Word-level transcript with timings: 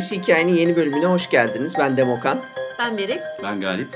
Gerisi 0.00 0.16
Hikayenin 0.16 0.54
yeni 0.54 0.76
bölümüne 0.76 1.06
hoş 1.06 1.30
geldiniz. 1.30 1.72
Ben 1.78 1.96
Demokan. 1.96 2.44
Ben 2.78 2.98
Beril. 2.98 3.18
Ben 3.42 3.60
Galip. 3.60 3.88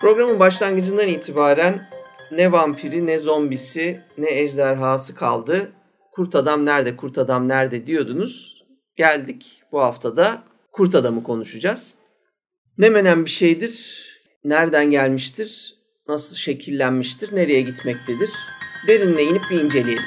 Programın 0.00 0.40
başlangıcından 0.40 1.08
itibaren 1.08 1.90
ne 2.30 2.52
vampiri, 2.52 3.06
ne 3.06 3.18
zombisi, 3.18 4.00
ne 4.18 4.30
ejderhası 4.30 5.14
kaldı. 5.14 5.72
Kurt 6.12 6.34
adam 6.34 6.66
nerede, 6.66 6.96
kurt 6.96 7.18
adam 7.18 7.48
nerede 7.48 7.86
diyordunuz. 7.86 8.64
Geldik 8.96 9.62
bu 9.72 9.80
haftada 9.80 10.42
kurt 10.72 10.94
adamı 10.94 11.22
konuşacağız. 11.22 11.94
Ne 12.78 12.88
menen 12.88 13.24
bir 13.24 13.30
şeydir, 13.30 14.06
nereden 14.44 14.90
gelmiştir, 14.90 15.74
nasıl 16.08 16.36
şekillenmiştir, 16.36 17.36
nereye 17.36 17.60
gitmektedir? 17.60 18.30
Derinle 18.88 19.22
inip 19.22 19.42
bir 19.50 19.60
inceleyelim. 19.60 20.04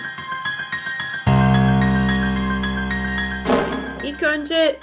İlk 4.03 4.23
önce 4.23 4.79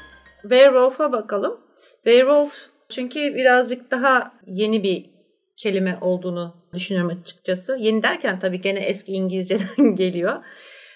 Werewolf'a 0.48 1.12
bakalım. 1.12 1.60
Werewolf 2.04 2.70
çünkü 2.88 3.34
birazcık 3.34 3.90
daha 3.90 4.32
yeni 4.46 4.82
bir 4.82 5.10
kelime 5.56 5.98
olduğunu 6.00 6.56
düşünüyorum 6.74 7.18
açıkçası. 7.22 7.76
Yeni 7.80 8.02
derken 8.02 8.38
tabii 8.40 8.60
gene 8.60 8.80
eski 8.80 9.12
İngilizceden 9.12 9.94
geliyor. 9.94 10.44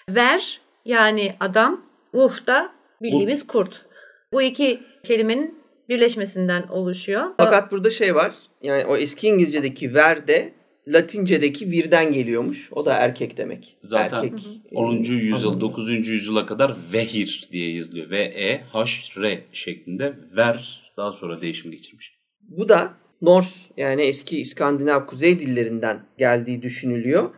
Ver 0.09 0.61
yani 0.85 1.35
adam, 1.39 1.85
wolf 2.11 2.47
da 2.47 2.71
bildiğimiz 3.01 3.47
kurt. 3.47 3.85
Bu 4.33 4.41
iki 4.41 4.83
kelimenin 5.03 5.61
birleşmesinden 5.89 6.63
oluşuyor. 6.63 7.25
Fakat 7.37 7.71
burada 7.71 7.89
şey 7.89 8.15
var. 8.15 8.31
Yani 8.61 8.85
o 8.85 8.97
eski 8.97 9.27
İngilizce'deki 9.27 9.93
ver 9.93 10.27
de 10.27 10.53
Latince'deki 10.87 11.71
virden 11.71 12.11
geliyormuş. 12.11 12.69
O 12.71 12.85
da 12.85 12.93
erkek 12.93 13.37
demek. 13.37 13.77
Zaten 13.81 14.23
erkek, 14.23 14.47
10. 14.71 14.93
e, 14.93 14.97
yüzyıl, 14.97 15.37
anlamında. 15.37 15.61
9. 15.61 15.89
yüzyıla 15.89 16.45
kadar 16.45 16.75
vehir 16.93 17.47
diye 17.51 17.75
yazılıyor. 17.75 18.09
V-E-H-R 18.09 19.43
şeklinde 19.51 20.19
ver 20.35 20.81
daha 20.97 21.11
sonra 21.11 21.41
değişim 21.41 21.71
geçirmiş. 21.71 22.13
Bu 22.41 22.69
da 22.69 22.93
Norse 23.21 23.59
yani 23.77 24.01
eski 24.01 24.39
İskandinav 24.39 25.05
kuzey 25.05 25.39
dillerinden 25.39 26.05
geldiği 26.17 26.61
düşünülüyor. 26.61 27.29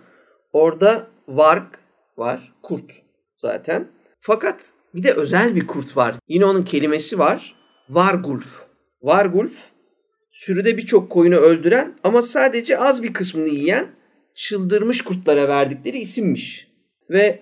Orada 0.53 1.08
varg 1.27 1.73
var. 2.17 2.53
Kurt 2.61 2.91
zaten. 3.38 3.88
Fakat 4.19 4.73
bir 4.95 5.03
de 5.03 5.11
özel 5.11 5.55
bir 5.55 5.67
kurt 5.67 5.97
var. 5.97 6.16
Yine 6.27 6.45
onun 6.45 6.64
kelimesi 6.64 7.19
var. 7.19 7.55
Vargulf. 7.89 8.66
Vargulf 9.02 9.73
sürüde 10.34 10.78
birçok 10.78 11.09
koyunu 11.09 11.36
öldüren 11.36 11.94
ama 12.03 12.22
sadece 12.22 12.78
az 12.78 13.03
bir 13.03 13.14
kısmını 13.14 13.50
yiyen 13.50 13.88
çıldırmış 14.36 15.02
kurtlara 15.02 15.48
verdikleri 15.48 15.98
isimmiş. 15.98 16.67
Ve 17.09 17.39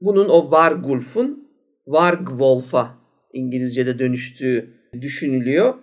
bunun 0.00 0.28
o 0.28 0.50
Vargulf'un 0.50 1.48
Vargwolf'a 1.86 2.98
İngilizce'de 3.32 3.98
dönüştüğü 3.98 4.70
düşünülüyor. 5.00 5.74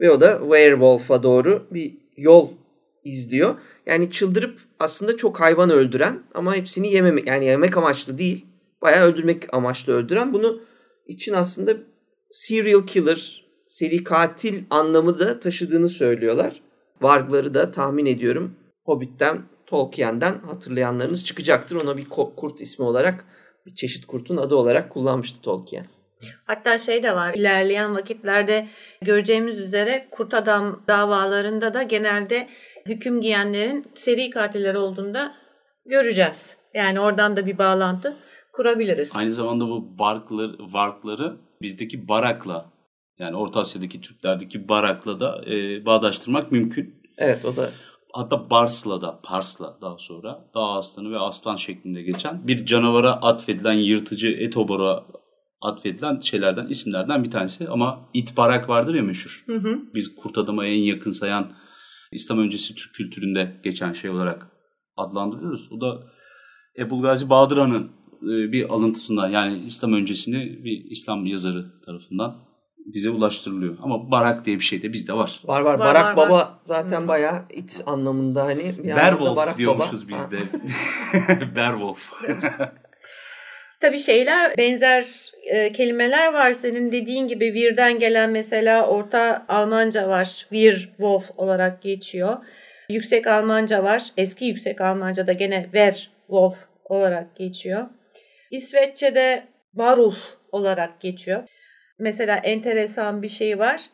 Ve 0.00 0.10
o 0.10 0.20
da 0.20 0.40
werewolf'a 0.40 1.22
doğru 1.22 1.66
bir 1.70 1.94
yol 2.16 2.50
izliyor. 3.04 3.54
Yani 3.86 4.10
çıldırıp 4.10 4.60
aslında 4.78 5.16
çok 5.16 5.40
hayvan 5.40 5.70
öldüren 5.70 6.22
ama 6.34 6.56
hepsini 6.56 6.92
yememek 6.92 7.26
yani 7.26 7.46
yemek 7.46 7.76
amaçlı 7.76 8.18
değil. 8.18 8.46
Bayağı 8.82 9.06
öldürmek 9.06 9.54
amaçlı 9.54 9.92
öldüren. 9.92 10.32
Bunu 10.32 10.60
için 11.06 11.32
aslında 11.32 11.76
serial 12.30 12.86
killer, 12.86 13.45
seri 13.76 14.04
katil 14.04 14.64
anlamı 14.70 15.18
da 15.18 15.40
taşıdığını 15.40 15.88
söylüyorlar. 15.88 16.52
Vargları 17.00 17.54
da 17.54 17.70
tahmin 17.70 18.06
ediyorum 18.06 18.56
Hobbit'ten, 18.84 19.42
Tolkien'den 19.66 20.38
hatırlayanlarınız 20.38 21.24
çıkacaktır. 21.24 21.76
Ona 21.76 21.96
bir 21.96 22.08
kurt 22.08 22.60
ismi 22.60 22.84
olarak, 22.84 23.24
bir 23.66 23.74
çeşit 23.74 24.06
kurtun 24.06 24.36
adı 24.36 24.54
olarak 24.54 24.90
kullanmıştı 24.90 25.40
Tolkien. 25.40 25.86
Hatta 26.44 26.78
şey 26.78 27.02
de 27.02 27.14
var. 27.14 27.34
İlerleyen 27.34 27.94
vakitlerde 27.94 28.68
göreceğimiz 29.02 29.60
üzere 29.60 30.08
kurt 30.10 30.34
adam 30.34 30.82
davalarında 30.88 31.74
da 31.74 31.82
genelde 31.82 32.48
hüküm 32.86 33.20
giyenlerin 33.20 33.86
seri 33.94 34.30
katiller 34.30 34.74
olduğunda 34.74 35.34
göreceğiz. 35.86 36.56
Yani 36.74 37.00
oradan 37.00 37.36
da 37.36 37.46
bir 37.46 37.58
bağlantı 37.58 38.16
kurabiliriz. 38.52 39.10
Aynı 39.14 39.30
zamanda 39.30 39.68
bu 39.68 39.98
barkları, 39.98 40.72
varkları 40.72 41.36
bizdeki 41.62 42.08
barakla 42.08 42.75
yani 43.18 43.36
Orta 43.36 43.60
Asya'daki 43.60 44.00
Türklerdeki 44.00 44.68
barakla 44.68 45.20
da 45.20 45.44
e, 45.46 45.86
bağdaştırmak 45.86 46.52
mümkün. 46.52 47.02
Evet 47.18 47.44
o 47.44 47.56
da 47.56 47.70
Hatta 48.12 48.50
Bars'la 48.50 49.00
da, 49.00 49.20
Pars'la 49.22 49.78
daha 49.82 49.98
sonra 49.98 50.50
dağ 50.54 50.60
aslanı 50.60 51.12
ve 51.12 51.18
aslan 51.18 51.56
şeklinde 51.56 52.02
geçen 52.02 52.46
bir 52.48 52.66
canavara 52.66 53.12
atfedilen 53.12 53.72
yırtıcı 53.72 54.28
etobora 54.28 55.04
atfedilen 55.60 56.20
şeylerden, 56.20 56.66
isimlerden 56.66 57.24
bir 57.24 57.30
tanesi. 57.30 57.68
Ama 57.68 58.08
it 58.14 58.36
barak 58.36 58.68
vardır 58.68 58.94
ya 58.94 59.02
meşhur. 59.02 59.44
Hı 59.46 59.56
hı. 59.56 59.78
Biz 59.94 60.14
kurt 60.14 60.38
adama 60.38 60.66
en 60.66 60.82
yakın 60.82 61.10
sayan 61.10 61.52
İslam 62.12 62.38
öncesi 62.38 62.74
Türk 62.74 62.94
kültüründe 62.94 63.60
geçen 63.64 63.92
şey 63.92 64.10
olarak 64.10 64.46
adlandırıyoruz. 64.96 65.72
O 65.72 65.80
da 65.80 66.02
Ebu 66.78 67.00
Gazi 67.00 67.30
Bahadır 67.30 67.58
Han'ın 67.58 67.90
e, 68.22 68.52
bir 68.52 68.70
alıntısından 68.70 69.28
yani 69.28 69.66
İslam 69.66 69.92
öncesini 69.92 70.64
bir 70.64 70.84
İslam 70.90 71.26
yazarı 71.26 71.80
tarafından 71.86 72.45
bize 72.94 73.10
ulaştırılıyor. 73.10 73.76
Ama 73.82 74.10
barak 74.10 74.44
diye 74.44 74.56
bir 74.56 74.64
şey 74.64 74.82
de 74.82 74.92
bizde 74.92 75.12
var. 75.12 75.40
Var 75.44 75.60
var. 75.60 75.74
Var, 75.74 75.80
Barak 75.80 76.04
var, 76.04 76.16
Baba 76.16 76.34
var. 76.34 76.48
zaten 76.64 77.02
Hı. 77.02 77.08
bayağı 77.08 77.42
it 77.50 77.82
anlamında 77.86 78.44
hani. 78.44 78.74
Berwolf 78.84 79.36
Barak 79.36 79.58
diyormuşuz 79.58 80.08
Baba. 80.08 80.18
biz 80.18 80.30
de. 80.30 80.36
Berwolf. 81.56 82.12
Tabii 83.80 83.98
şeyler 83.98 84.58
benzer 84.58 85.04
e, 85.50 85.72
kelimeler 85.72 86.32
var. 86.32 86.52
Senin 86.52 86.92
dediğin 86.92 87.28
gibi 87.28 87.54
Vir'den 87.54 87.98
gelen 87.98 88.30
mesela 88.30 88.86
Orta 88.86 89.44
Almanca 89.48 90.08
var. 90.08 90.26
Wir, 90.50 90.74
Wolf 90.96 91.30
olarak 91.36 91.82
geçiyor. 91.82 92.36
Yüksek 92.88 93.26
Almanca 93.26 93.84
var. 93.84 94.02
Eski 94.16 94.44
Yüksek 94.44 94.80
Almanca'da 94.80 95.32
gene 95.32 95.62
Wer, 95.64 96.10
Wolf 96.26 96.56
olarak 96.84 97.36
geçiyor. 97.36 97.86
İsveççe'de 98.50 99.46
Varulf 99.74 100.18
olarak 100.52 101.00
geçiyor. 101.00 101.42
Mesela 101.98 102.36
enteresan 102.36 103.22
bir 103.22 103.28
şey 103.28 103.58
var. 103.58 103.90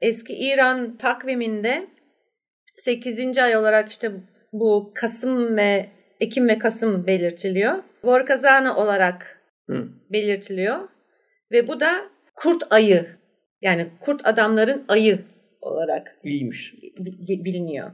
Eski 0.00 0.32
İran 0.34 0.96
takviminde 0.98 1.86
8. 2.76 3.38
ay 3.38 3.56
olarak 3.56 3.88
işte 3.88 4.10
bu 4.52 4.92
Kasım 4.94 5.56
ve 5.56 5.90
Ekim 6.20 6.48
ve 6.48 6.58
Kasım 6.58 7.06
belirtiliyor. 7.06 7.82
Vorkazana 8.04 8.76
olarak 8.76 9.40
Hı. 9.70 9.88
belirtiliyor. 10.12 10.88
Ve 11.52 11.68
bu 11.68 11.80
da 11.80 11.90
kurt 12.34 12.62
ayı 12.70 13.06
yani 13.62 13.88
kurt 14.00 14.26
adamların 14.26 14.84
ayı 14.88 15.18
olarak 15.60 16.16
İyiymiş. 16.24 16.74
bi- 16.98 17.44
biliniyor. 17.44 17.90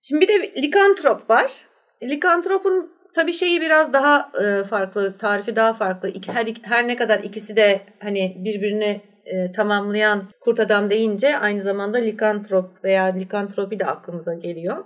Şimdi 0.00 0.20
bir 0.20 0.28
de 0.28 0.62
likantrop 0.62 1.30
var. 1.30 1.64
Likantropun 2.02 2.92
tabii 3.14 3.32
şeyi 3.32 3.60
biraz 3.60 3.92
daha 3.92 4.32
e, 4.44 4.64
farklı, 4.64 5.18
tarifi 5.18 5.56
daha 5.56 5.74
farklı. 5.74 6.12
Her, 6.26 6.46
her 6.62 6.88
ne 6.88 6.96
kadar 6.96 7.18
ikisi 7.18 7.56
de 7.56 7.80
hani 8.00 8.36
birbirini 8.38 9.00
e, 9.24 9.52
tamamlayan 9.52 10.28
kurt 10.40 10.60
adam 10.60 10.90
deyince 10.90 11.38
aynı 11.38 11.62
zamanda 11.62 11.98
likantrop 11.98 12.84
veya 12.84 13.04
likantropi 13.04 13.78
de 13.78 13.86
aklımıza 13.86 14.34
geliyor. 14.34 14.84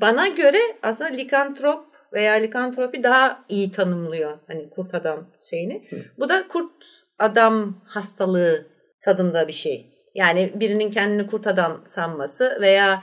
Bana 0.00 0.28
göre 0.28 0.58
aslında 0.82 1.10
likantrop 1.10 1.84
veya 2.12 2.34
likantropi 2.34 3.02
daha 3.02 3.44
iyi 3.48 3.72
tanımlıyor 3.72 4.38
hani 4.46 4.70
kurt 4.70 4.94
adam 4.94 5.26
şeyini. 5.50 5.88
Bu 6.18 6.28
da 6.28 6.48
kurt 6.48 6.70
adam 7.18 7.82
hastalığı 7.84 8.66
tadında 9.00 9.48
bir 9.48 9.52
şey. 9.52 9.92
Yani 10.14 10.52
birinin 10.54 10.90
kendini 10.90 11.26
kurt 11.26 11.46
adam 11.46 11.84
sanması 11.88 12.58
veya 12.60 13.02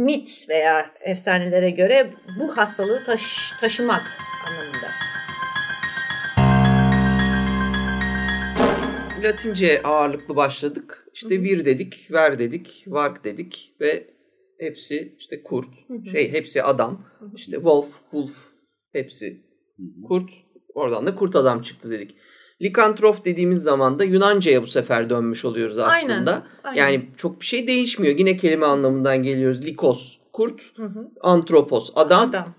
mit 0.00 0.46
veya 0.48 0.90
efsanelere 1.00 1.70
göre 1.70 2.14
bu 2.40 2.56
hastalığı 2.56 3.04
taş- 3.04 3.52
taşımak 3.60 4.02
anlamında. 4.46 4.90
Latince 9.22 9.82
ağırlıklı 9.82 10.36
başladık. 10.36 11.06
İşte 11.14 11.42
vir 11.42 11.64
dedik, 11.64 12.08
ver 12.12 12.38
dedik, 12.38 12.84
vark 12.86 13.24
dedik 13.24 13.74
ve 13.80 14.06
hepsi 14.60 15.16
işte 15.18 15.42
kurt, 15.42 15.68
şey 16.12 16.32
hepsi 16.32 16.62
adam. 16.62 17.04
Hı 17.18 17.24
hı. 17.24 17.30
İşte 17.36 17.52
wolf, 17.52 17.92
wolf 18.10 18.36
hepsi 18.92 19.40
kurt. 20.08 20.30
Oradan 20.74 21.06
da 21.06 21.14
kurt 21.14 21.36
adam 21.36 21.62
çıktı 21.62 21.90
dedik. 21.90 22.16
Likantrof 22.62 23.24
dediğimiz 23.24 23.62
zaman 23.62 23.98
da 23.98 24.04
Yunanca'ya 24.04 24.62
bu 24.62 24.66
sefer 24.66 25.10
dönmüş 25.10 25.44
oluyoruz 25.44 25.78
Aynen, 25.78 26.14
aslında. 26.14 26.46
aynen. 26.64 26.76
Yani 26.76 27.06
çok 27.16 27.40
bir 27.40 27.46
şey 27.46 27.66
değişmiyor. 27.66 28.18
Yine 28.18 28.36
kelime 28.36 28.66
anlamından 28.66 29.22
geliyoruz. 29.22 29.64
Likos, 29.64 30.18
kurt, 30.32 30.62
Hı 30.76 30.84
hı. 30.84 31.10
antropos, 31.20 31.90
adam. 31.94 32.28
Adam. 32.30 32.54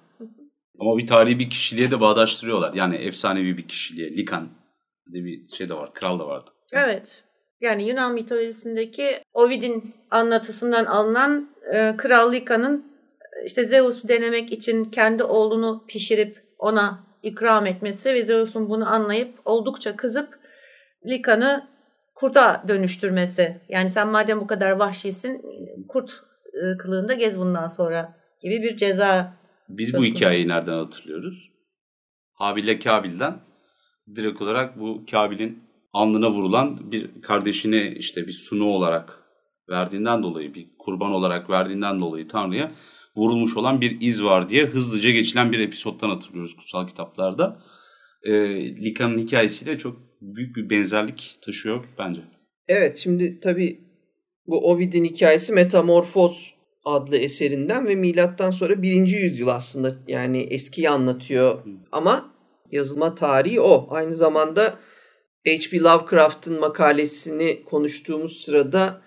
Ama 0.79 0.97
bir 0.97 1.07
tarihi 1.07 1.39
bir 1.39 1.49
kişiliğe 1.49 1.91
de 1.91 1.99
bağdaştırıyorlar. 1.99 2.73
Yani 2.73 2.95
efsanevi 2.95 3.57
bir 3.57 3.67
kişiliğe. 3.67 4.11
Likan 4.11 4.49
diye 5.13 5.23
bir 5.25 5.47
şey 5.47 5.69
de 5.69 5.73
var. 5.73 5.93
Kral 5.93 6.19
da 6.19 6.27
vardı. 6.27 6.49
Evet. 6.71 7.23
Yani 7.61 7.87
Yunan 7.89 8.13
mitolojisindeki 8.13 9.19
Ovid'in 9.33 9.95
anlatısından 10.11 10.85
alınan 10.85 11.49
e, 11.73 11.97
Kral 11.97 12.33
Lika'nın 12.33 12.91
işte 13.45 13.65
Zeus'u 13.65 14.07
denemek 14.07 14.51
için 14.51 14.85
kendi 14.85 15.23
oğlunu 15.23 15.85
pişirip 15.87 16.43
ona 16.59 17.10
ikram 17.23 17.65
etmesi 17.65 18.13
ve 18.13 18.23
Zeus'un 18.23 18.69
bunu 18.69 18.93
anlayıp 18.93 19.39
oldukça 19.45 19.95
kızıp 19.95 20.39
Lika'nı 21.05 21.67
kurda 22.15 22.63
dönüştürmesi. 22.67 23.61
Yani 23.69 23.89
sen 23.89 24.07
madem 24.07 24.41
bu 24.41 24.47
kadar 24.47 24.71
vahşisin 24.71 25.41
kurt 25.87 26.11
e, 26.53 26.77
kılığında 26.77 27.13
gez 27.13 27.39
bundan 27.39 27.67
sonra 27.67 28.15
gibi 28.41 28.61
bir 28.61 28.77
ceza. 28.77 29.33
Biz 29.69 29.93
bu 29.93 30.03
hikayeyi 30.03 30.47
nereden 30.47 30.77
hatırlıyoruz? 30.77 31.51
Habil'le 32.33 32.79
Kabil'den 32.79 33.39
direkt 34.15 34.41
olarak 34.41 34.79
bu 34.79 35.05
Kabil'in 35.11 35.63
alnına 35.93 36.31
vurulan 36.31 36.91
bir 36.91 37.21
kardeşini 37.21 37.95
işte 37.97 38.27
bir 38.27 38.31
sunu 38.31 38.65
olarak 38.65 39.21
verdiğinden 39.69 40.23
dolayı 40.23 40.53
bir 40.53 40.67
kurban 40.79 41.11
olarak 41.11 41.49
verdiğinden 41.49 42.01
dolayı 42.01 42.27
Tanrı'ya 42.27 42.71
vurulmuş 43.15 43.57
olan 43.57 43.81
bir 43.81 44.01
iz 44.01 44.23
var 44.23 44.49
diye 44.49 44.65
hızlıca 44.65 45.09
geçilen 45.09 45.51
bir 45.51 45.59
episoddan 45.59 46.09
hatırlıyoruz 46.09 46.55
kutsal 46.55 46.87
kitaplarda. 46.87 47.63
E, 48.23 48.33
Lika'nın 48.83 49.17
hikayesiyle 49.17 49.77
çok 49.77 49.97
büyük 50.21 50.55
bir 50.55 50.69
benzerlik 50.69 51.37
taşıyor 51.45 51.85
bence. 51.97 52.21
Evet 52.67 52.97
şimdi 52.97 53.39
tabii 53.39 53.79
bu 54.47 54.71
Ovid'in 54.71 55.05
hikayesi 55.05 55.53
Metamorfoz 55.53 56.53
adlı 56.85 57.17
eserinden 57.17 57.87
ve 57.87 57.95
milattan 57.95 58.51
sonra 58.51 58.81
birinci 58.81 59.15
yüzyıl 59.15 59.47
aslında 59.47 59.95
yani 60.07 60.41
eskiyi 60.41 60.89
anlatıyor 60.89 61.63
ama 61.91 62.33
yazılma 62.71 63.15
tarihi 63.15 63.61
o. 63.61 63.87
Aynı 63.89 64.13
zamanda 64.13 64.79
H.P. 65.47 65.79
Lovecraft'ın 65.79 66.59
makalesini 66.59 67.63
konuştuğumuz 67.65 68.41
sırada 68.41 69.01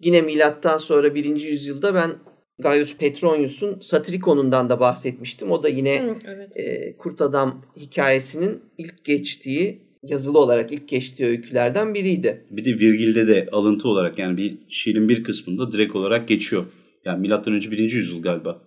yine 0.00 0.20
milattan 0.20 0.78
sonra 0.78 1.14
birinci 1.14 1.46
yüzyılda 1.46 1.94
ben 1.94 2.18
Gaius 2.58 2.96
Petronius'un 2.96 3.80
Satirikon'undan 3.80 4.70
da 4.70 4.80
bahsetmiştim. 4.80 5.50
O 5.50 5.62
da 5.62 5.68
yine 5.68 6.02
Hı, 6.02 6.16
evet. 6.26 6.56
e, 6.56 6.96
Kurt 6.96 7.20
Adam 7.20 7.64
hikayesinin 7.76 8.62
ilk 8.78 9.04
geçtiği 9.04 9.82
yazılı 10.02 10.38
olarak 10.38 10.72
ilk 10.72 10.88
geçtiği 10.88 11.26
öykülerden 11.26 11.94
biriydi. 11.94 12.46
Bir 12.50 12.64
de 12.64 12.70
virgilde 12.70 13.28
de 13.28 13.48
alıntı 13.52 13.88
olarak 13.88 14.18
yani 14.18 14.36
bir 14.36 14.58
şiirin 14.68 15.08
bir 15.08 15.24
kısmında 15.24 15.72
direkt 15.72 15.96
olarak 15.96 16.28
geçiyor. 16.28 16.64
Yani 17.04 17.20
milattan 17.20 17.54
önce 17.54 17.70
birinci 17.70 17.96
yüzyıl 17.96 18.22
galiba. 18.22 18.62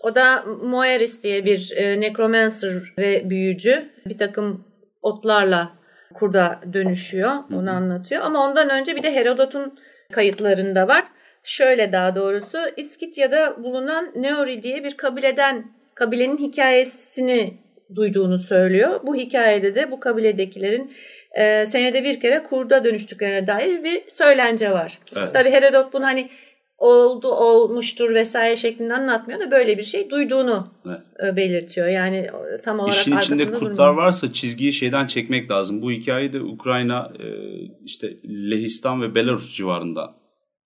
O 0.00 0.14
da 0.14 0.44
Moeris 0.62 1.22
diye 1.22 1.44
bir 1.44 1.72
e, 1.76 2.00
necromancer 2.00 2.94
ve 2.98 3.30
büyücü. 3.30 3.90
Bir 4.06 4.18
takım 4.18 4.64
otlarla 5.02 5.72
kurda 6.14 6.60
dönüşüyor. 6.72 7.30
Onu 7.52 7.62
Hı-hı. 7.62 7.70
anlatıyor. 7.70 8.22
Ama 8.22 8.44
ondan 8.44 8.70
önce 8.70 8.96
bir 8.96 9.02
de 9.02 9.14
Herodot'un 9.14 9.78
kayıtlarında 10.12 10.88
var. 10.88 11.04
Şöyle 11.44 11.92
daha 11.92 12.16
doğrusu 12.16 12.58
İskitya'da 12.76 13.62
bulunan 13.62 14.12
Neori 14.16 14.62
diye 14.62 14.84
bir 14.84 14.96
kabileden 14.96 15.72
kabilenin 15.94 16.38
hikayesini 16.38 17.54
duyduğunu 17.94 18.38
söylüyor. 18.38 19.00
Bu 19.06 19.16
hikayede 19.16 19.74
de 19.74 19.90
bu 19.90 20.00
kabiledekilerin 20.00 20.92
e, 21.38 21.66
senede 21.66 22.04
bir 22.04 22.20
kere 22.20 22.42
kurda 22.42 22.84
dönüştüklerine 22.84 23.46
dair 23.46 23.84
bir 23.84 24.02
söylence 24.08 24.70
var. 24.70 24.98
Evet. 25.16 25.34
Tabi 25.34 25.50
Herodot 25.50 25.92
bunu 25.92 26.04
hani 26.04 26.30
oldu 26.78 27.28
olmuştur 27.28 28.14
vesaire 28.14 28.56
şeklinde 28.56 28.94
anlatmıyor 28.94 29.40
da 29.40 29.50
böyle 29.50 29.78
bir 29.78 29.82
şey 29.82 30.10
duyduğunu 30.10 30.68
evet. 30.86 31.32
E, 31.32 31.36
belirtiyor. 31.36 31.86
Yani 31.86 32.16
e, 32.16 32.62
tam 32.64 32.78
olarak 32.80 32.94
İşin 32.94 33.18
içinde 33.18 33.46
kurtlar 33.46 33.70
durmuyor. 33.70 33.94
varsa 33.94 34.32
çizgiyi 34.32 34.72
şeyden 34.72 35.06
çekmek 35.06 35.50
lazım. 35.50 35.82
Bu 35.82 35.90
hikaye 35.90 36.32
de 36.32 36.40
Ukrayna 36.40 37.12
e, 37.18 37.26
işte 37.84 38.16
Lehistan 38.50 39.02
ve 39.02 39.14
Belarus 39.14 39.54
civarında 39.56 40.19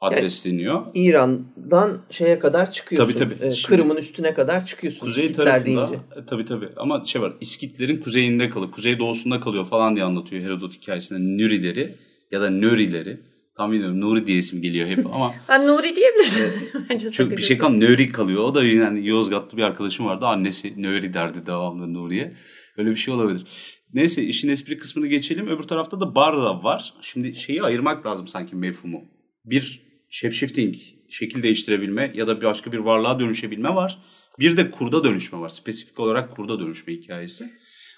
adresleniyor. 0.04 0.74
Yani 0.74 0.90
İran'dan 0.94 1.98
şeye 2.10 2.38
kadar 2.38 2.70
çıkıyorsun. 2.70 3.18
Tabii 3.18 3.36
tabii. 3.38 3.62
Kırım'ın 3.66 3.96
üstüne 3.96 4.34
kadar 4.34 4.66
çıkıyorsun. 4.66 5.06
Kuzey 5.06 5.24
İskitler 5.24 5.44
tarafında 5.44 5.66
deyince. 5.66 5.94
E, 5.94 6.26
tabii 6.26 6.46
tabii 6.46 6.68
ama 6.76 7.04
şey 7.04 7.22
var 7.22 7.32
İskitlerin 7.40 8.00
kuzeyinde 8.00 8.50
kalıyor. 8.50 8.72
Kuzey 8.72 8.98
doğusunda 8.98 9.40
kalıyor 9.40 9.66
falan 9.66 9.94
diye 9.94 10.04
anlatıyor 10.04 10.42
Herodot 10.42 10.74
hikayesinde. 10.74 11.18
Nürileri 11.20 11.96
ya 12.30 12.40
da 12.40 12.50
Nörileri. 12.50 13.20
Tam 13.56 13.72
bilmiyorum 13.72 14.00
Nuri 14.00 14.26
diye 14.26 14.38
isim 14.38 14.62
geliyor 14.62 14.86
hep 14.86 15.06
ama. 15.06 15.34
ha 15.46 15.58
Nuri 15.58 15.96
diyebilirsin. 15.96 16.52
Bence 16.90 17.10
çok 17.10 17.30
bir 17.30 17.42
şey 17.42 17.58
kan 17.58 17.80
Nöri 17.80 18.12
kalıyor. 18.12 18.42
O 18.42 18.54
da 18.54 18.64
yani 18.64 19.06
Yozgatlı 19.08 19.58
bir 19.58 19.62
arkadaşım 19.62 20.06
vardı. 20.06 20.26
Annesi 20.26 20.82
Nöri 20.82 21.14
derdi 21.14 21.46
devamlı 21.46 21.94
Nuri'ye. 21.94 22.36
Öyle 22.76 22.90
bir 22.90 22.96
şey 22.96 23.14
olabilir. 23.14 23.46
Neyse 23.92 24.22
işin 24.22 24.48
espri 24.48 24.78
kısmını 24.78 25.06
geçelim. 25.06 25.48
Öbür 25.48 25.62
tarafta 25.62 26.00
da 26.00 26.14
bar 26.14 26.36
da 26.36 26.64
var. 26.64 26.94
Şimdi 27.00 27.34
şeyi 27.34 27.62
ayırmak 27.62 28.06
lazım 28.06 28.28
sanki 28.28 28.56
mefhumu. 28.56 29.04
Bir 29.44 29.82
shapeshifting, 30.14 30.74
şekil 31.08 31.42
değiştirebilme 31.42 32.12
ya 32.14 32.26
da 32.26 32.42
başka 32.42 32.72
bir 32.72 32.78
varlığa 32.78 33.20
dönüşebilme 33.20 33.74
var. 33.74 33.98
Bir 34.38 34.56
de 34.56 34.70
kurda 34.70 35.04
dönüşme 35.04 35.38
var. 35.38 35.48
Spesifik 35.48 36.00
olarak 36.00 36.36
kurda 36.36 36.60
dönüşme 36.60 36.92
hikayesi. 36.92 37.52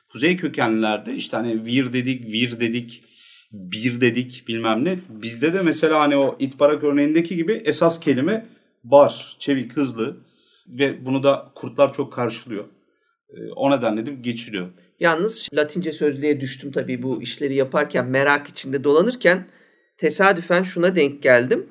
Kuzey 0.08 0.36
kökenlilerde 0.36 1.14
işte 1.14 1.36
hani 1.36 1.64
vir 1.64 1.92
dedik, 1.92 2.26
vir 2.26 2.60
dedik, 2.60 3.04
bir 3.52 4.00
dedik 4.00 4.44
bilmem 4.48 4.84
ne. 4.84 4.98
Bizde 5.08 5.52
de 5.52 5.62
mesela 5.62 6.00
hani 6.00 6.16
o 6.16 6.36
itbarak 6.38 6.84
örneğindeki 6.84 7.36
gibi 7.36 7.62
esas 7.64 8.00
kelime 8.00 8.46
bar, 8.84 9.36
çevik, 9.38 9.72
hızlı 9.72 10.16
ve 10.66 11.06
bunu 11.06 11.22
da 11.22 11.52
kurtlar 11.54 11.92
çok 11.92 12.12
karşılıyor. 12.12 12.64
Ee, 13.30 13.50
o 13.56 13.70
nedenle 13.70 14.06
de 14.06 14.10
geçiriyor. 14.14 14.68
Yalnız 15.00 15.48
Latince 15.54 15.92
sözlüğe 15.92 16.40
düştüm 16.40 16.72
tabii 16.72 17.02
bu 17.02 17.22
işleri 17.22 17.54
yaparken 17.54 18.06
merak 18.06 18.48
içinde 18.48 18.84
dolanırken 18.84 19.46
tesadüfen 19.98 20.62
şuna 20.62 20.96
denk 20.96 21.22
geldim 21.22 21.66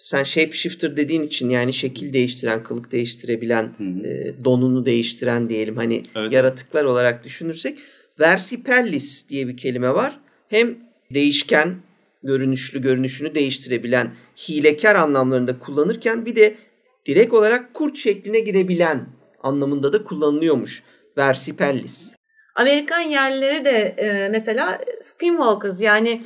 sen 0.00 0.24
shapeshifter 0.24 0.96
dediğin 0.96 1.22
için 1.22 1.48
yani 1.48 1.72
şekil 1.72 2.12
değiştiren, 2.12 2.62
kılık 2.62 2.92
değiştirebilen, 2.92 3.64
e, 4.04 4.44
donunu 4.44 4.86
değiştiren 4.86 5.48
diyelim 5.48 5.76
hani 5.76 6.02
evet. 6.16 6.32
yaratıklar 6.32 6.84
olarak 6.84 7.24
düşünürsek 7.24 7.78
versipellis 8.20 9.28
diye 9.28 9.48
bir 9.48 9.56
kelime 9.56 9.94
var. 9.94 10.20
Hem 10.48 10.78
değişken 11.14 11.74
görünüşlü 12.22 12.82
görünüşünü 12.82 13.34
değiştirebilen 13.34 14.12
hilekar 14.48 14.94
anlamlarında 14.94 15.58
kullanırken 15.58 16.26
bir 16.26 16.36
de 16.36 16.54
direkt 17.06 17.32
olarak 17.32 17.74
kurt 17.74 17.98
şekline 17.98 18.40
girebilen 18.40 19.06
anlamında 19.42 19.92
da 19.92 20.04
kullanılıyormuş. 20.04 20.82
Versipellis. 21.16 22.10
Amerikan 22.54 23.00
yerlileri 23.00 23.64
de 23.64 23.94
e, 23.98 24.28
mesela 24.28 24.80
skinwalkers 25.02 25.80
yani 25.80 26.22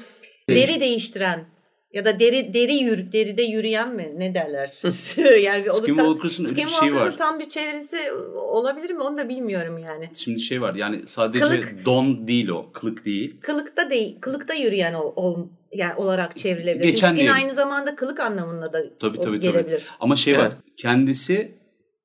Değiş. 0.49 0.69
deri 0.69 0.81
değiştiren 0.81 1.54
ya 1.95 2.05
da 2.05 2.21
deri 2.21 2.55
deri 2.55 2.75
yürü, 2.75 3.13
deride 3.13 3.43
yürüyen 3.43 3.95
mi 3.95 4.13
ne 4.17 4.35
derler? 4.35 4.73
yani 5.43 5.65
Skinwalkers'ın 5.75 6.45
öyle 6.45 6.57
bir 6.57 6.67
şey 6.67 6.95
var. 6.95 7.17
tam 7.17 7.41
bir 7.41 7.49
çevresi 7.49 8.13
olabilir 8.37 8.91
mi 8.91 9.03
onu 9.03 9.19
da 9.19 9.29
bilmiyorum 9.29 9.79
yani. 9.79 10.11
Şimdi 10.15 10.41
şey 10.41 10.63
var 10.63 10.75
yani 10.75 11.03
sadece 11.07 11.45
kılık, 11.45 11.85
don 11.85 12.29
değil 12.29 12.49
o 12.49 12.73
kılık 12.73 13.07
değil. 13.07 13.41
Kılıkta 13.41 13.91
değil 13.91 14.17
kılıkta 14.21 14.55
yürüyen 14.55 14.95
ol, 14.95 15.13
ol 15.17 15.49
yani 15.73 15.95
olarak 15.95 16.37
çevrilebilir. 16.37 16.85
Geçen 16.85 17.09
Skin 17.09 17.17
diyelim. 17.17 17.35
aynı 17.35 17.55
zamanda 17.55 17.97
kılık 17.97 18.21
anlamında 18.21 18.73
da 18.73 18.99
tabii, 18.99 19.21
tabii, 19.21 19.41
gelebilir. 19.41 19.79
Tabii. 19.79 19.97
Ama 20.01 20.17
şey 20.17 20.35
evet. 20.35 20.45
var 20.45 20.53
kendisi 20.77 21.55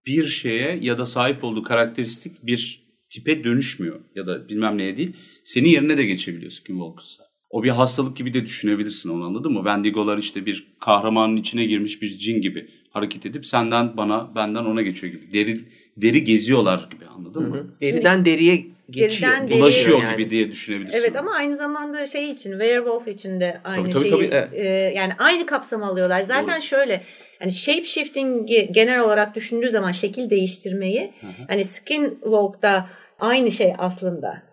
bir 0.05 0.25
şeye 0.25 0.77
ya 0.81 0.97
da 0.97 1.05
sahip 1.05 1.43
olduğu 1.43 1.63
karakteristik 1.63 2.45
bir 2.45 2.89
tipe 3.09 3.43
dönüşmüyor 3.43 3.99
ya 4.15 4.27
da 4.27 4.49
bilmem 4.49 4.77
neye 4.77 4.97
değil. 4.97 5.15
Senin 5.43 5.69
yerine 5.69 5.97
de 5.97 6.05
geçebiliyor 6.05 6.51
Skinwalkers'a. 6.51 7.28
O 7.49 7.63
bir 7.63 7.69
hastalık 7.69 8.17
gibi 8.17 8.33
de 8.33 8.45
düşünebilirsin 8.45 9.09
onu 9.09 9.23
anladın 9.23 9.51
mı? 9.51 9.59
Wendigo'lar 9.59 10.17
işte 10.17 10.45
bir 10.45 10.67
kahramanın 10.79 11.37
içine 11.37 11.65
girmiş 11.65 12.01
bir 12.01 12.17
cin 12.17 12.41
gibi 12.41 12.69
hareket 12.89 13.25
edip 13.25 13.45
senden 13.45 13.97
bana 13.97 14.35
benden 14.35 14.65
ona 14.65 14.81
geçiyor 14.81 15.13
gibi. 15.13 15.33
Deri 15.33 15.61
deri 15.97 16.23
geziyorlar 16.23 16.87
gibi 16.91 17.05
anladın 17.05 17.41
Hı-hı. 17.41 17.49
mı? 17.49 17.75
Deriden 17.81 18.25
deriye 18.25 18.65
geçiyor. 18.89 19.31
Deriden 19.31 19.59
bulaşıyor 19.59 20.01
yani. 20.03 20.17
gibi 20.17 20.29
diye 20.29 20.51
düşünebilirsin. 20.51 20.97
Evet 20.97 21.15
ama 21.15 21.31
aynı 21.31 21.57
zamanda 21.57 22.07
şey 22.07 22.31
için 22.31 22.51
werewolf 22.51 23.07
için 23.07 23.39
de 23.39 23.61
aynı 23.63 23.89
tabii, 23.89 23.93
tabii, 23.93 24.19
şeyi 24.19 24.29
tabii. 24.29 24.55
E, 24.55 24.65
yani 24.95 25.13
aynı 25.17 25.45
kapsam 25.45 25.83
alıyorlar. 25.83 26.21
Zaten 26.21 26.55
Doğru. 26.55 26.61
şöyle 26.61 27.01
hani 27.39 27.51
shape 27.51 27.85
shifting'i 27.85 28.71
genel 28.71 28.99
olarak 29.01 29.35
düşündüğü 29.35 29.69
zaman 29.69 29.91
şekil 29.91 30.29
değiştirmeyi 30.29 31.11
Hı-hı. 31.21 31.31
hani 31.47 31.63
skinwalk'ta 31.63 32.89
aynı 33.19 33.51
şey 33.51 33.73
aslında. 33.77 34.48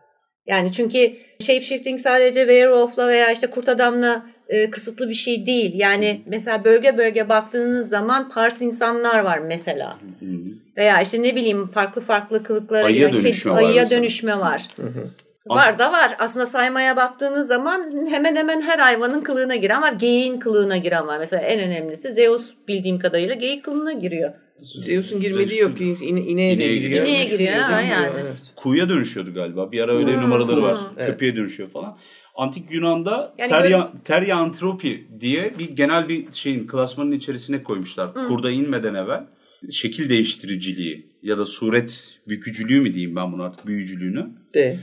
Yani 0.47 0.73
çünkü 0.73 1.13
shapeshifting 1.41 2.01
sadece 2.01 2.41
werewolf'la 2.41 3.09
veya 3.09 3.33
işte 3.33 3.47
kurt 3.47 3.69
adamla 3.69 4.27
e, 4.49 4.71
kısıtlı 4.71 5.09
bir 5.09 5.15
şey 5.15 5.47
değil. 5.47 5.73
Yani 5.75 6.21
mesela 6.27 6.65
bölge 6.65 6.99
bölge 6.99 7.29
baktığınız 7.29 7.89
zaman 7.89 8.29
pars 8.29 8.63
insanlar 8.63 9.19
var 9.19 9.39
mesela. 9.39 9.99
Hı 10.21 10.27
hı. 10.27 10.39
Veya 10.77 11.01
işte 11.01 11.23
ne 11.23 11.37
bileyim 11.37 11.67
farklı 11.67 12.01
farklı 12.01 12.43
kılıklara 12.43 12.87
ayıya 12.87 13.09
giren 13.09 13.21
dönüşme, 13.21 13.53
var, 13.53 13.59
ayıya 13.59 13.91
dönüşme 13.91 14.39
var. 14.39 14.69
Hı 14.77 14.83
hı. 14.83 15.09
Var 15.47 15.79
da 15.79 15.93
var. 15.93 16.17
Aslında 16.19 16.47
saymaya 16.47 16.97
baktığınız 16.97 17.49
zaman 17.49 18.07
hemen 18.11 18.37
hemen 18.37 18.61
her 18.61 18.79
hayvanın 18.79 19.21
kılığına 19.21 19.57
giren 19.57 19.83
var. 19.83 19.93
Geyiğin 19.93 20.39
kılığına 20.39 20.77
giren 20.77 21.07
var. 21.07 21.19
Mesela 21.19 21.43
en 21.43 21.61
önemlisi 21.61 22.13
Zeus 22.13 22.55
bildiğim 22.69 22.99
kadarıyla 22.99 23.35
geyik 23.35 23.65
kılığına 23.65 23.93
giriyor. 23.93 24.33
Zeus'un 24.63 25.21
girmediği 25.21 25.61
yok. 25.61 25.81
İne, 25.81 26.21
ineğe 26.21 26.59
de 26.59 26.77
giriyor. 26.77 27.07
İneğe 27.07 27.25
giriyor 27.25 27.53
ha 27.53 27.81
yani. 27.81 28.11
Evet. 28.21 28.37
Kuğuya 28.57 28.89
dönüşüyordu 28.89 29.35
galiba. 29.35 29.73
Bir 29.73 29.81
ara 29.81 29.99
öyle 29.99 30.15
hmm. 30.15 30.23
numaraları 30.23 30.63
var. 30.63 30.79
Evet. 30.97 31.07
Köpeğe 31.07 31.37
dönüşüyor 31.37 31.69
falan. 31.69 31.99
Antik 32.35 32.71
Yunan'da 32.71 33.35
yani 33.39 33.51
terya, 33.51 33.79
böyle... 33.79 34.03
terya 34.05 34.37
antropi 34.37 35.09
diye 35.21 35.55
bir 35.59 35.69
genel 35.71 36.09
bir 36.09 36.27
şeyin 36.33 36.67
klasmanın 36.67 37.13
içerisine 37.13 37.63
koymuşlar. 37.63 38.15
Hmm. 38.15 38.29
Kurda 38.29 38.51
inmeden 38.51 38.95
evvel 38.95 39.27
şekil 39.71 40.11
değiştiriciliği 40.11 41.07
ya 41.23 41.39
da 41.39 41.47
suret 41.47 42.19
bükücülüğü 42.29 42.81
mü 42.81 42.95
diyeyim 42.95 43.17
ben 43.17 43.33
bunu 43.33 43.43
artık 43.43 43.67
büyücülüğünü. 43.67 44.27
De. 44.55 44.79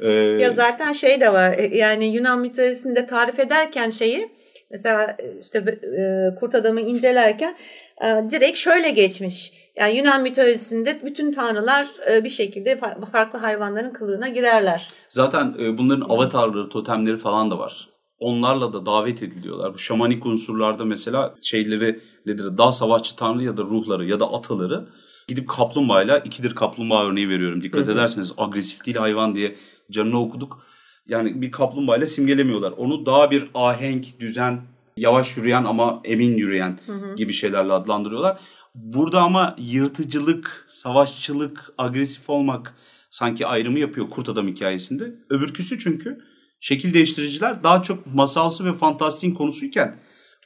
Ee, 0.00 0.10
Ya 0.40 0.50
zaten 0.50 0.92
şey 0.92 1.20
de 1.20 1.32
var 1.32 1.58
e, 1.58 1.76
yani 1.76 2.14
Yunan 2.14 2.40
mitolojisinde 2.40 3.06
tarif 3.06 3.38
ederken 3.38 3.90
şeyi 3.90 4.28
mesela 4.70 5.16
işte 5.40 5.58
e, 5.58 6.34
kurt 6.34 6.54
adamı 6.54 6.80
incelerken 6.80 7.56
direkt 8.02 8.58
şöyle 8.58 8.90
geçmiş. 8.90 9.52
Yani 9.76 9.96
Yunan 9.96 10.22
mitolojisinde 10.22 11.00
bütün 11.04 11.32
tanrılar 11.32 11.86
e, 12.10 12.24
bir 12.24 12.30
şekilde 12.30 12.72
fa- 12.72 13.10
farklı 13.10 13.38
hayvanların 13.38 13.92
kılığına 13.92 14.28
girerler. 14.28 14.88
Zaten 15.08 15.54
e, 15.60 15.78
bunların 15.78 16.08
avatarları, 16.08 16.68
totemleri 16.68 17.18
falan 17.18 17.50
da 17.50 17.58
var. 17.58 17.88
Onlarla 18.18 18.72
da 18.72 18.86
davet 18.86 19.22
ediliyorlar. 19.22 19.74
Bu 19.74 19.78
şamanik 19.78 20.26
unsurlarda 20.26 20.84
mesela 20.84 21.34
şeyleri 21.42 22.00
nedir? 22.26 22.58
Dağ 22.58 22.72
savaşçı 22.72 23.16
tanrı 23.16 23.42
ya 23.42 23.56
da 23.56 23.62
ruhları 23.62 24.04
ya 24.04 24.20
da 24.20 24.32
ataları 24.32 24.88
gidip 25.28 25.48
kaplumbağayla 25.48 26.18
ikidir 26.18 26.54
kaplumbağa 26.54 27.06
örneği 27.06 27.28
veriyorum. 27.28 27.62
Dikkat 27.62 27.80
Hı 27.80 27.86
hı. 27.86 27.92
ederseniz 27.92 28.32
agresif 28.38 28.86
değil 28.86 28.96
hayvan 28.96 29.34
diye 29.34 29.56
canını 29.90 30.20
okuduk. 30.20 30.62
Yani 31.08 31.42
bir 31.42 31.50
kaplumbağayla 31.50 32.06
simgelemiyorlar. 32.06 32.72
Onu 32.72 33.06
daha 33.06 33.30
bir 33.30 33.50
ahenk, 33.54 34.20
düzen, 34.20 34.60
yavaş 34.96 35.36
yürüyen 35.36 35.64
ama 35.64 36.00
emin 36.04 36.36
yürüyen 36.36 36.78
Hı 36.86 36.92
hı. 36.92 37.14
gibi 37.14 37.32
şeylerle 37.32 37.72
adlandırıyorlar. 37.72 38.40
Burada 38.74 39.22
ama 39.22 39.56
yırtıcılık, 39.58 40.64
savaşçılık, 40.68 41.72
agresif 41.78 42.30
olmak 42.30 42.74
sanki 43.10 43.46
ayrımı 43.46 43.78
yapıyor 43.78 44.10
Kurt 44.10 44.28
Adam 44.28 44.48
hikayesinde. 44.48 45.14
Öbürküsü 45.30 45.78
çünkü 45.78 46.18
şekil 46.60 46.94
değiştiriciler 46.94 47.62
daha 47.62 47.82
çok 47.82 48.14
masalsı 48.14 48.64
ve 48.64 48.74
fantastik 48.74 49.36
konusuyken 49.36 49.96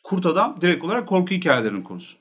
Kurt 0.04 0.26
Adam 0.26 0.58
direkt 0.60 0.84
olarak 0.84 1.08
korku 1.08 1.34
hikayelerinin 1.34 1.82
konusu. 1.82 2.16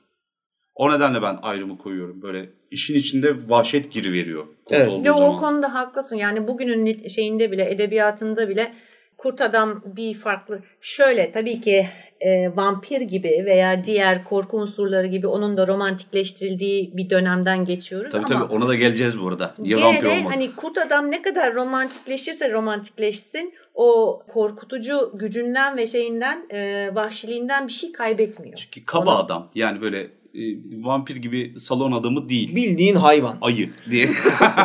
O 0.74 0.92
nedenle 0.92 1.22
ben 1.22 1.38
ayrımı 1.42 1.78
koyuyorum. 1.78 2.22
Böyle 2.22 2.50
işin 2.70 2.94
içinde 2.94 3.48
vahşet 3.48 3.92
giriveriyor 3.92 4.46
kurt 4.46 4.78
Evet. 4.78 4.88
olduğu 4.88 5.04
de 5.04 5.12
o 5.12 5.36
konuda 5.36 5.74
haklısın. 5.74 6.16
Yani 6.16 6.48
bugünün 6.48 7.08
şeyinde 7.08 7.52
bile 7.52 7.70
edebiyatında 7.70 8.48
bile 8.48 8.74
kurt 9.18 9.40
adam 9.40 9.82
bir 9.96 10.14
farklı. 10.14 10.62
Şöyle 10.80 11.32
tabii 11.32 11.60
ki 11.60 11.88
e, 12.20 12.56
vampir 12.56 13.00
gibi 13.00 13.42
veya 13.46 13.84
diğer 13.84 14.24
korku 14.24 14.56
unsurları 14.56 15.06
gibi 15.06 15.26
onun 15.26 15.56
da 15.56 15.66
romantikleştirildiği 15.66 16.96
bir 16.96 17.10
dönemden 17.10 17.64
geçiyoruz 17.64 18.12
Tabii 18.12 18.24
ama 18.24 18.46
tabii 18.48 18.52
ona 18.54 18.68
da 18.68 18.74
geleceğiz 18.74 19.20
bu 19.20 19.28
arada. 19.28 19.54
Niye 19.58 19.76
Gene 19.76 20.02
de 20.02 20.08
olmadı? 20.08 20.34
hani 20.34 20.54
kurt 20.56 20.78
adam 20.78 21.10
ne 21.10 21.22
kadar 21.22 21.54
romantikleşirse 21.54 22.52
romantikleşsin 22.52 23.54
o 23.74 24.22
korkutucu 24.28 25.12
gücünden 25.14 25.76
ve 25.76 25.86
şeyinden 25.86 26.46
e, 26.50 26.90
vahşiliğinden 26.94 27.66
bir 27.66 27.72
şey 27.72 27.92
kaybetmiyor. 27.92 28.58
Çünkü 28.58 28.86
kaba 28.86 29.10
Ona- 29.10 29.18
adam. 29.18 29.50
Yani 29.54 29.80
böyle 29.80 30.00
e, 30.34 30.42
vampir 30.84 31.16
gibi 31.16 31.60
salon 31.60 31.92
adamı 31.92 32.28
değil. 32.28 32.56
Bildiğin 32.56 32.94
hayvan. 32.96 33.38
Ayı 33.40 33.70
diye. 33.90 34.08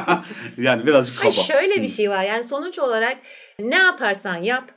yani 0.57 0.86
birazcık 0.86 1.17
kaba. 1.17 1.31
Hayır 1.31 1.48
şöyle 1.48 1.83
bir 1.83 1.88
şey 1.88 2.10
var 2.10 2.24
yani 2.24 2.43
sonuç 2.43 2.79
olarak 2.79 3.17
ne 3.60 3.75
yaparsan 3.75 4.36
yap 4.43 4.72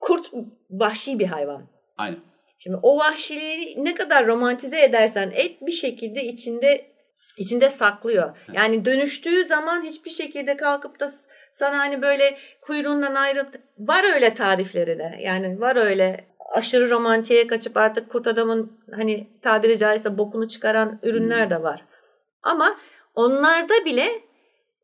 kurt 0.00 0.30
vahşi 0.70 1.18
bir 1.18 1.26
hayvan. 1.26 1.69
Aynen. 2.00 2.20
Şimdi 2.58 2.76
o 2.82 2.98
vahşiliği 2.98 3.84
ne 3.84 3.94
kadar 3.94 4.26
romantize 4.26 4.82
edersen 4.82 5.32
et 5.34 5.66
bir 5.66 5.72
şekilde 5.72 6.24
içinde 6.24 6.90
içinde 7.36 7.70
saklıyor. 7.70 8.36
Yani 8.52 8.84
dönüştüğü 8.84 9.44
zaman 9.44 9.82
hiçbir 9.82 10.10
şekilde 10.10 10.56
kalkıp 10.56 11.00
da 11.00 11.12
sana 11.52 11.78
hani 11.78 12.02
böyle 12.02 12.38
kuyruğundan 12.60 13.14
ayrılıp 13.14 13.60
var 13.78 14.14
öyle 14.14 14.34
tarifleri 14.34 14.98
de. 14.98 15.18
Yani 15.20 15.60
var 15.60 15.76
öyle 15.76 16.24
aşırı 16.50 16.90
romantiğe 16.90 17.46
kaçıp 17.46 17.76
artık 17.76 18.10
kurt 18.10 18.26
adamın 18.26 18.80
hani 18.94 19.26
tabiri 19.42 19.78
caizse 19.78 20.18
bokunu 20.18 20.48
çıkaran 20.48 20.98
ürünler 21.02 21.50
de 21.50 21.62
var. 21.62 21.84
Ama 22.42 22.76
onlarda 23.14 23.84
bile 23.84 24.08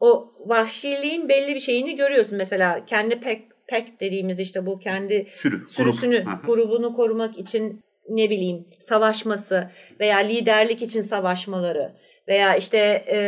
o 0.01 0.33
vahşiliğin 0.47 1.29
belli 1.29 1.55
bir 1.55 1.61
şeyini 1.61 1.97
görüyorsun. 1.97 2.39
Mesela 2.39 2.87
kendi 2.87 3.21
pek 3.21 3.56
pek 3.69 4.01
dediğimiz 4.01 4.41
işte 4.41 4.67
bu 4.67 4.79
kendi 4.79 5.27
Sürü. 5.29 5.57
grup. 5.59 5.71
sürüsünü, 5.71 6.25
hı. 6.25 6.47
grubunu 6.47 6.95
korumak 6.95 7.39
için 7.39 7.81
ne 8.09 8.31
bileyim 8.31 8.67
savaşması 8.81 9.71
veya 10.01 10.19
liderlik 10.19 10.83
için 10.83 11.03
savaşmaları 11.03 11.93
veya 12.29 12.57
işte 12.57 12.79
e, 13.09 13.19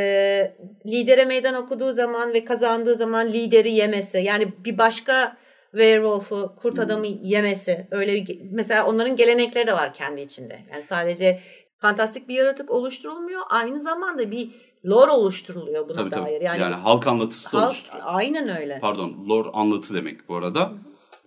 lidere 0.87 1.25
meydan 1.25 1.55
okuduğu 1.55 1.93
zaman 1.93 2.33
ve 2.33 2.45
kazandığı 2.45 2.95
zaman 2.95 3.33
lideri 3.33 3.73
yemesi 3.73 4.19
yani 4.19 4.53
bir 4.65 4.79
başka 4.79 5.37
werewolf'u 5.71 6.57
kurt 6.57 6.79
adamı 6.79 7.07
yemesi 7.07 7.87
öyle 7.91 8.25
mesela 8.51 8.87
onların 8.87 9.17
gelenekleri 9.17 9.67
de 9.67 9.73
var 9.73 9.95
kendi 9.95 10.21
içinde 10.21 10.59
yani 10.73 10.83
sadece 10.83 11.41
fantastik 11.79 12.29
bir 12.29 12.35
yaratık 12.35 12.71
oluşturulmuyor 12.71 13.43
aynı 13.51 13.81
zamanda 13.81 14.31
bir 14.31 14.51
lore 14.87 15.11
oluşturuluyor 15.11 15.89
buna 15.89 15.97
Tabii 15.97 16.11
tabii. 16.11 16.25
dair 16.25 16.41
Yani, 16.41 16.61
yani, 16.61 16.75
halk 16.75 17.07
anlatısı 17.07 17.53
da 17.53 17.59
halk 17.61 17.69
oluşturuyor. 17.69 18.05
aynen 18.07 18.57
öyle 18.61 18.79
Pardon, 18.81 19.17
lore 19.29 19.49
anlatı 19.53 19.95
demek 19.95 20.29
bu 20.29 20.37
arada. 20.37 20.73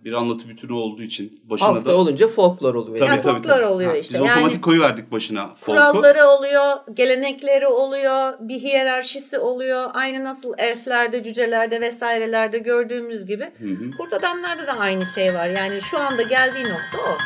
Bir 0.04 0.12
anlatı 0.12 0.48
bütünü 0.48 0.72
olduğu 0.72 1.02
için 1.02 1.40
başına 1.44 1.68
Halkta 1.68 1.92
da... 1.92 1.96
olunca 1.96 2.28
folklor 2.28 2.74
oluyor. 2.74 2.98
Tabii, 2.98 3.10
Ya 3.10 3.20
tabii, 3.22 3.32
folklor 3.34 3.50
tabii. 3.50 3.64
oluyor 3.66 3.90
Ha, 3.90 3.96
işte. 3.96 4.14
Biz 4.14 4.20
Yani- 4.20 4.32
otomatik 4.32 4.64
koyuverdik 4.64 5.12
başına 5.12 5.46
folku. 5.54 5.64
Kuralları 5.66 6.24
oluyor, 6.28 6.76
gelenekleri 6.94 7.66
oluyor, 7.66 8.32
bir 8.40 8.58
hiyerarşisi 8.60 9.38
oluyor. 9.38 9.90
Aynı 9.94 10.24
nasıl 10.24 10.52
elflerde, 10.58 11.22
cücelerde 11.22 11.80
vesairelerde 11.80 12.58
gördüğümüz 12.58 13.26
gibi. 13.26 13.44
Hı 13.44 13.68
hı. 13.68 13.90
Kurt 13.98 14.12
adamlarda 14.12 14.66
da 14.66 14.72
aynı 14.72 15.06
şey 15.06 15.34
var. 15.34 15.48
Yani 15.48 15.80
şu 15.80 15.98
anda 15.98 16.22
geldiği 16.22 16.64
nokta 16.64 16.98
o. 17.10 17.16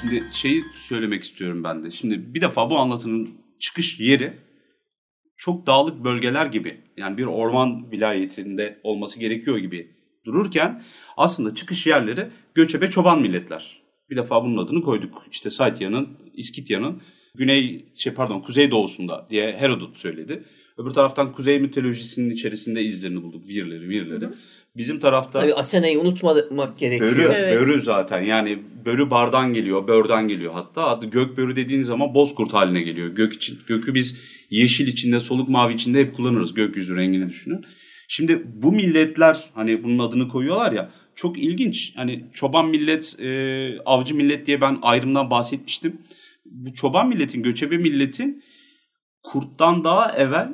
Şimdi 0.00 0.28
şeyi 0.32 0.64
söylemek 0.72 1.22
istiyorum 1.22 1.64
ben 1.64 1.84
de. 1.84 1.90
Şimdi 1.90 2.34
bir 2.34 2.40
defa 2.40 2.70
bu 2.70 2.78
anlatının 2.78 3.30
çıkış 3.58 4.00
yeri 4.00 4.32
çok 5.36 5.66
dağlık 5.66 6.04
bölgeler 6.04 6.46
gibi 6.46 6.80
yani 6.96 7.18
bir 7.18 7.24
orman 7.24 7.90
vilayetinde 7.92 8.80
olması 8.82 9.20
gerekiyor 9.20 9.58
gibi 9.58 9.90
dururken 10.24 10.82
aslında 11.16 11.54
çıkış 11.54 11.86
yerleri 11.86 12.30
göçebe 12.54 12.90
çoban 12.90 13.22
milletler. 13.22 13.82
Bir 14.10 14.16
defa 14.16 14.44
bunun 14.44 14.66
adını 14.66 14.82
koyduk. 14.82 15.22
İşte 15.30 15.50
Saitya'nın, 15.50 16.08
İskitya'nın 16.34 17.02
güney 17.34 17.92
şey 17.94 18.14
pardon 18.14 18.40
kuzey 18.40 18.70
doğusunda 18.70 19.26
diye 19.30 19.56
Herodot 19.56 19.96
söyledi. 19.96 20.44
Öbür 20.76 20.90
taraftan 20.90 21.32
kuzey 21.32 21.60
mitolojisinin 21.60 22.30
içerisinde 22.30 22.82
izlerini 22.82 23.22
bulduk. 23.22 23.48
Virleri, 23.48 23.88
virleri. 23.88 24.24
Hı 24.24 24.28
hı. 24.28 24.34
Bizim 24.76 25.00
tarafta 25.00 25.40
Tabii 25.40 25.54
Asena'yı 25.54 26.00
unutmamak 26.00 26.78
gerekiyor. 26.78 27.12
Börü, 27.12 27.22
Evet. 27.22 27.60
börü 27.60 27.82
zaten 27.82 28.20
yani 28.20 28.58
börü 28.84 29.10
bardan 29.10 29.52
geliyor, 29.52 29.88
börden 29.88 30.28
geliyor 30.28 30.52
hatta. 30.52 30.86
Adı 30.86 31.06
gök 31.06 31.36
börü 31.36 31.56
dediğin 31.56 31.82
zaman 31.82 32.14
bozkurt 32.14 32.52
haline 32.52 32.82
geliyor. 32.82 33.08
Gök 33.08 33.32
için, 33.32 33.58
gökü 33.66 33.94
biz 33.94 34.20
yeşil 34.50 34.86
içinde, 34.86 35.20
soluk 35.20 35.48
mavi 35.48 35.74
içinde 35.74 35.98
hep 35.98 36.16
kullanırız. 36.16 36.54
Gökyüzü 36.54 36.96
rengini 36.96 37.28
düşünün. 37.28 37.64
Şimdi 38.08 38.42
bu 38.54 38.72
milletler 38.72 39.50
hani 39.54 39.84
bunun 39.84 39.98
adını 39.98 40.28
koyuyorlar 40.28 40.72
ya 40.72 40.90
çok 41.14 41.38
ilginç. 41.38 41.92
Hani 41.96 42.24
çoban 42.32 42.68
millet, 42.68 43.20
e, 43.20 43.28
avcı 43.86 44.14
millet 44.14 44.46
diye 44.46 44.60
ben 44.60 44.78
ayrımdan 44.82 45.30
bahsetmiştim. 45.30 46.00
Bu 46.44 46.74
çoban 46.74 47.08
milletin, 47.08 47.42
göçebe 47.42 47.76
milletin 47.76 48.42
kurttan 49.22 49.84
daha 49.84 50.16
evvel 50.16 50.48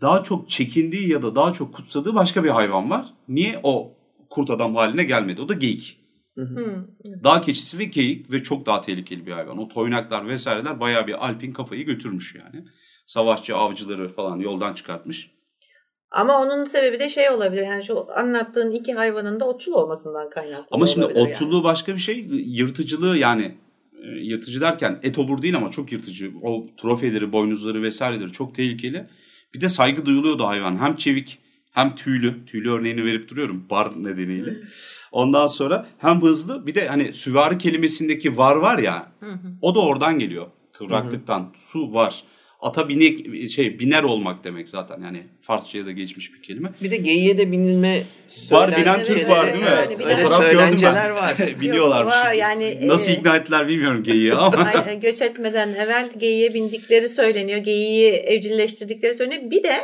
daha 0.00 0.22
çok 0.22 0.50
çekindiği 0.50 1.10
ya 1.10 1.22
da 1.22 1.34
daha 1.34 1.52
çok 1.52 1.74
kutsadığı 1.74 2.14
başka 2.14 2.44
bir 2.44 2.48
hayvan 2.48 2.90
var. 2.90 3.14
Niye 3.28 3.60
o 3.62 3.92
kurt 4.30 4.50
adam 4.50 4.74
haline 4.74 5.04
gelmedi? 5.04 5.40
O 5.40 5.48
da 5.48 5.54
geyik. 5.54 6.00
Hı 6.34 6.42
hı. 6.42 6.60
Hı. 6.60 6.86
Dağ 7.24 7.40
keçisi 7.40 7.78
ve 7.78 7.84
geyik 7.84 8.32
ve 8.32 8.42
çok 8.42 8.66
daha 8.66 8.80
tehlikeli 8.80 9.26
bir 9.26 9.32
hayvan. 9.32 9.58
O 9.58 9.68
toynaklar 9.68 10.28
vesaireler 10.28 10.80
bayağı 10.80 11.06
bir 11.06 11.26
alpin 11.26 11.52
kafayı 11.52 11.84
götürmüş 11.84 12.34
yani. 12.34 12.64
Savaşçı 13.06 13.56
avcıları 13.56 14.08
falan 14.08 14.38
yoldan 14.38 14.74
çıkartmış. 14.74 15.30
Ama 16.10 16.42
onun 16.42 16.64
sebebi 16.64 17.00
de 17.00 17.08
şey 17.08 17.30
olabilir. 17.30 17.62
Yani 17.62 17.84
şu 17.84 18.06
anlattığın 18.16 18.70
iki 18.70 18.92
hayvanın 18.92 19.40
da 19.40 19.48
otçul 19.48 19.72
olmasından 19.72 20.30
kaynaklı. 20.30 20.66
Ama 20.70 20.86
şimdi 20.86 21.06
olabilir 21.06 21.20
yani. 21.20 21.30
otçulluğu 21.30 21.64
başka 21.64 21.94
bir 21.94 22.00
şey. 22.00 22.26
Yırtıcılığı 22.30 23.18
yani 23.18 23.54
e, 24.02 24.08
yırtıcı 24.08 24.60
derken 24.60 25.00
et 25.02 25.18
olur 25.18 25.42
değil 25.42 25.56
ama 25.56 25.70
çok 25.70 25.92
yırtıcı. 25.92 26.32
O 26.42 26.66
trofeleri, 26.76 27.32
boynuzları 27.32 27.82
vesaireleri 27.82 28.32
çok 28.32 28.54
tehlikeli. 28.54 29.06
Bir 29.54 29.60
de 29.60 29.68
saygı 29.68 30.06
duyuluyordu 30.06 30.46
hayvan. 30.46 30.80
Hem 30.80 30.96
çevik 30.96 31.38
hem 31.72 31.94
tüylü. 31.94 32.46
Tüylü 32.46 32.70
örneğini 32.70 33.04
verip 33.04 33.28
duruyorum 33.28 33.66
bar 33.70 34.04
nedeniyle. 34.04 34.56
Ondan 35.12 35.46
sonra 35.46 35.86
hem 35.98 36.22
hızlı 36.22 36.66
bir 36.66 36.74
de 36.74 36.88
hani 36.88 37.12
süvari 37.12 37.58
kelimesindeki 37.58 38.36
var 38.36 38.56
var 38.56 38.78
ya 38.78 39.12
Hı 39.20 39.30
hı. 39.30 39.38
o 39.62 39.74
da 39.74 39.80
oradan 39.80 40.18
geliyor. 40.18 40.46
Kıvraklıktan. 40.72 41.52
Su 41.56 41.94
var. 41.94 42.24
Ata 42.62 42.88
binek 42.88 43.50
şey 43.50 43.78
biner 43.78 44.02
olmak 44.02 44.44
demek 44.44 44.68
zaten. 44.68 45.00
Yani 45.00 45.22
Farsçaya 45.42 45.86
da 45.86 45.92
geçmiş 45.92 46.34
bir 46.34 46.42
kelime. 46.42 46.72
Bir 46.82 46.90
de 46.90 46.96
geyiğe 46.96 47.38
de 47.38 47.52
binilme 47.52 48.02
Var 48.50 48.70
Evet, 48.76 49.06
Türk 49.06 49.28
var 49.30 49.46
değil 49.52 49.64
mi? 49.64 49.70
Evet, 49.76 49.98
bilen- 49.98 50.08
taraf 50.16 50.40
gördüm 50.40 50.58
Söylenceler 50.58 51.08
ben. 51.10 51.14
var. 51.14 51.34
Biliyorlarmış. 51.60 52.14
Yok, 52.14 52.24
var 52.24 52.32
yani, 52.32 52.78
Nasıl 52.88 53.10
e, 53.10 53.14
ikna 53.14 53.36
ettiler 53.36 53.68
bilmiyorum 53.68 54.02
geyiği 54.02 54.34
ama. 54.34 54.84
Göç 55.02 55.22
etmeden 55.22 55.74
evvel 55.74 56.10
geyiğe 56.18 56.54
bindikleri 56.54 57.08
söyleniyor. 57.08 57.58
Geyiği 57.58 58.10
evcilleştirdikleri 58.10 59.14
söyleniyor. 59.14 59.50
Bir 59.50 59.62
de 59.62 59.74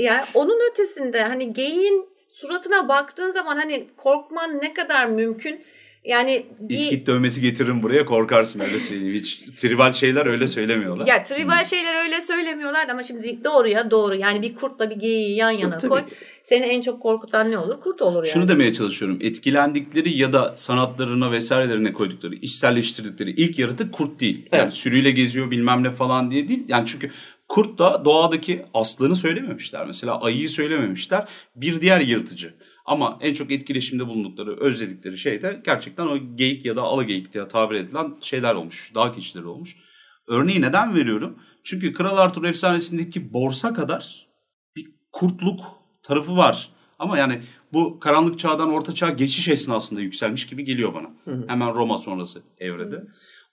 yani 0.00 0.22
onun 0.34 0.70
ötesinde 0.70 1.22
hani 1.22 1.52
geyiğin 1.52 2.06
suratına 2.28 2.88
baktığın 2.88 3.30
zaman 3.30 3.56
hani 3.56 3.84
korkman 3.96 4.58
ne 4.62 4.74
kadar 4.74 5.06
mümkün? 5.06 5.64
Yani 6.04 6.46
bir... 6.60 6.74
İskit 6.74 7.06
dövmesi 7.06 7.40
getiririm 7.40 7.82
buraya 7.82 8.04
korkarsın 8.04 8.60
öyle 8.60 8.80
söyleyeyim. 8.80 9.14
Hiç 9.14 9.36
tribal 9.56 9.92
şeyler 9.92 10.26
öyle 10.26 10.46
söylemiyorlar. 10.46 11.06
Ya 11.06 11.24
tribal 11.24 11.58
hmm. 11.58 11.64
şeyler 11.64 12.04
öyle 12.04 12.20
söylemiyorlar 12.20 12.88
ama 12.88 13.02
şimdi 13.02 13.44
doğruya 13.44 13.90
doğru. 13.90 14.14
Yani 14.14 14.42
bir 14.42 14.54
kurtla 14.54 14.90
bir 14.90 14.96
geyiği 14.96 15.36
yan 15.36 15.50
yana 15.50 15.78
Tabii. 15.78 15.90
koy. 15.90 16.00
Seni 16.44 16.64
en 16.64 16.80
çok 16.80 17.02
korkutan 17.02 17.50
ne 17.50 17.58
olur? 17.58 17.80
Kurt 17.80 18.02
olur 18.02 18.16
yani. 18.16 18.28
Şunu 18.28 18.48
demeye 18.48 18.72
çalışıyorum. 18.72 19.18
Etkilendikleri 19.20 20.18
ya 20.18 20.32
da 20.32 20.56
sanatlarına 20.56 21.32
vesairelerine 21.32 21.92
koydukları, 21.92 22.34
içselleştirdikleri 22.34 23.30
ilk 23.30 23.58
yaratık 23.58 23.92
kurt 23.92 24.20
değil. 24.20 24.42
Evet. 24.42 24.62
Yani 24.62 24.72
sürüyle 24.72 25.10
geziyor 25.10 25.50
bilmem 25.50 25.82
ne 25.82 25.90
falan 25.90 26.30
diye 26.30 26.48
değil. 26.48 26.64
Yani 26.68 26.86
çünkü 26.86 27.10
kurt 27.48 27.78
da 27.78 28.04
doğadaki 28.04 28.62
aslanı 28.74 29.16
söylememişler. 29.16 29.86
Mesela 29.86 30.20
ayıyı 30.20 30.48
söylememişler. 30.48 31.28
Bir 31.56 31.80
diğer 31.80 32.00
yırtıcı. 32.00 32.54
Ama 32.84 33.18
en 33.20 33.34
çok 33.34 33.50
etkileşimde 33.50 34.06
bulundukları, 34.06 34.60
özledikleri 34.60 35.18
şey 35.18 35.42
de 35.42 35.62
gerçekten 35.64 36.06
o 36.06 36.18
geyik 36.36 36.64
ya 36.64 36.76
da 36.76 36.82
ala 36.82 37.02
geyik 37.02 37.34
diye 37.34 37.48
tabir 37.48 37.76
edilen 37.76 38.14
şeyler 38.20 38.54
olmuş. 38.54 38.92
Dağ 38.94 39.12
keçileri 39.12 39.46
olmuş. 39.46 39.76
Örneği 40.26 40.60
neden 40.60 40.94
veriyorum? 40.94 41.38
Çünkü 41.64 41.92
Kral 41.92 42.16
Arthur 42.16 42.44
efsanesindeki 42.44 43.32
borsa 43.32 43.74
kadar 43.74 44.26
bir 44.76 44.86
kurtluk 45.12 45.60
tarafı 46.02 46.36
var. 46.36 46.68
Ama 46.98 47.18
yani 47.18 47.42
bu 47.72 48.00
karanlık 48.00 48.38
çağdan 48.38 48.70
orta 48.70 48.94
çağ 48.94 49.10
geçiş 49.10 49.48
esnasında 49.48 50.00
yükselmiş 50.00 50.46
gibi 50.46 50.64
geliyor 50.64 50.94
bana. 50.94 51.10
Hı 51.24 51.30
hı. 51.30 51.44
Hemen 51.48 51.74
Roma 51.74 51.98
sonrası 51.98 52.42
evrede. 52.58 52.96
Hı. 52.96 53.06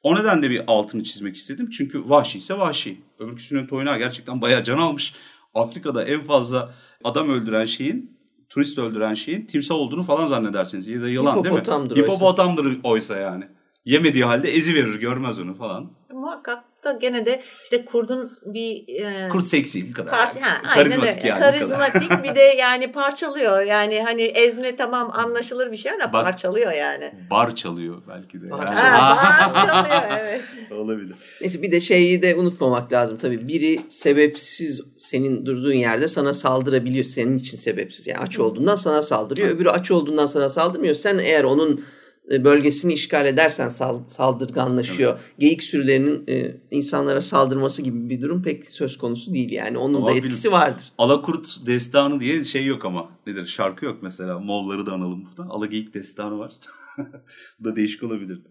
O 0.03 0.15
nedenle 0.15 0.49
bir 0.49 0.61
altını 0.67 1.03
çizmek 1.03 1.35
istedim. 1.35 1.69
Çünkü 1.69 2.09
vahşi 2.09 2.37
ise 2.37 2.57
vahşi. 2.57 3.01
Öbürküsünün 3.19 3.67
toynağı 3.67 3.97
gerçekten 3.97 4.41
bayağı 4.41 4.63
can 4.63 4.77
almış. 4.77 5.13
Afrika'da 5.53 6.03
en 6.03 6.23
fazla 6.23 6.75
adam 7.03 7.29
öldüren 7.29 7.65
şeyin 7.65 8.18
turist 8.49 8.77
öldüren 8.77 9.13
şeyin 9.13 9.45
timsah 9.45 9.75
olduğunu 9.75 10.03
falan 10.03 10.25
zannedersiniz. 10.25 10.87
Ya 10.87 11.01
da 11.01 11.09
yılan 11.09 11.43
değil 11.43 11.55
mi? 11.55 11.61
Hipopotamdır 11.95 12.79
oysa 12.83 13.17
yani. 13.17 13.47
Yemediği 13.85 14.23
halde 14.23 14.51
ezi 14.51 14.75
verir 14.75 14.99
görmez 14.99 15.39
onu 15.39 15.53
falan. 15.55 15.91
Muhakkak 16.13 16.63
da 16.83 16.91
gene 16.91 17.25
de 17.25 17.41
işte 17.63 17.85
kurdun 17.85 18.39
bir... 18.45 18.87
E, 18.87 19.29
Kurt 19.29 19.45
seksi 19.45 19.87
bir 19.87 19.93
kadar. 19.93 20.11
Parça, 20.11 20.41
ha, 20.41 20.61
Karizmatik 20.73 21.25
yani. 21.25 21.39
Karizmatik 21.39 22.23
bir 22.23 22.35
de 22.35 22.41
yani 22.41 22.91
parçalıyor. 22.91 23.61
Yani 23.61 24.01
hani 24.01 24.21
ezme 24.21 24.75
tamam 24.75 25.11
anlaşılır 25.13 25.71
bir 25.71 25.77
şey 25.77 25.91
ama 25.91 26.13
Bak, 26.13 26.23
parçalıyor 26.23 26.71
yani. 26.71 27.13
Bar 27.31 27.55
çalıyor 27.55 28.01
belki 28.07 28.41
de. 28.41 28.49
Bar, 28.51 28.65
yani. 28.65 28.75
ha, 28.75 29.51
bar 29.53 29.67
çalıyor 29.67 30.19
evet. 30.19 30.41
Olabilir. 30.71 31.15
Neyse 31.41 31.61
bir 31.61 31.71
de 31.71 31.79
şeyi 31.79 32.21
de 32.21 32.35
unutmamak 32.35 32.93
lazım 32.93 33.17
tabii. 33.17 33.47
Biri 33.47 33.81
sebepsiz 33.89 34.81
senin 34.97 35.45
durduğun 35.45 35.73
yerde 35.73 36.07
sana 36.07 36.33
saldırabiliyor. 36.33 37.03
Senin 37.03 37.37
için 37.37 37.57
sebepsiz. 37.57 38.07
Yani 38.07 38.19
aç 38.19 38.39
olduğundan 38.39 38.75
sana 38.75 39.01
saldırıyor. 39.01 39.49
Öbürü 39.49 39.69
aç 39.69 39.91
olduğundan 39.91 40.25
sana 40.25 40.49
saldırmıyor. 40.49 40.95
Sen 40.95 41.17
eğer 41.17 41.43
onun 41.43 41.85
bölgesini 42.29 42.93
işgal 42.93 43.25
edersen 43.25 43.69
saldırganlaşıyor. 44.07 45.13
Evet. 45.13 45.39
Geyik 45.39 45.63
sürülerinin 45.63 46.23
e, 46.29 46.55
insanlara 46.71 47.21
saldırması 47.21 47.81
gibi 47.81 48.09
bir 48.09 48.21
durum 48.21 48.43
pek 48.43 48.67
söz 48.67 48.97
konusu 48.97 49.33
değil 49.33 49.51
yani. 49.51 49.77
Onun 49.77 49.93
ama 49.93 50.07
da 50.07 50.11
etkisi 50.11 50.51
vardır. 50.51 50.83
Alakurt 50.97 51.65
destanı 51.65 52.19
diye 52.19 52.43
şey 52.43 52.65
yok 52.65 52.85
ama. 52.85 53.09
Nedir? 53.27 53.45
Şarkı 53.45 53.85
yok 53.85 53.97
mesela. 54.01 54.39
Moğolları 54.39 54.85
da 54.85 54.91
analım 54.91 55.25
burada. 55.25 55.51
Alageyik 55.51 55.93
destanı 55.93 56.39
var. 56.39 56.51
Bu 57.59 57.63
da 57.63 57.75
değişik 57.75 58.03
olabilir. 58.03 58.41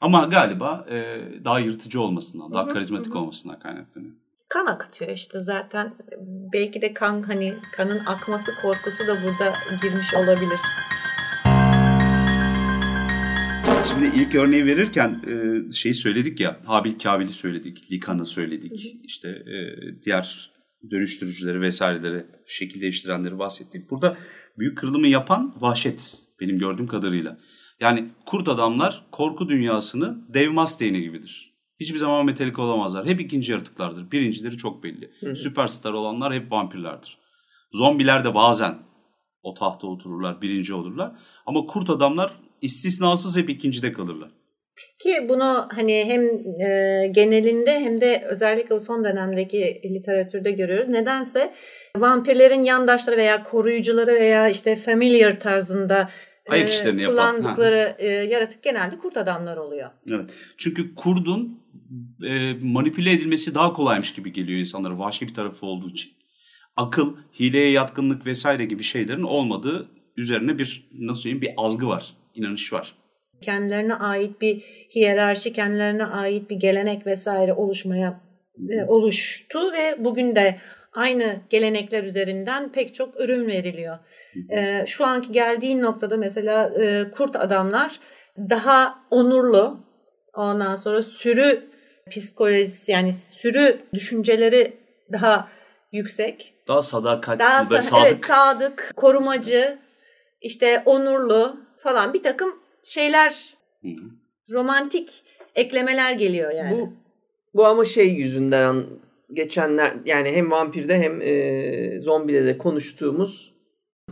Ama 0.00 0.24
galiba 0.24 0.86
e, 0.90 1.18
daha 1.44 1.58
yırtıcı 1.58 2.00
olmasından, 2.00 2.52
daha 2.52 2.68
karizmatik 2.68 3.16
olmasından 3.16 3.58
kaynaklanıyor. 3.58 4.12
Kan 4.48 4.66
akıtıyor 4.66 5.10
işte 5.10 5.40
zaten. 5.40 5.94
Belki 6.52 6.82
de 6.82 6.94
kan 6.94 7.22
hani 7.22 7.54
kanın 7.76 7.98
akması 8.06 8.52
korkusu 8.62 9.06
da 9.06 9.22
burada 9.22 9.54
girmiş 9.82 10.14
olabilir. 10.14 10.60
Şimdi 13.88 14.06
ilk 14.16 14.34
örneği 14.34 14.66
verirken 14.66 15.22
şeyi 15.72 15.94
söyledik 15.94 16.40
ya, 16.40 16.60
Habil 16.64 16.98
Kabil'i 16.98 17.32
söyledik, 17.32 17.92
Likan'ı 17.92 18.26
söyledik, 18.26 18.96
işte 19.04 19.28
e, 19.28 19.56
diğer 20.04 20.50
dönüştürücüleri 20.90 21.60
vesaireleri, 21.60 22.26
şekil 22.46 22.80
değiştirenleri 22.80 23.38
bahsettik. 23.38 23.90
Burada 23.90 24.16
büyük 24.58 24.78
kırılımı 24.78 25.06
yapan 25.06 25.54
vahşet 25.60 26.18
benim 26.40 26.58
gördüğüm 26.58 26.86
kadarıyla. 26.86 27.38
Yani 27.80 28.08
kurt 28.26 28.48
adamlar 28.48 29.06
korku 29.10 29.48
dünyasını 29.48 30.34
dev 30.34 30.50
Mustaine 30.50 31.00
gibidir. 31.00 31.52
Hiçbir 31.80 31.98
zaman 31.98 32.26
metalik 32.26 32.58
olamazlar. 32.58 33.06
Hep 33.06 33.20
ikinci 33.20 33.52
yaratıklardır. 33.52 34.10
Birincileri 34.10 34.56
çok 34.56 34.82
belli. 34.82 35.10
Hı 35.20 35.30
hı. 35.30 35.36
Süperstar 35.36 35.92
olanlar 35.92 36.34
hep 36.34 36.52
vampirlerdir. 36.52 37.18
Zombiler 37.72 38.24
de 38.24 38.34
bazen 38.34 38.78
o 39.42 39.54
tahta 39.54 39.86
otururlar, 39.86 40.42
birinci 40.42 40.74
olurlar. 40.74 41.12
Ama 41.46 41.66
kurt 41.66 41.90
adamlar 41.90 42.32
istisnasız 42.62 43.36
hep 43.36 43.50
ikincide 43.50 43.92
kalırlar. 43.92 44.30
Ki 44.98 45.26
bunu 45.28 45.68
hani 45.70 46.04
hem 46.06 46.22
e, 46.60 47.06
genelinde 47.06 47.80
hem 47.80 48.00
de 48.00 48.24
özellikle 48.30 48.80
son 48.80 49.04
dönemdeki 49.04 49.80
literatürde 49.84 50.50
görüyoruz. 50.50 50.88
Nedense 50.88 51.54
vampirlerin 51.96 52.62
yandaşları 52.62 53.16
veya 53.16 53.42
koruyucuları 53.42 54.14
veya 54.14 54.48
işte 54.48 54.76
familiar 54.76 55.40
tarzında 55.40 56.10
Ayak 56.48 56.68
işlerini 56.68 57.02
e, 57.02 57.06
kullandıkları 57.06 57.96
e, 57.98 58.08
yaratık 58.08 58.62
genelde 58.62 58.98
kurt 58.98 59.16
adamlar 59.16 59.56
oluyor. 59.56 59.90
Evet. 60.10 60.30
Çünkü 60.56 60.94
kurdun 60.94 61.60
e, 62.26 62.54
manipüle 62.62 63.12
edilmesi 63.12 63.54
daha 63.54 63.72
kolaymış 63.72 64.14
gibi 64.14 64.32
geliyor 64.32 64.60
insanlara 64.60 64.98
vahşi 64.98 65.28
bir 65.28 65.34
tarafı 65.34 65.66
olduğu 65.66 65.90
için. 65.90 66.12
Akıl, 66.76 67.16
hileye 67.40 67.70
yatkınlık 67.70 68.26
vesaire 68.26 68.64
gibi 68.64 68.82
şeylerin 68.82 69.22
olmadığı 69.22 69.88
üzerine 70.16 70.58
bir 70.58 70.88
nasıl 70.98 71.22
diyeyim 71.22 71.42
bir 71.42 71.50
algı 71.56 71.86
var 71.86 72.14
inanış 72.36 72.72
var. 72.72 72.94
Kendilerine 73.42 73.94
ait 73.94 74.40
bir 74.40 74.60
hiyerarşi, 74.94 75.52
kendilerine 75.52 76.06
ait 76.06 76.50
bir 76.50 76.56
gelenek 76.56 77.06
vesaire 77.06 77.52
oluşmaya 77.52 78.20
e, 78.70 78.84
oluştu 78.84 79.72
ve 79.72 79.96
bugün 79.98 80.34
de 80.34 80.56
aynı 80.92 81.36
gelenekler 81.50 82.04
üzerinden 82.04 82.72
pek 82.72 82.94
çok 82.94 83.20
ürün 83.20 83.46
veriliyor. 83.46 83.98
E, 84.50 84.86
şu 84.86 85.06
anki 85.06 85.32
geldiğin 85.32 85.82
noktada 85.82 86.16
mesela 86.16 86.72
e, 86.80 87.10
kurt 87.10 87.36
adamlar 87.36 88.00
daha 88.38 88.98
onurlu, 89.10 89.80
ondan 90.34 90.74
sonra 90.74 91.02
sürü 91.02 91.70
psikolojisi 92.10 92.92
yani 92.92 93.12
sürü 93.12 93.80
düşünceleri 93.94 94.76
daha 95.12 95.48
yüksek. 95.92 96.54
Daha 96.68 96.82
sadakatli 96.82 97.38
daha 97.38 97.70
ve 97.70 97.82
sadık. 97.82 98.06
Evet, 98.06 98.26
sadık, 98.26 98.92
korumacı, 98.96 99.78
işte 100.40 100.82
onurlu, 100.86 101.56
falan 101.86 102.14
bir 102.14 102.22
takım 102.22 102.54
şeyler 102.84 103.54
Hı. 103.82 103.88
romantik 104.52 105.22
eklemeler 105.54 106.12
geliyor 106.12 106.50
yani. 106.50 106.80
Bu, 106.80 106.92
bu 107.54 107.66
ama 107.66 107.84
şey 107.84 108.08
yüzünden 108.08 108.84
geçenler 109.32 109.94
yani 110.04 110.30
hem 110.30 110.50
vampirde 110.50 110.98
hem 110.98 111.22
e, 111.22 112.00
zombide 112.00 112.46
de 112.46 112.58
konuştuğumuz 112.58 113.52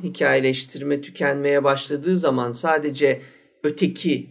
hikayeleştirme 0.02 1.00
tükenmeye 1.00 1.64
başladığı 1.64 2.16
zaman 2.16 2.52
sadece 2.52 3.22
öteki 3.62 4.26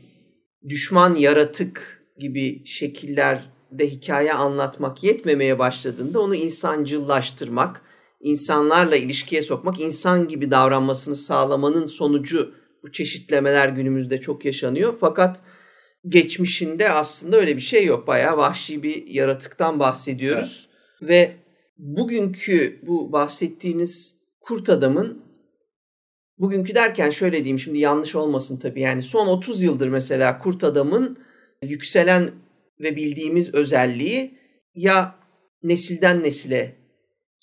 düşman 0.69 1.15
yaratık 1.15 2.03
gibi 2.19 2.65
şekillerde 2.65 3.87
hikaye 3.87 4.33
anlatmak 4.33 5.03
yetmemeye 5.03 5.59
başladığında 5.59 6.21
onu 6.21 6.35
insancıllaştırmak, 6.35 7.81
insanlarla 8.21 8.95
ilişkiye 8.95 9.41
sokmak, 9.41 9.79
insan 9.79 10.27
gibi 10.27 10.51
davranmasını 10.51 11.15
sağlamanın 11.15 11.85
sonucu 11.85 12.62
bu 12.83 12.91
çeşitlemeler 12.91 13.69
günümüzde 13.69 14.21
çok 14.21 14.45
yaşanıyor. 14.45 14.93
Fakat 14.99 15.41
geçmişinde 16.07 16.89
aslında 16.89 17.37
öyle 17.37 17.55
bir 17.55 17.61
şey 17.61 17.85
yok. 17.85 18.07
Bayağı 18.07 18.37
vahşi 18.37 18.83
bir 18.83 19.07
yaratıktan 19.07 19.79
bahsediyoruz. 19.79 20.69
Evet. 21.01 21.09
Ve 21.09 21.35
bugünkü 21.77 22.79
bu 22.87 23.11
bahsettiğiniz 23.11 24.15
kurt 24.39 24.69
adamın 24.69 25.23
bugünkü 26.37 26.75
derken 26.75 27.09
şöyle 27.09 27.37
diyeyim 27.37 27.59
şimdi 27.59 27.79
yanlış 27.79 28.15
olmasın 28.15 28.57
tabii. 28.57 28.81
Yani 28.81 29.03
son 29.03 29.27
30 29.27 29.61
yıldır 29.61 29.87
mesela 29.87 30.37
kurt 30.37 30.63
adamın 30.63 31.17
yükselen 31.63 32.31
ve 32.79 32.95
bildiğimiz 32.95 33.53
özelliği 33.53 34.37
ya 34.75 35.15
nesilden 35.63 36.23
nesile 36.23 36.75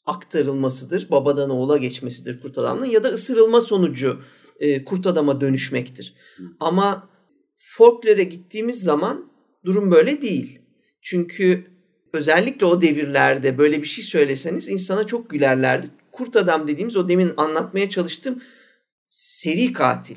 aktarılmasıdır, 0.06 1.10
babadan 1.10 1.50
oğula 1.50 1.76
geçmesidir 1.76 2.40
kurt 2.40 2.58
adamın 2.58 2.86
ya 2.86 3.04
da 3.04 3.08
ısırılma 3.08 3.60
sonucu 3.60 4.20
e, 4.60 4.84
kurt 4.84 5.06
adama 5.06 5.40
dönüşmektir. 5.40 6.14
Ama 6.60 7.08
folklore 7.56 8.24
gittiğimiz 8.24 8.82
zaman 8.82 9.30
durum 9.64 9.90
böyle 9.90 10.22
değil. 10.22 10.60
Çünkü 11.02 11.66
özellikle 12.12 12.66
o 12.66 12.80
devirlerde 12.80 13.58
böyle 13.58 13.82
bir 13.82 13.86
şey 13.86 14.04
söyleseniz 14.04 14.68
insana 14.68 15.06
çok 15.06 15.30
gülerlerdi. 15.30 15.86
Kurt 16.12 16.36
adam 16.36 16.68
dediğimiz 16.68 16.96
o 16.96 17.08
demin 17.08 17.32
anlatmaya 17.36 17.90
çalıştığım 17.90 18.42
seri 19.06 19.72
katil. 19.72 20.16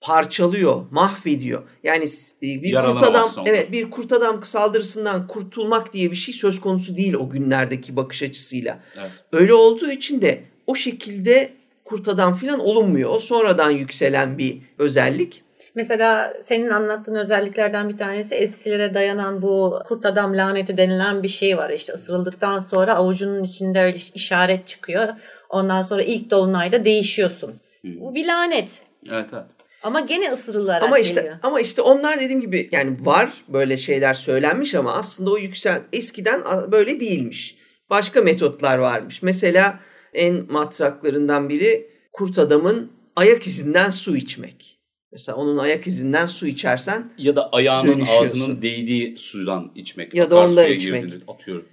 Parçalıyor, 0.00 0.84
mahvediyor. 0.90 1.62
Yani 1.84 2.04
e, 2.42 2.62
bir 2.62 2.74
kurt 2.74 3.02
adam 3.02 3.30
evet 3.46 3.72
bir 3.72 3.90
kurt 3.90 4.12
adam 4.12 4.44
saldırısından 4.44 5.26
kurtulmak 5.26 5.92
diye 5.92 6.10
bir 6.10 6.16
şey 6.16 6.34
söz 6.34 6.60
konusu 6.60 6.96
değil 6.96 7.14
o 7.14 7.30
günlerdeki 7.30 7.96
bakış 7.96 8.22
açısıyla. 8.22 8.82
Evet. 8.98 9.10
Öyle 9.32 9.54
olduğu 9.54 9.90
için 9.90 10.22
de 10.22 10.44
o 10.66 10.74
şekilde 10.74 11.52
kurt 11.86 12.08
adam 12.08 12.34
falan 12.34 12.60
olunmuyor. 12.60 13.10
O 13.10 13.18
sonradan 13.18 13.70
yükselen 13.70 14.38
bir 14.38 14.58
özellik. 14.78 15.42
Mesela 15.74 16.34
senin 16.42 16.70
anlattığın 16.70 17.14
özelliklerden 17.14 17.88
bir 17.88 17.98
tanesi 17.98 18.34
eskilere 18.34 18.94
dayanan 18.94 19.42
bu 19.42 19.78
kurt 19.88 20.06
adam 20.06 20.36
laneti 20.36 20.76
denilen 20.76 21.22
bir 21.22 21.28
şey 21.28 21.56
var. 21.56 21.70
İşte 21.70 21.92
ısırıldıktan 21.92 22.58
sonra 22.58 22.94
avucunun 22.94 23.42
içinde 23.42 23.82
öyle 23.82 23.98
işaret 24.14 24.66
çıkıyor. 24.66 25.08
Ondan 25.48 25.82
sonra 25.82 26.02
ilk 26.02 26.30
dolunayda 26.30 26.84
değişiyorsun. 26.84 27.50
Hı. 27.82 27.88
Bu 28.00 28.14
bir 28.14 28.26
lanet. 28.26 28.68
Evet 29.10 29.28
evet. 29.32 29.44
Ama 29.82 30.00
gene 30.00 30.32
ısırılarak 30.32 30.82
Ama 30.82 30.98
işte 30.98 31.14
geliyor. 31.14 31.36
ama 31.42 31.60
işte 31.60 31.82
onlar 31.82 32.20
dediğim 32.20 32.40
gibi 32.40 32.68
yani 32.72 32.96
var 33.06 33.30
böyle 33.48 33.76
şeyler 33.76 34.14
söylenmiş 34.14 34.74
ama 34.74 34.92
aslında 34.94 35.30
o 35.30 35.38
yüksel 35.38 35.80
eskiden 35.92 36.42
böyle 36.72 37.00
değilmiş. 37.00 37.56
Başka 37.90 38.20
metotlar 38.20 38.78
varmış. 38.78 39.22
Mesela 39.22 39.80
en 40.16 40.52
matraklarından 40.52 41.48
biri 41.48 41.90
kurt 42.12 42.38
adamın 42.38 42.92
ayak 43.16 43.46
izinden 43.46 43.90
su 43.90 44.16
içmek. 44.16 44.78
Mesela 45.12 45.36
onun 45.36 45.58
ayak 45.58 45.86
izinden 45.86 46.26
su 46.26 46.46
içersen 46.46 47.12
Ya 47.18 47.36
da 47.36 47.48
ayağının 47.50 48.00
ağzının 48.00 48.62
değdiği 48.62 49.18
sudan 49.18 49.72
içmek. 49.74 50.14
Ya 50.14 50.30
da 50.30 50.44
ondan 50.44 50.72
içmek. 50.72 51.12
Atıyorum. 51.28 51.64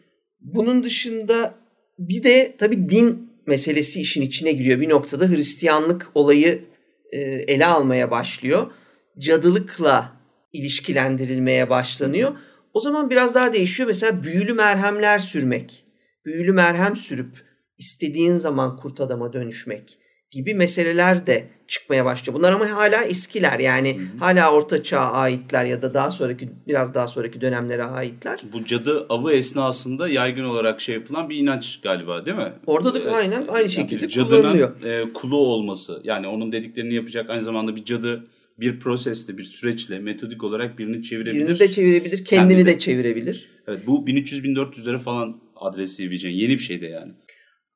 bunun 0.42 0.84
dışında 0.84 1.56
bir 2.00 2.24
de 2.24 2.56
tabii 2.58 2.90
din 2.90 3.30
meselesi 3.48 4.02
işin 4.02 4.22
içine 4.22 4.52
giriyor. 4.52 4.80
Bir 4.80 4.90
noktada 4.90 5.30
Hristiyanlık 5.30 6.12
olayı 6.16 6.66
e, 7.12 7.20
ele 7.22 7.66
almaya 7.66 8.12
başlıyor. 8.12 8.72
Cadılıkla 9.20 10.12
ilişkilendirilmeye 10.54 11.70
başlanıyor. 11.70 12.32
O 12.74 12.80
zaman 12.80 13.10
biraz 13.10 13.36
daha 13.36 13.54
değişiyor. 13.54 13.88
Mesela 13.88 14.24
büyülü 14.24 14.54
merhemler 14.54 15.20
sürmek. 15.20 15.86
Büyülü 16.26 16.54
merhem 16.54 16.96
sürüp 16.96 17.53
istediğin 17.84 18.36
zaman 18.38 18.78
kurt 18.78 19.02
adama 19.02 19.34
dönüşmek 19.34 19.98
gibi 20.32 20.54
meseleler 20.54 21.28
de 21.28 21.48
çıkmaya 21.68 22.06
başlıyor. 22.06 22.38
Bunlar 22.40 22.52
ama 22.54 22.72
hala 22.72 23.04
eskiler 23.04 23.60
yani 23.60 23.98
Hı 23.98 24.02
hı. 24.02 24.18
hala 24.20 24.54
orta 24.54 24.84
çağa 24.84 25.12
aitler 25.12 25.66
ya 25.66 25.82
da 25.82 25.94
daha 25.94 26.12
sonraki 26.12 26.50
biraz 26.68 26.94
daha 26.94 27.08
sonraki 27.08 27.42
dönemlere 27.42 27.84
aitler. 27.84 28.40
Bu 28.54 28.66
cadı 28.66 29.06
avı 29.10 29.34
esnasında 29.34 30.08
yaygın 30.08 30.44
olarak 30.44 30.82
şey 30.82 30.96
yapılan 30.96 31.30
bir 31.30 31.36
inanç 31.38 31.80
galiba 31.82 32.26
değil 32.26 32.38
mi? 32.38 32.54
Orada 32.66 32.94
da 32.94 33.00
Evet. 33.00 33.14
aynen 33.16 33.48
aynı 33.48 33.70
şekilde 33.70 34.10
cadının 34.10 34.42
kullanılıyor. 34.42 34.82
e, 34.84 35.14
kulu 35.14 35.38
olması 35.38 36.02
yani 36.04 36.28
onun 36.28 36.52
dediklerini 36.52 36.94
yapacak 36.94 37.30
aynı 37.30 37.44
zamanda 37.44 37.76
bir 37.76 37.86
cadı 37.86 38.28
bir 38.60 38.80
prosesle 38.80 39.38
bir 39.38 39.44
süreçle 39.44 40.00
metodik 40.00 40.44
olarak 40.44 40.78
birini 40.80 41.04
çevirebilir. 41.04 41.46
Birini 41.46 41.60
de 41.60 41.72
çevirebilir, 41.72 42.26
kendini 42.26 42.50
Kendini 42.50 42.66
de 42.68 42.74
de. 42.76 42.80
çevirebilir. 42.80 43.50
Evet 43.68 43.88
bu 43.88 44.06
1300-1400'lere 44.08 45.00
falan 45.00 45.38
adresleyebileceğin 45.56 46.36
yeni 46.36 46.52
bir 46.54 46.58
şey 46.64 46.82
de 46.82 46.86
yani. 46.88 47.12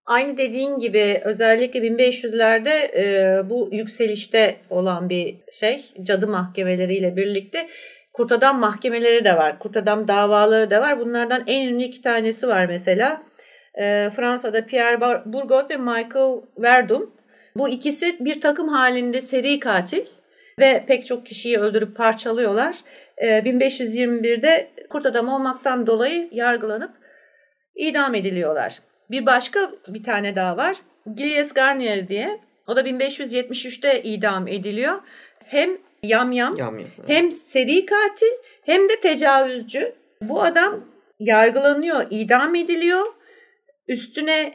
Aynı 0.07 0.37
dediğin 0.37 0.79
gibi 0.79 1.21
özellikle 1.23 1.79
1500'lerde 1.79 2.69
e, 2.69 3.49
bu 3.49 3.69
yükselişte 3.71 4.55
olan 4.69 5.09
bir 5.09 5.35
şey 5.51 5.85
cadı 6.03 6.27
mahkemeleriyle 6.27 7.15
birlikte 7.15 7.67
kurt 8.13 8.31
adam 8.31 8.59
mahkemeleri 8.59 9.25
de 9.25 9.35
var. 9.35 9.59
Kurt 9.59 9.77
adam 9.77 10.07
davaları 10.07 10.71
da 10.71 10.81
var. 10.81 10.99
Bunlardan 10.99 11.43
en 11.47 11.67
ünlü 11.67 11.83
iki 11.83 12.01
tanesi 12.01 12.47
var 12.47 12.65
mesela. 12.65 13.23
E, 13.81 14.09
Fransa'da 14.15 14.65
Pierre 14.65 15.01
Bourgault 15.25 15.71
ve 15.71 15.77
Michael 15.77 16.41
Verdun. 16.57 17.13
Bu 17.55 17.69
ikisi 17.69 18.25
bir 18.25 18.41
takım 18.41 18.67
halinde 18.67 19.21
seri 19.21 19.59
katil 19.59 20.05
ve 20.59 20.83
pek 20.87 21.05
çok 21.05 21.25
kişiyi 21.25 21.59
öldürüp 21.59 21.97
parçalıyorlar. 21.97 22.75
E, 23.17 23.27
1521'de 23.27 24.69
kurt 24.89 25.05
adam 25.05 25.27
olmaktan 25.27 25.87
dolayı 25.87 26.29
yargılanıp 26.31 26.91
idam 27.75 28.15
ediliyorlar. 28.15 28.86
Bir 29.11 29.25
başka 29.25 29.71
bir 29.87 30.03
tane 30.03 30.35
daha 30.35 30.57
var. 30.57 30.77
Gilles 31.15 31.53
Garnier 31.53 32.07
diye. 32.07 32.39
O 32.67 32.75
da 32.75 32.81
1573'te 32.81 34.03
idam 34.03 34.47
ediliyor. 34.47 35.01
Hem 35.45 35.69
yamyam 36.03 36.57
Yam 36.57 36.79
yam. 36.79 36.87
hem 37.07 37.31
seri 37.31 37.85
katil 37.85 38.33
hem 38.65 38.89
de 38.89 38.99
tecavüzcü. 39.01 39.93
Bu 40.21 40.43
adam 40.43 40.85
yargılanıyor, 41.19 42.05
idam 42.09 42.55
ediliyor. 42.55 43.05
Üstüne 43.87 44.53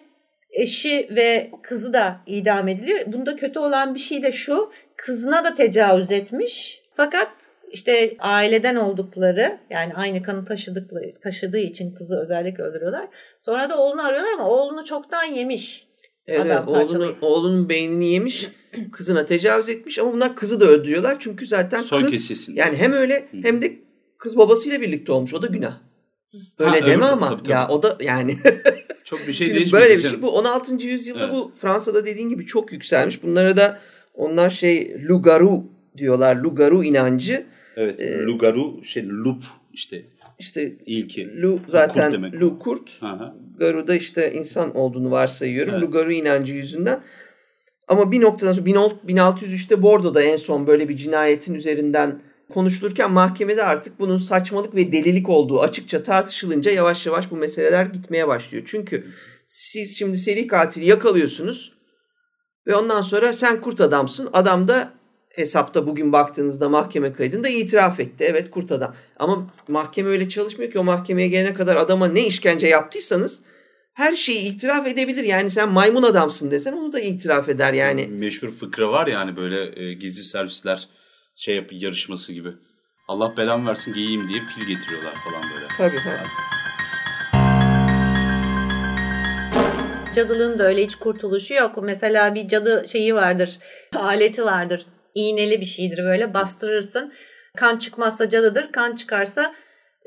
eşi 0.50 1.08
ve 1.10 1.50
kızı 1.62 1.92
da 1.92 2.20
idam 2.26 2.68
ediliyor. 2.68 3.00
Bunda 3.06 3.36
kötü 3.36 3.58
olan 3.58 3.94
bir 3.94 4.00
şey 4.00 4.22
de 4.22 4.32
şu. 4.32 4.72
Kızına 4.96 5.44
da 5.44 5.54
tecavüz 5.54 6.12
etmiş. 6.12 6.82
Fakat 6.96 7.30
işte 7.72 8.16
aileden 8.18 8.76
oldukları 8.76 9.58
yani 9.70 9.94
aynı 9.94 10.22
kanı 10.22 10.44
taşıdıkları, 10.44 11.10
taşıdığı 11.22 11.58
için 11.58 11.94
kızı 11.94 12.20
özellikle 12.22 12.62
öldürüyorlar. 12.62 13.08
Sonra 13.40 13.70
da 13.70 13.78
oğlunu 13.78 14.06
arıyorlar 14.06 14.32
ama 14.32 14.48
oğlunu 14.48 14.84
çoktan 14.84 15.24
yemiş. 15.24 15.86
Evet, 16.26 16.40
Adam 16.46 16.74
evet, 16.76 17.14
oğlunun, 17.20 17.68
beynini 17.68 18.06
yemiş, 18.12 18.48
kızına 18.92 19.24
tecavüz 19.24 19.68
etmiş 19.68 19.98
ama 19.98 20.12
bunlar 20.12 20.36
kızı 20.36 20.60
da 20.60 20.64
öldürüyorlar. 20.64 21.16
Çünkü 21.20 21.46
zaten 21.46 21.80
Soy 21.80 22.02
kız 22.02 22.10
kesesinde. 22.10 22.60
yani 22.60 22.76
hem 22.76 22.92
öyle 22.92 23.28
hem 23.42 23.62
de 23.62 23.72
kız 24.18 24.36
babasıyla 24.38 24.80
birlikte 24.80 25.12
olmuş. 25.12 25.34
O 25.34 25.42
da 25.42 25.46
günah. 25.46 25.78
Öyle 26.58 26.80
Ha, 26.80 26.86
deme 26.86 27.04
öbür- 27.04 27.12
ama 27.12 27.28
tabii, 27.28 27.42
tabii. 27.42 27.50
ya 27.52 27.68
o 27.68 27.82
da 27.82 27.96
yani 28.00 28.36
Çok 29.04 29.26
bir 29.28 29.32
şey 29.32 29.50
değişmedi. 29.54 29.82
böyle 29.82 29.98
bir 29.98 30.02
şey 30.02 30.22
bu 30.22 30.30
16. 30.30 30.86
yüzyılda 30.86 31.24
Evet. 31.24 31.34
bu 31.34 31.52
Fransa'da 31.60 32.06
dediğin 32.06 32.28
gibi 32.28 32.46
çok 32.46 32.72
yükselmiş. 32.72 33.22
Bunlara 33.22 33.56
da 33.56 33.78
onlar 34.14 34.50
şey 34.50 34.80
loup-garou 35.08 35.62
diyorlar. 35.96 36.36
Loup-garou 36.36 36.84
inancı. 36.84 37.46
Evet. 37.76 38.00
Ee, 38.00 38.22
Lugaru 38.22 38.84
şey 38.84 39.08
lup 39.08 39.44
işte 39.72 40.02
İşte 40.38 40.72
ilki. 40.86 41.42
Lu 41.42 41.60
zaten 41.68 42.04
Kurt 42.04 42.12
demek. 42.12 42.40
Lu 42.40 42.58
kurt. 42.58 43.02
Hı. 43.02 43.34
Garu 43.58 43.86
da 43.86 43.94
işte 43.94 44.32
insan 44.32 44.76
olduğunu 44.76 45.10
varsayıyorum. 45.10 45.74
Evet. 45.74 45.82
Lugaru 45.82 46.12
inancı 46.12 46.52
yüzünden. 46.52 47.02
Ama 47.88 48.12
bir 48.12 48.20
noktadan 48.20 48.52
sonra 48.52 48.66
1603'te 48.66 49.82
Bordo'da 49.82 50.22
en 50.22 50.36
son 50.36 50.66
böyle 50.66 50.88
bir 50.88 50.96
cinayetin 50.96 51.54
üzerinden 51.54 52.22
konuşulurken 52.52 53.12
mahkemede 53.12 53.64
artık 53.64 54.00
bunun 54.00 54.18
saçmalık 54.18 54.74
ve 54.74 54.92
delilik 54.92 55.28
olduğu 55.28 55.60
açıkça 55.60 56.02
tartışılınca 56.02 56.70
yavaş 56.70 57.06
yavaş 57.06 57.30
bu 57.30 57.36
meseleler 57.36 57.86
gitmeye 57.86 58.28
başlıyor. 58.28 58.64
Çünkü 58.66 59.06
siz 59.46 59.98
şimdi 59.98 60.18
seri 60.18 60.46
katili 60.46 60.86
yakalıyorsunuz 60.86 61.72
ve 62.66 62.74
ondan 62.76 63.02
sonra 63.02 63.32
sen 63.32 63.60
kurt 63.60 63.80
adamsın. 63.80 64.28
Adam 64.32 64.68
da 64.68 64.92
hesapta 65.36 65.86
bugün 65.86 66.12
baktığınızda 66.12 66.68
mahkeme 66.68 67.12
kaydında 67.12 67.48
itiraf 67.48 68.00
etti. 68.00 68.24
Evet 68.24 68.50
kurt 68.50 68.72
adam. 68.72 68.94
Ama 69.18 69.50
mahkeme 69.68 70.08
öyle 70.08 70.28
çalışmıyor 70.28 70.70
ki 70.72 70.78
o 70.78 70.84
mahkemeye 70.84 71.28
gelene 71.28 71.54
kadar 71.54 71.76
adama 71.76 72.08
ne 72.08 72.26
işkence 72.26 72.66
yaptıysanız 72.66 73.42
her 73.94 74.16
şeyi 74.16 74.54
itiraf 74.54 74.86
edebilir. 74.86 75.24
Yani 75.24 75.50
sen 75.50 75.68
maymun 75.68 76.02
adamsın 76.02 76.50
desen 76.50 76.72
onu 76.72 76.92
da 76.92 77.00
itiraf 77.00 77.48
eder 77.48 77.72
yani. 77.72 78.06
Meşhur 78.06 78.50
fıkra 78.50 78.88
var 78.88 79.06
ya 79.06 79.20
hani 79.20 79.36
böyle 79.36 79.82
e, 79.82 79.92
gizli 79.92 80.22
servisler 80.22 80.88
şey 81.36 81.56
yap 81.56 81.68
yarışması 81.72 82.32
gibi. 82.32 82.48
Allah 83.08 83.36
belamı 83.36 83.68
versin 83.68 83.92
giyeyim 83.92 84.28
diye 84.28 84.40
pil 84.40 84.66
getiriyorlar 84.66 85.14
falan 85.24 85.42
böyle. 85.54 85.66
Tabii. 85.78 85.98
Ha. 85.98 86.24
Cadılığın 90.14 90.58
da 90.58 90.64
öyle 90.64 90.84
hiç 90.84 90.94
kurtuluşu 90.94 91.54
yok. 91.54 91.78
Mesela 91.82 92.34
bir 92.34 92.48
cadı 92.48 92.84
şeyi 92.88 93.14
vardır, 93.14 93.58
aleti 93.94 94.44
vardır. 94.44 94.86
İğneli 95.14 95.60
bir 95.60 95.66
şeydir 95.66 96.04
böyle 96.04 96.34
bastırırsın. 96.34 97.12
Kan 97.56 97.78
çıkmazsa 97.78 98.28
cadıdır, 98.28 98.72
kan 98.72 98.96
çıkarsa 98.96 99.54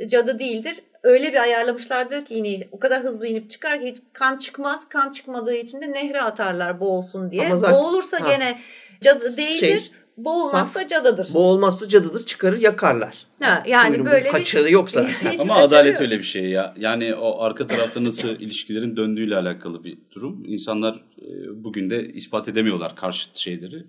cadı 0.07 0.39
değildir. 0.39 0.75
Öyle 1.03 1.33
bir 1.33 1.41
ayarlamışlardır 1.41 2.25
ki 2.25 2.33
iğneyi 2.33 2.67
o 2.71 2.79
kadar 2.79 3.03
hızlı 3.03 3.27
inip 3.27 3.49
çıkar 3.51 3.79
ki 3.81 3.87
hiç 3.91 3.97
kan 4.13 4.37
çıkmaz. 4.37 4.89
Kan 4.89 5.11
çıkmadığı 5.11 5.55
için 5.55 5.81
de 5.81 5.91
nehre 5.91 6.21
atarlar 6.21 6.79
boğulsun 6.79 7.31
diye. 7.31 7.45
Ama 7.45 7.55
zaten- 7.55 7.79
Boğulursa 7.79 8.21
Ha. 8.21 8.29
gene 8.29 8.59
cadı 9.01 9.37
değildir. 9.37 9.59
Şey, 9.59 9.81
Boğulmazsa 10.17 10.87
cadıdır. 10.87 11.27
Bu 11.33 11.39
olmazsa 11.39 11.89
cadıdır 11.89 12.25
çıkarır 12.25 12.61
yakarlar. 12.61 13.25
ha, 13.41 13.63
yani 13.67 13.89
Buyurun, 13.89 14.05
böyle 14.05 14.29
kaçarı 14.29 14.71
yoksa. 14.71 15.07
Hiçbir 15.07 15.39
Ama 15.41 15.55
adalet 15.55 15.93
yok. 15.93 16.01
öyle 16.01 16.17
bir 16.17 16.23
şey 16.23 16.45
ya. 16.49 16.73
Yani 16.77 17.15
o 17.15 17.41
arka 17.41 17.67
tarafta 17.67 18.03
nasıl 18.03 18.27
ilişkilerin 18.39 18.97
döndüğüyle 18.97 19.35
alakalı 19.37 19.83
bir 19.83 19.97
durum. 20.11 20.45
İnsanlar 20.45 20.95
e, 21.21 21.25
bugün 21.63 21.89
de 21.89 22.07
ispat 22.07 22.47
edemiyorlar 22.47 22.95
karşıt 22.95 23.35
şeyleri. 23.37 23.85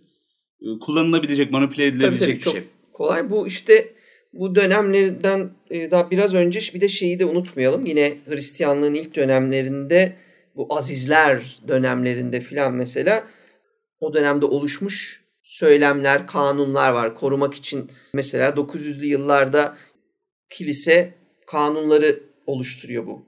E, 0.61 0.67
Kullanılabilecek, 0.81 1.51
manipüle 1.51 1.87
edilebilecek 1.87 2.21
Tabii 2.21 2.29
tabii, 2.29 2.39
bir 2.39 2.43
çok 2.45 2.53
şey. 2.53 2.63
kolay. 2.93 3.31
Bu 3.31 3.47
işte 3.47 3.89
bu 4.33 4.55
dönemlerden 4.55 5.51
e, 5.71 5.91
daha 5.91 6.11
biraz 6.11 6.35
önce 6.35 6.61
bir 6.75 6.81
de 6.81 6.89
şeyi 6.89 7.19
de 7.19 7.25
unutmayalım. 7.25 7.87
Yine 7.87 8.19
Hristiyanlığın 8.29 8.95
ilk 8.95 9.15
dönemlerinde 9.15 10.17
bu 10.57 10.67
azizler 10.71 11.59
dönemlerinde 11.69 12.41
filan 12.41 12.75
mesela 12.75 13.25
o 14.01 14.15
dönemde 14.15 14.47
oluşmuş 14.47 15.25
söylemler, 15.43 16.27
kanunlar 16.27 16.93
var. 16.93 17.15
Korumak 17.15 17.55
için 17.55 17.91
mesela 18.13 18.49
900'lü 18.49 19.05
yıllarda 19.07 19.77
kilise 20.51 21.15
kanunları 21.47 22.21
oluşturuyor 22.47 23.07
bu. 23.07 23.27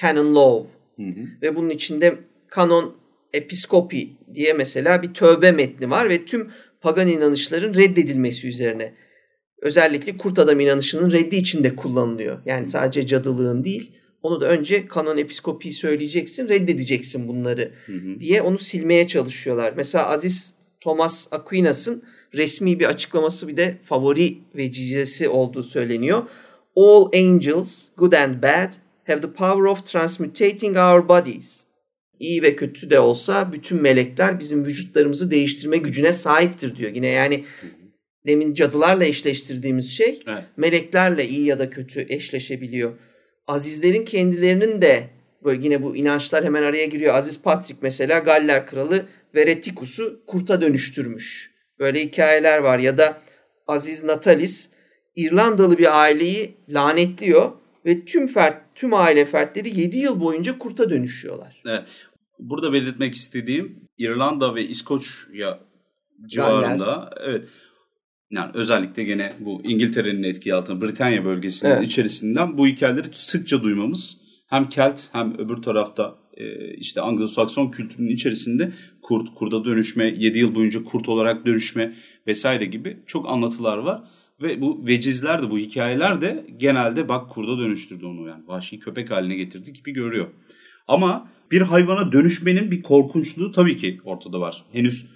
Canon 0.00 0.34
law 0.34 0.70
Hı 0.96 1.02
hı. 1.02 1.24
ve 1.42 1.56
bunun 1.56 1.70
içinde 1.70 2.18
kanon 2.48 3.01
episkopi 3.32 4.16
diye 4.34 4.52
mesela 4.52 5.02
bir 5.02 5.14
tövbe 5.14 5.52
metni 5.52 5.90
var 5.90 6.10
ve 6.10 6.24
tüm 6.24 6.50
pagan 6.80 7.08
inanışların 7.08 7.74
reddedilmesi 7.74 8.48
üzerine. 8.48 8.94
Özellikle 9.62 10.16
kurt 10.16 10.38
adam 10.38 10.60
inanışının 10.60 11.10
reddi 11.10 11.36
içinde 11.36 11.76
kullanılıyor. 11.76 12.38
Yani 12.46 12.66
sadece 12.66 13.06
cadılığın 13.06 13.64
değil. 13.64 13.92
Onu 14.22 14.40
da 14.40 14.48
önce 14.48 14.86
kanon 14.86 15.16
episkopiyi 15.16 15.72
söyleyeceksin, 15.72 16.48
reddedeceksin 16.48 17.28
bunları 17.28 17.72
Hı 17.86 17.92
hı. 17.92 18.20
diye 18.20 18.42
onu 18.42 18.58
silmeye 18.58 19.08
çalışıyorlar. 19.08 19.74
Mesela 19.76 20.08
Aziz 20.08 20.54
Thomas 20.80 21.26
Aquinas'ın 21.30 22.02
resmi 22.34 22.80
bir 22.80 22.84
açıklaması 22.84 23.48
bir 23.48 23.56
de 23.56 23.78
favori 23.84 24.38
vecizesi 24.56 25.28
olduğu 25.28 25.62
söyleniyor. 25.62 26.22
All 26.76 27.06
angels, 27.14 27.88
good 27.96 28.12
and 28.12 28.42
bad, 28.42 28.72
have 29.06 29.20
the 29.20 29.32
power 29.32 29.62
of 29.62 29.86
transmutating 29.86 30.76
our 30.76 31.08
bodies. 31.08 31.64
İyi 32.22 32.42
ve 32.42 32.56
kötü 32.56 32.90
de 32.90 33.00
olsa 33.00 33.52
bütün 33.52 33.82
melekler 33.82 34.40
bizim 34.40 34.64
vücutlarımızı 34.64 35.30
değiştirme 35.30 35.76
gücüne 35.76 36.12
sahiptir 36.12 36.76
diyor. 36.76 36.90
Yine 36.94 37.08
yani 37.08 37.44
demin 38.26 38.54
cadılarla 38.54 39.04
eşleştirdiğimiz 39.04 39.90
şey 39.90 40.22
Evet. 40.26 40.44
meleklerle 40.56 41.28
iyi 41.28 41.46
ya 41.46 41.58
da 41.58 41.70
kötü 41.70 42.06
eşleşebiliyor. 42.08 42.92
Azizlerin 43.46 44.04
kendilerinin 44.04 44.82
de 44.82 45.04
böyle 45.44 45.64
yine 45.64 45.82
bu 45.82 45.96
inançlar 45.96 46.44
hemen 46.44 46.62
araya 46.62 46.86
giriyor. 46.86 47.14
Aziz 47.14 47.42
Patrick 47.42 47.78
mesela 47.82 48.18
Galler 48.18 48.66
kralı 48.66 49.06
Vereticus'u 49.34 50.22
kurta 50.26 50.60
dönüştürmüş. 50.60 51.50
Böyle 51.78 52.00
hikayeler 52.00 52.58
var 52.58 52.78
ya 52.78 52.98
da 52.98 53.20
Aziz 53.66 54.04
Natalis 54.04 54.70
İrlandalı 55.16 55.78
bir 55.78 56.00
aileyi 56.02 56.54
lanetliyor 56.68 57.52
ve 57.86 58.04
tüm 58.04 58.26
fert 58.26 58.56
tüm 58.74 58.94
aile 58.94 59.24
fertleri 59.24 59.80
7 59.80 59.98
yıl 59.98 60.20
boyunca 60.20 60.58
kurta 60.58 60.90
dönüşüyorlar. 60.90 61.62
Evet. 61.66 61.84
Burada 62.48 62.72
belirtmek 62.72 63.14
istediğim 63.14 63.88
İrlanda 63.98 64.54
ve 64.54 64.68
İskoçya 64.68 65.60
civarında 66.26 67.10
evet 67.20 67.48
yani 68.30 68.50
özellikle 68.54 69.04
gene 69.04 69.32
bu 69.40 69.60
İngiltere'nin 69.64 70.22
etki 70.22 70.54
altında 70.54 70.80
Britanya 70.80 71.24
bölgesinin 71.24 71.70
Evet. 71.70 71.86
içerisinden 71.86 72.58
bu 72.58 72.66
hikayeleri 72.66 73.06
sıkça 73.12 73.62
duymamız 73.62 74.16
hem 74.48 74.68
Kelt 74.68 75.00
hem 75.12 75.38
öbür 75.38 75.56
tarafta 75.56 76.18
e, 76.34 76.74
işte 76.74 77.00
Anglo-Sakson 77.00 77.70
kültürünün 77.70 78.14
içerisinde 78.14 78.72
kurt, 79.02 79.34
kurda 79.34 79.64
dönüşme, 79.64 80.14
7 80.18 80.38
yıl 80.38 80.54
boyunca 80.54 80.84
kurt 80.84 81.08
olarak 81.08 81.46
dönüşme 81.46 81.94
vesaire 82.26 82.64
gibi 82.64 83.02
çok 83.06 83.28
anlatılar 83.28 83.78
var. 83.78 84.02
Ve 84.42 84.60
bu 84.60 84.86
vecizler 84.86 85.42
de 85.42 85.50
bu 85.50 85.58
hikayeler 85.58 86.20
de 86.20 86.46
genelde 86.56 87.08
bak 87.08 87.30
kurda 87.30 87.58
dönüştürdü 87.58 88.06
onu 88.06 88.28
yani 88.28 88.46
vahşi 88.46 88.78
köpek 88.78 89.10
haline 89.10 89.36
getirdi 89.36 89.72
gibi 89.72 89.92
görüyor. 89.92 90.26
Ama 90.88 91.28
bir 91.50 91.60
hayvana 91.60 92.12
dönüşmenin 92.12 92.70
bir 92.70 92.82
korkunçluğu 92.82 93.52
tabii 93.52 93.76
ki 93.76 94.00
ortada 94.04 94.40
var. 94.40 94.64
Henüz 94.72 95.06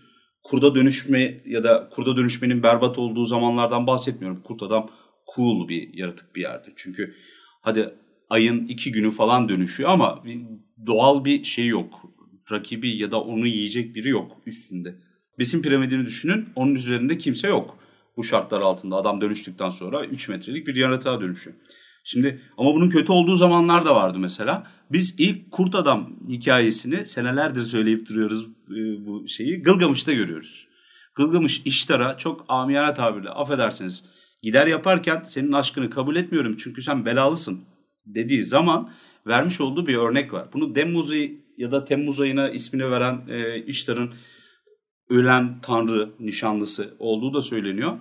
kurda 0.43 0.75
dönüşme 0.75 1.41
ya 1.47 1.65
da 1.65 1.89
kurda 1.89 2.17
dönüşmenin 2.17 2.63
berbat 2.63 2.99
olduğu 2.99 3.25
zamanlardan 3.25 3.87
bahsetmiyorum. 3.87 4.43
Kurt 4.43 4.63
adam 4.63 4.91
cool 5.35 5.69
bir 5.69 5.95
yaratık 5.95 6.37
bir 6.37 6.41
yerde. 6.41 6.73
Çünkü 6.77 7.15
hadi 7.63 7.95
ayın 8.31 8.67
iki 8.67 8.93
günü 8.93 9.11
falan 9.11 9.49
dönüşüyor 9.49 9.91
ama 9.91 10.23
doğal 10.87 11.25
bir 11.25 11.45
şey 11.45 11.67
yok. 11.67 12.03
Rakibi 12.53 12.97
ya 12.97 13.11
da 13.11 13.21
onu 13.21 13.47
yiyecek 13.47 13.95
biri 13.95 14.09
yok 14.09 14.37
üstünde. 14.47 14.95
Besin 15.39 15.63
piramidini 15.63 16.07
düşünün 16.07 16.49
onun 16.55 16.75
üzerinde 16.75 17.19
kimse 17.19 17.49
yok. 17.49 17.79
Bu 18.17 18.25
şartlar 18.25 18.61
altında 18.61 18.97
adam 18.97 19.21
dönüştükten 19.21 19.71
sonra 19.71 20.05
3 20.05 20.29
metrelik 20.29 20.67
bir 20.67 20.77
yaratığa 20.77 21.21
dönüşüyor. 21.21 21.57
Şimdi 22.09 22.41
ama 22.59 22.75
bunun 22.75 22.89
kötü 22.89 23.13
olduğu 23.13 23.35
zamanlar 23.35 23.85
da 23.85 23.95
vardı 23.95 24.19
mesela. 24.19 24.67
Biz 24.93 25.15
ilk 25.19 25.51
kurt 25.51 25.75
adam 25.75 26.11
hikayesini 26.29 27.07
senelerdir 27.07 27.63
söyleyip 27.63 28.09
duruyoruz 28.09 28.47
e, 28.71 29.07
bu 29.07 29.29
şeyi. 29.29 29.63
Gılgamış'ta 29.63 30.13
görüyoruz. 30.13 30.69
Gılgamış 31.15 31.63
İştar'a 31.65 32.19
çok 32.19 32.45
amiyane 32.49 32.95
tabirle 32.95 33.31
affedersiniz 33.31 34.05
gider 34.43 34.67
yaparken 34.67 35.23
senin 35.27 35.53
aşkını 35.53 35.91
kabul 35.91 36.17
etmiyorum 36.17 36.57
çünkü 36.57 36.83
sen 36.83 37.07
belalısın 37.07 37.61
dediği 38.07 38.45
zaman 38.45 38.93
vermiş 39.27 39.61
olduğu 39.61 39.87
bir 39.87 39.97
örnek 39.97 40.33
var. 40.33 40.49
Bunu 40.53 40.73
Temmuz 40.73 41.13
ya 41.57 41.73
da 41.73 41.85
Temmuz 41.85 42.21
ayına 42.21 42.51
ismini 42.51 42.91
veren 42.91 43.21
e, 43.29 43.63
İştar'ın 43.63 44.15
ölen 45.11 45.61
tanrı 45.61 46.11
nişanlısı 46.21 46.95
olduğu 46.99 47.35
da 47.35 47.43
söyleniyor. 47.43 47.99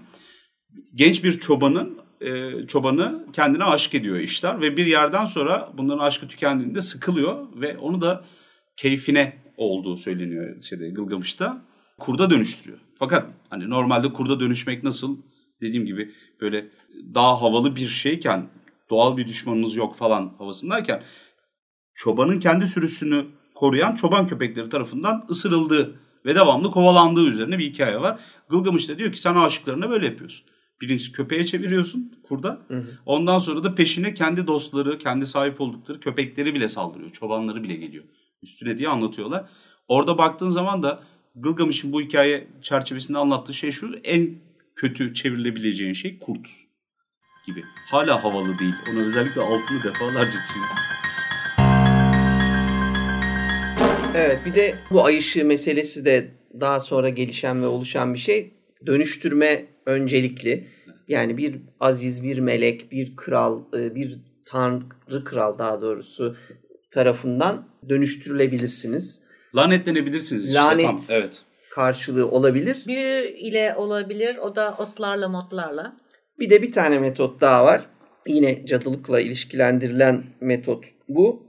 Genç 0.95 1.23
bir 1.23 1.39
çobanın 1.39 2.04
e, 2.21 2.51
çobanı 2.67 3.25
kendine 3.33 3.63
aşık 3.63 3.95
ediyor 3.95 4.17
işler 4.17 4.61
ve 4.61 4.77
bir 4.77 4.85
yerden 4.85 5.25
sonra 5.25 5.71
bunların 5.77 5.99
aşkı 5.99 6.27
tükendiğinde 6.27 6.81
sıkılıyor 6.81 7.47
ve 7.55 7.77
onu 7.77 8.01
da 8.01 8.25
keyfine 8.77 9.37
olduğu 9.57 9.97
söyleniyor 9.97 10.61
şeyde 10.61 10.89
Gılgamış'ta. 10.89 11.65
Kurda 11.99 12.29
dönüştürüyor. 12.29 12.79
Fakat 12.99 13.29
hani 13.49 13.69
normalde 13.69 14.13
kurda 14.13 14.39
dönüşmek 14.39 14.83
nasıl 14.83 15.17
dediğim 15.61 15.85
gibi 15.85 16.11
böyle 16.41 16.67
daha 17.13 17.41
havalı 17.41 17.75
bir 17.75 17.87
şeyken 17.87 18.49
doğal 18.89 19.17
bir 19.17 19.27
düşmanımız 19.27 19.75
yok 19.75 19.95
falan 19.95 20.33
havasındayken 20.37 21.03
çobanın 21.93 22.39
kendi 22.39 22.67
sürüsünü 22.67 23.25
koruyan 23.55 23.95
çoban 23.95 24.27
köpekleri 24.27 24.69
tarafından 24.69 25.25
ısırıldığı 25.29 25.99
ve 26.25 26.35
devamlı 26.35 26.71
kovalandığı 26.71 27.27
üzerine 27.27 27.57
bir 27.59 27.69
hikaye 27.69 28.01
var. 28.01 28.19
Gılgamış 28.49 28.89
da 28.89 28.97
diyor 28.97 29.11
ki 29.11 29.19
sen 29.19 29.35
aşıklarına 29.35 29.89
böyle 29.89 30.05
yapıyorsun. 30.05 30.45
Birincisi 30.81 31.11
köpeğe 31.11 31.45
çeviriyorsun 31.45 32.19
kurda. 32.23 32.61
Hı 32.67 32.77
hı. 32.77 32.85
Ondan 33.05 33.37
sonra 33.37 33.63
da 33.63 33.75
peşine 33.75 34.13
kendi 34.13 34.47
dostları, 34.47 34.97
kendi 34.97 35.27
sahip 35.27 35.61
oldukları 35.61 35.99
köpekleri 35.99 36.53
bile 36.53 36.69
saldırıyor. 36.69 37.11
Çobanları 37.11 37.63
bile 37.63 37.75
geliyor 37.75 38.03
üstüne 38.43 38.77
diye 38.77 38.89
anlatıyorlar. 38.89 39.49
Orada 39.87 40.17
baktığın 40.17 40.49
zaman 40.49 40.83
da 40.83 41.03
Gılgamış'ın 41.35 41.91
bu 41.91 42.01
hikaye 42.01 42.47
çerçevesinde 42.61 43.17
anlattığı 43.17 43.53
şey 43.53 43.71
şu. 43.71 43.95
En 44.03 44.29
kötü 44.75 45.13
çevrilebileceğin 45.13 45.93
şey 45.93 46.19
kurt 46.19 46.47
gibi. 47.45 47.63
Hala 47.91 48.23
havalı 48.23 48.59
değil. 48.59 48.73
Onu 48.91 49.05
özellikle 49.05 49.41
altını 49.41 49.83
defalarca 49.83 50.39
çizdim. 50.45 50.77
Evet 54.15 54.45
bir 54.45 54.55
de 54.55 54.75
bu 54.91 55.05
ay 55.05 55.17
ışığı 55.17 55.45
meselesi 55.45 56.05
de 56.05 56.31
daha 56.59 56.79
sonra 56.79 57.09
gelişen 57.09 57.61
ve 57.61 57.67
oluşan 57.67 58.13
bir 58.13 58.19
şey. 58.19 58.53
Dönüştürme 58.85 59.65
öncelikli. 59.85 60.67
Yani 61.07 61.37
bir 61.37 61.55
aziz, 61.79 62.23
bir 62.23 62.39
melek, 62.39 62.91
bir 62.91 63.15
kral, 63.15 63.61
e, 63.77 63.95
bir 63.95 64.19
tanrı 64.45 65.23
kral 65.25 65.59
daha 65.59 65.81
doğrusu 65.81 66.35
tarafından 66.91 67.67
dönüştürülebilirsiniz. 67.89 69.21
Lanetlenebilirsiniz 69.55 70.47
işte 70.47 70.59
Lanet. 70.59 70.85
tam. 70.85 71.01
Evet. 71.09 71.41
Karşılığı 71.71 72.31
olabilir. 72.31 72.83
Büyü 72.87 73.27
ile 73.37 73.75
olabilir. 73.75 74.37
O 74.37 74.55
da 74.55 74.75
otlarla 74.79 75.29
motlarla. 75.29 75.97
Bir 76.39 76.49
de 76.49 76.61
bir 76.61 76.71
tane 76.71 76.99
metot 76.99 77.41
daha 77.41 77.65
var. 77.65 77.81
Yine 78.27 78.65
cadılıkla 78.65 79.19
ilişkilendirilen 79.19 80.23
metot 80.41 80.85
bu. 81.09 81.43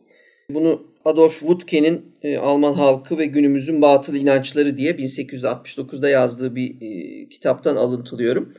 Bunu 0.50 0.82
Adolf 1.06 1.38
Woodke'nin 1.38 2.12
e, 2.22 2.36
Alman 2.36 2.72
halkı 2.72 3.18
ve 3.18 3.26
günümüzün 3.26 3.82
batıl 3.82 4.14
inançları 4.14 4.76
diye 4.76 4.92
1869'da 4.92 6.08
yazdığı 6.08 6.54
bir 6.54 6.76
e, 6.80 7.28
kitaptan 7.28 7.76
alıntılıyorum. 7.76 8.54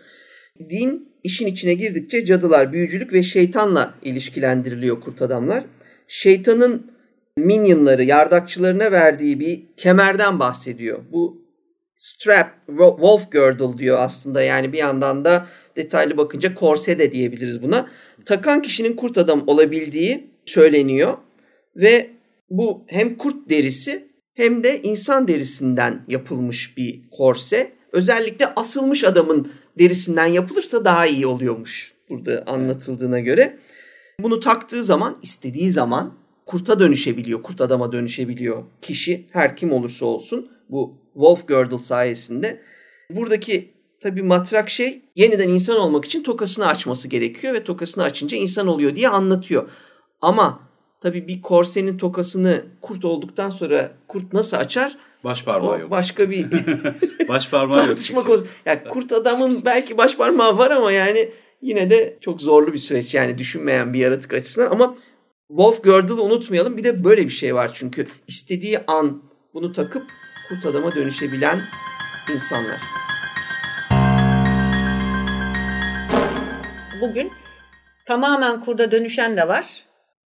Din 0.70 1.10
işin 1.24 1.48
içine 1.48 1.74
girdikçe 1.74 2.26
cadılar, 2.26 2.74
büyücülük 2.74 3.14
ve 3.14 3.24
şeytanla 3.24 3.94
ilişkilendiriliyor 4.04 5.02
kurt 5.02 5.22
adamlar. 5.22 5.64
Şeytanın 6.08 6.92
minyonları, 7.38 8.04
yardakçılarına 8.04 8.92
verdiği 8.92 9.40
bir 9.40 9.64
kemerden 9.78 10.40
bahsediyor. 10.40 11.00
Bu 11.12 11.42
strap, 11.96 12.52
wo- 12.70 12.96
wolf 12.96 13.32
girdle 13.32 13.78
diyor 13.78 13.98
aslında. 14.00 14.42
Yani 14.42 14.74
bir 14.74 14.78
yandan 14.78 15.26
da 15.26 15.48
detaylı 15.76 16.18
bakınca 16.18 16.56
korse 16.56 17.00
de 17.00 17.12
diyebiliriz 17.12 17.62
buna. 17.62 17.90
Takan 18.26 18.62
kişinin 18.62 18.96
kurt 18.96 19.18
adam 19.18 19.44
olabildiği 19.48 20.30
söyleniyor. 20.46 21.18
Ve 21.76 22.17
bu 22.50 22.84
hem 22.88 23.18
kurt 23.18 23.50
derisi 23.50 24.08
hem 24.34 24.64
de 24.64 24.82
insan 24.82 25.28
derisinden 25.28 26.06
yapılmış 26.08 26.78
bir 26.78 27.02
korse. 27.12 27.72
Özellikle 27.92 28.46
asılmış 28.56 29.04
adamın 29.04 29.52
derisinden 29.80 30.26
yapılırsa 30.26 30.86
daha 30.86 31.06
iyi 31.06 31.28
oluyormuş 31.28 31.94
burada 32.10 32.44
anlatıldığına 32.48 33.20
göre. 33.20 33.58
Bunu 34.20 34.40
taktığı 34.40 34.84
zaman 34.84 35.18
istediği 35.22 35.72
zaman 35.72 36.14
kurta 36.46 36.80
dönüşebiliyor, 36.80 37.44
kurt 37.44 37.62
adama 37.62 37.92
dönüşebiliyor 37.92 38.64
kişi 38.82 39.28
her 39.32 39.56
kim 39.56 39.72
olursa 39.72 40.06
olsun 40.06 40.52
bu 40.70 40.98
Wolf 41.14 41.48
Girdle 41.48 41.78
sayesinde. 41.78 42.62
Buradaki 43.10 43.74
tabii 44.00 44.24
matrak 44.24 44.70
şey 44.70 45.02
yeniden 45.16 45.50
insan 45.50 45.78
olmak 45.78 46.06
için 46.06 46.24
tokasını 46.24 46.68
açması 46.68 47.08
gerekiyor 47.08 47.54
ve 47.54 47.64
tokasını 47.64 48.04
açınca 48.04 48.38
insan 48.38 48.68
oluyor 48.68 48.96
diye 48.96 49.10
anlatıyor. 49.10 49.70
Ama 50.22 50.67
tabii 51.02 51.28
bir 51.28 51.42
korsenin 51.42 51.98
tokasını 51.98 52.62
kurt 52.82 53.06
olduktan 53.06 53.50
sonra 53.50 53.92
kurt 54.08 54.34
nasıl 54.34 54.58
açar? 54.58 54.98
Baş 55.24 55.44
parmağı 55.44 55.72
O 55.72 55.78
yok. 55.78 55.92
başka 55.92 56.30
bir 56.30 56.46
Baş 57.28 57.50
parmağı 57.50 57.78
yok. 57.78 57.88
tartışma 57.88 58.24
konusu. 58.24 58.48
Yani 58.66 58.80
kurt 58.90 59.12
adamın 59.12 59.62
belki 59.66 59.98
baş 59.98 60.16
parmağı 60.18 60.58
var 60.58 60.72
ama 60.72 60.92
yani 60.92 61.30
yine 61.62 61.90
de 61.90 62.18
çok 62.22 62.42
zorlu 62.42 62.74
bir 62.74 62.78
süreç 62.78 63.14
yani 63.14 63.38
düşünmeyen 63.38 63.94
bir 63.94 64.00
yaratık 64.00 64.34
açısından 64.34 64.72
ama 64.72 64.96
Wolf 65.48 65.84
Girdle'ı 65.84 66.22
unutmayalım. 66.22 66.78
Bir 66.78 66.84
de 66.84 67.04
böyle 67.04 67.24
bir 67.26 67.30
şey 67.30 67.56
var 67.56 67.72
çünkü 67.74 68.08
istediği 68.28 68.80
an 68.88 69.24
bunu 69.54 69.72
takıp 69.72 70.04
kurt 70.50 70.66
adama 70.66 70.96
dönüşebilen 70.96 71.62
insanlar. 72.34 72.82
Bugün 77.02 77.32
tamamen 78.06 78.60
kurda 78.62 78.92
dönüşen 78.92 79.38
de 79.38 79.48
var. 79.48 79.66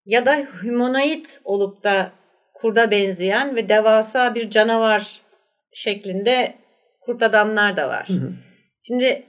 Ya 0.10 0.26
da 0.26 0.48
humanoid 0.62 1.26
olup 1.44 1.84
da 1.84 2.12
kurda 2.54 2.92
benzeyen 2.92 3.56
ve 3.56 3.70
devasa 3.70 4.36
bir 4.36 4.50
canavar 4.50 5.22
şeklinde 5.74 6.56
kurt 7.02 7.24
adamlar 7.24 7.78
da 7.78 7.90
var. 7.90 8.10
Hı 8.10 8.14
hı. 8.14 8.32
Şimdi 8.88 9.24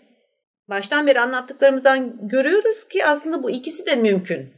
baştan 0.69 1.07
beri 1.07 1.21
anlattıklarımızdan 1.21 2.29
görüyoruz 2.29 2.89
ki 2.89 3.05
aslında 3.07 3.43
bu 3.43 3.51
ikisi 3.51 3.87
de 3.87 3.97
mümkün. 3.97 4.53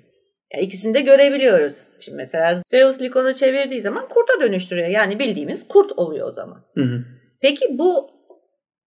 Yani 0.53 0.65
ikisini 0.65 0.95
de 0.95 1.01
görebiliyoruz. 1.01 1.77
Şimdi 2.01 2.17
mesela 2.17 2.63
Zeus 2.67 3.01
Likon'u 3.01 3.35
çevirdiği 3.35 3.81
zaman 3.81 4.09
kurta 4.09 4.41
dönüştürüyor. 4.41 4.89
Yani 4.89 5.19
bildiğimiz 5.19 5.69
kurt 5.69 5.93
oluyor 5.93 6.29
o 6.29 6.33
zaman. 6.33 6.65
Hı 6.75 6.85
hı. 6.85 7.05
Peki 7.41 7.79
bu 7.79 8.11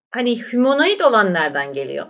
hani 0.10 0.42
humanoid 0.44 1.00
olan 1.00 1.34
nereden 1.34 1.74
geliyor? 1.74 2.06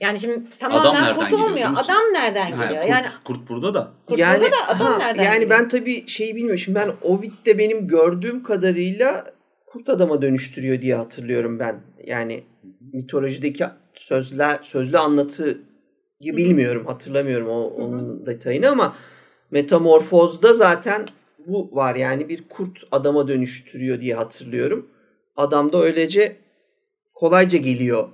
Yani 0.00 0.18
şimdi 0.18 0.42
tamamen 0.58 0.94
nereden 0.94 1.14
kurt 1.14 1.30
geliyor, 1.30 1.48
olmuyor. 1.48 1.68
Adam 1.76 2.02
nereden 2.12 2.52
Ha, 2.52 2.64
geliyor? 2.64 2.82
kurt, 2.82 2.90
Yani 2.90 3.06
kurt 3.24 3.48
burada 3.48 3.74
da. 3.74 3.92
kurt 4.06 4.18
yani 4.18 4.40
burada 4.40 4.56
da 4.56 4.68
adam 4.68 4.86
ha, 4.86 4.98
nereden 4.98 5.24
yani 5.24 5.34
geliyor? 5.40 5.50
ben 5.50 5.68
tabii 5.68 6.08
şeyi 6.08 6.34
bilmiyorum. 6.36 6.58
Şimdi 6.58 6.78
ben 6.78 6.92
Ovid'de 7.02 7.58
benim 7.58 7.88
gördüğüm 7.88 8.42
kadarıyla 8.42 9.24
kurt 9.66 9.88
adama 9.88 10.22
dönüştürüyor 10.22 10.80
diye 10.80 10.94
hatırlıyorum 10.94 11.58
ben. 11.58 11.80
Yani 12.04 12.44
mitolojideki 12.92 13.64
sözler 13.94 14.58
sözlü 14.62 14.98
anlatıyı 14.98 15.56
bilmiyorum, 16.20 16.86
hatırlamıyorum 16.86 17.48
o 17.48 17.62
onun 17.62 18.26
detayını 18.26 18.68
ama 18.70 18.96
Metamorfoz'da 19.50 20.54
zaten 20.54 21.06
bu 21.46 21.70
var. 21.72 21.94
Yani 21.94 22.28
bir 22.28 22.48
kurt 22.48 22.78
adama 22.90 23.28
dönüştürüyor 23.28 24.00
diye 24.00 24.14
hatırlıyorum. 24.14 24.90
Adam 25.36 25.72
da 25.72 25.82
öylece 25.82 26.36
kolayca 27.14 27.58
geliyor 27.58 28.08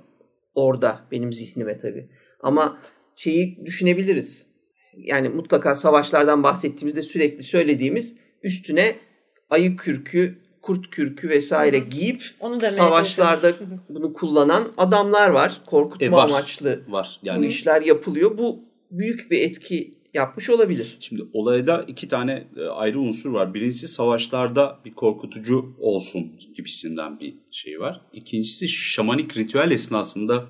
orada 0.55 0.99
benim 1.11 1.33
zihnime 1.33 1.77
tabii. 1.77 2.09
Ama 2.41 2.77
şeyi 3.15 3.65
düşünebiliriz. 3.65 4.47
Yani 4.97 5.29
mutlaka 5.29 5.75
savaşlardan 5.75 6.43
bahsettiğimizde 6.43 7.01
sürekli 7.01 7.43
söylediğimiz 7.43 8.15
üstüne 8.43 8.95
ayı 9.49 9.75
kürkü, 9.75 10.37
kurt 10.61 10.89
kürkü 10.89 11.29
vesaire 11.29 11.79
giyip 11.79 12.23
Onu 12.39 12.61
savaşlarda 12.61 13.53
bunu 13.89 14.13
kullanan 14.13 14.71
adamlar 14.77 15.29
var. 15.29 15.61
Korkutma 15.65 16.07
E, 16.07 16.11
var. 16.11 16.29
amaçlı 16.29 16.81
Var. 16.87 17.19
bu 17.23 17.27
Yani 17.27 17.45
işler 17.45 17.81
yapılıyor. 17.81 18.37
Bu 18.37 18.59
büyük 18.91 19.31
bir 19.31 19.41
etki 19.41 19.93
yapmış 20.15 20.49
olabilir. 20.49 20.97
Şimdi 20.99 21.21
olayda 21.33 21.83
iki 21.87 22.07
tane 22.07 22.47
e, 22.57 22.61
ayrı 22.63 22.99
unsur 22.99 23.31
var. 23.31 23.53
Birincisi 23.53 23.87
savaşlarda 23.87 24.79
bir 24.85 24.93
korkutucu 24.93 25.75
olsun 25.79 26.39
gibisinden 26.55 27.19
bir 27.19 27.33
şey 27.51 27.79
var. 27.79 28.01
İkincisi 28.13 28.67
şamanik 28.67 29.37
ritüel 29.37 29.71
esnasında 29.71 30.45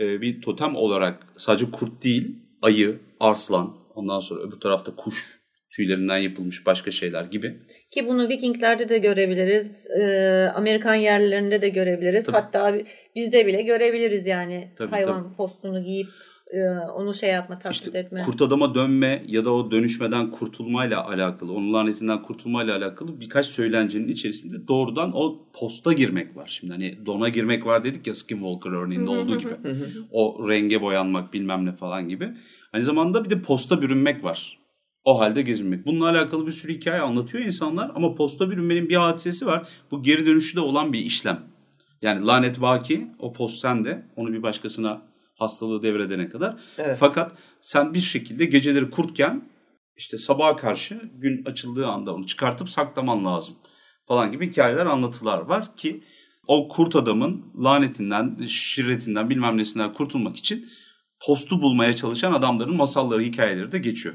e, 0.00 0.20
bir 0.20 0.40
totem 0.42 0.76
olarak 0.76 1.26
sadece 1.36 1.70
kurt 1.70 2.04
değil, 2.04 2.36
ayı, 2.62 2.98
arslan, 3.20 3.76
ondan 3.94 4.20
sonra 4.20 4.40
öbür 4.42 4.60
tarafta 4.60 4.96
kuş 4.96 5.36
tüylerinden 5.76 6.18
yapılmış 6.18 6.66
başka 6.66 6.90
şeyler 6.90 7.24
gibi. 7.24 7.56
Ki 7.90 8.06
bunu 8.06 8.28
Vikinglerde 8.28 8.88
de 8.88 8.98
görebiliriz. 8.98 9.86
e, 9.90 10.02
Amerikan 10.54 10.94
yerlilerinde 10.94 11.62
de 11.62 11.68
görebiliriz. 11.68 12.26
Tabii. 12.26 12.36
Hatta 12.36 12.74
bi- 12.74 12.86
bizde 13.16 13.46
bile 13.46 13.62
görebiliriz 13.62 14.26
yani. 14.26 14.72
Tabii, 14.78 14.90
Hayvan 14.90 15.36
postunu 15.36 15.84
giyip 15.84 16.06
onu 16.94 17.14
şey 17.14 17.30
yapma, 17.30 17.58
taklit 17.58 17.86
İşte 17.86 17.98
etme. 17.98 18.22
kurt 18.22 18.42
adama 18.42 18.74
dönme 18.74 19.24
ya 19.26 19.44
da 19.44 19.52
o 19.52 19.70
dönüşmeden 19.70 20.30
kurtulmayla 20.30 21.06
alakalı, 21.08 21.52
onun 21.52 21.72
lanetinden 21.72 22.22
kurtulmayla 22.22 22.76
alakalı 22.76 23.20
birkaç 23.20 23.46
söylencenin 23.46 24.08
içerisinde 24.08 24.68
doğrudan 24.68 25.10
o 25.14 25.46
posta 25.52 25.92
girmek 25.92 26.36
var. 26.36 26.46
Şimdi 26.60 26.72
hani 26.72 27.06
dona 27.06 27.28
girmek 27.28 27.66
var 27.66 27.84
dedik 27.84 28.06
ya 28.06 28.14
Skinwalker 28.14 28.70
örneğinde 28.70 29.10
olduğu 29.10 29.38
gibi. 29.38 29.56
O 30.10 30.48
renge 30.48 30.82
boyanmak 30.82 31.32
bilmem 31.32 31.66
ne 31.66 31.72
falan 31.72 32.08
gibi. 32.08 32.32
Aynı 32.72 32.84
zamanda 32.84 33.24
bir 33.24 33.30
de 33.30 33.42
posta 33.42 33.82
bürünmek 33.82 34.24
var. 34.24 34.58
O 35.04 35.20
halde 35.20 35.42
gezinmek. 35.42 35.86
Bununla 35.86 36.08
alakalı 36.08 36.46
bir 36.46 36.52
sürü 36.52 36.72
hikaye 36.72 37.00
anlatıyor 37.00 37.44
insanlar 37.44 37.90
ama 37.94 38.14
posta 38.14 38.50
bürünmenin 38.50 38.88
bir 38.88 38.96
hadisesi 38.96 39.46
var. 39.46 39.68
Bu 39.90 40.02
geri 40.02 40.26
dönüşü 40.26 40.56
de 40.56 40.60
olan 40.60 40.92
bir 40.92 40.98
işlem. 40.98 41.40
Yani 42.02 42.26
lanet 42.26 42.60
baki, 42.60 43.06
o 43.18 43.32
post 43.32 43.56
sende. 43.58 44.06
Onu 44.16 44.32
bir 44.32 44.42
başkasına 44.42 45.02
hastalığı 45.36 45.82
devredene 45.82 46.28
kadar. 46.28 46.56
Evet. 46.78 46.96
Fakat 47.00 47.32
sen 47.60 47.94
bir 47.94 48.00
şekilde 48.00 48.44
geceleri 48.44 48.90
kurtken 48.90 49.48
işte 49.96 50.18
sabaha 50.18 50.56
karşı 50.56 51.00
gün 51.14 51.44
açıldığı 51.44 51.86
anda 51.86 52.14
onu 52.14 52.26
çıkartıp 52.26 52.70
saklaman 52.70 53.24
lazım 53.24 53.56
falan 54.08 54.32
gibi 54.32 54.50
hikayeler 54.50 54.86
anlatılar 54.86 55.38
var 55.38 55.76
ki 55.76 56.02
o 56.46 56.68
kurt 56.68 56.96
adamın 56.96 57.44
lanetinden, 57.64 58.46
şirretinden 58.46 59.30
bilmem 59.30 59.56
nesinden 59.56 59.92
kurtulmak 59.92 60.36
için 60.36 60.68
postu 61.26 61.62
bulmaya 61.62 61.96
çalışan 61.96 62.32
adamların 62.32 62.76
masalları, 62.76 63.22
hikayeleri 63.22 63.72
de 63.72 63.78
geçiyor. 63.78 64.14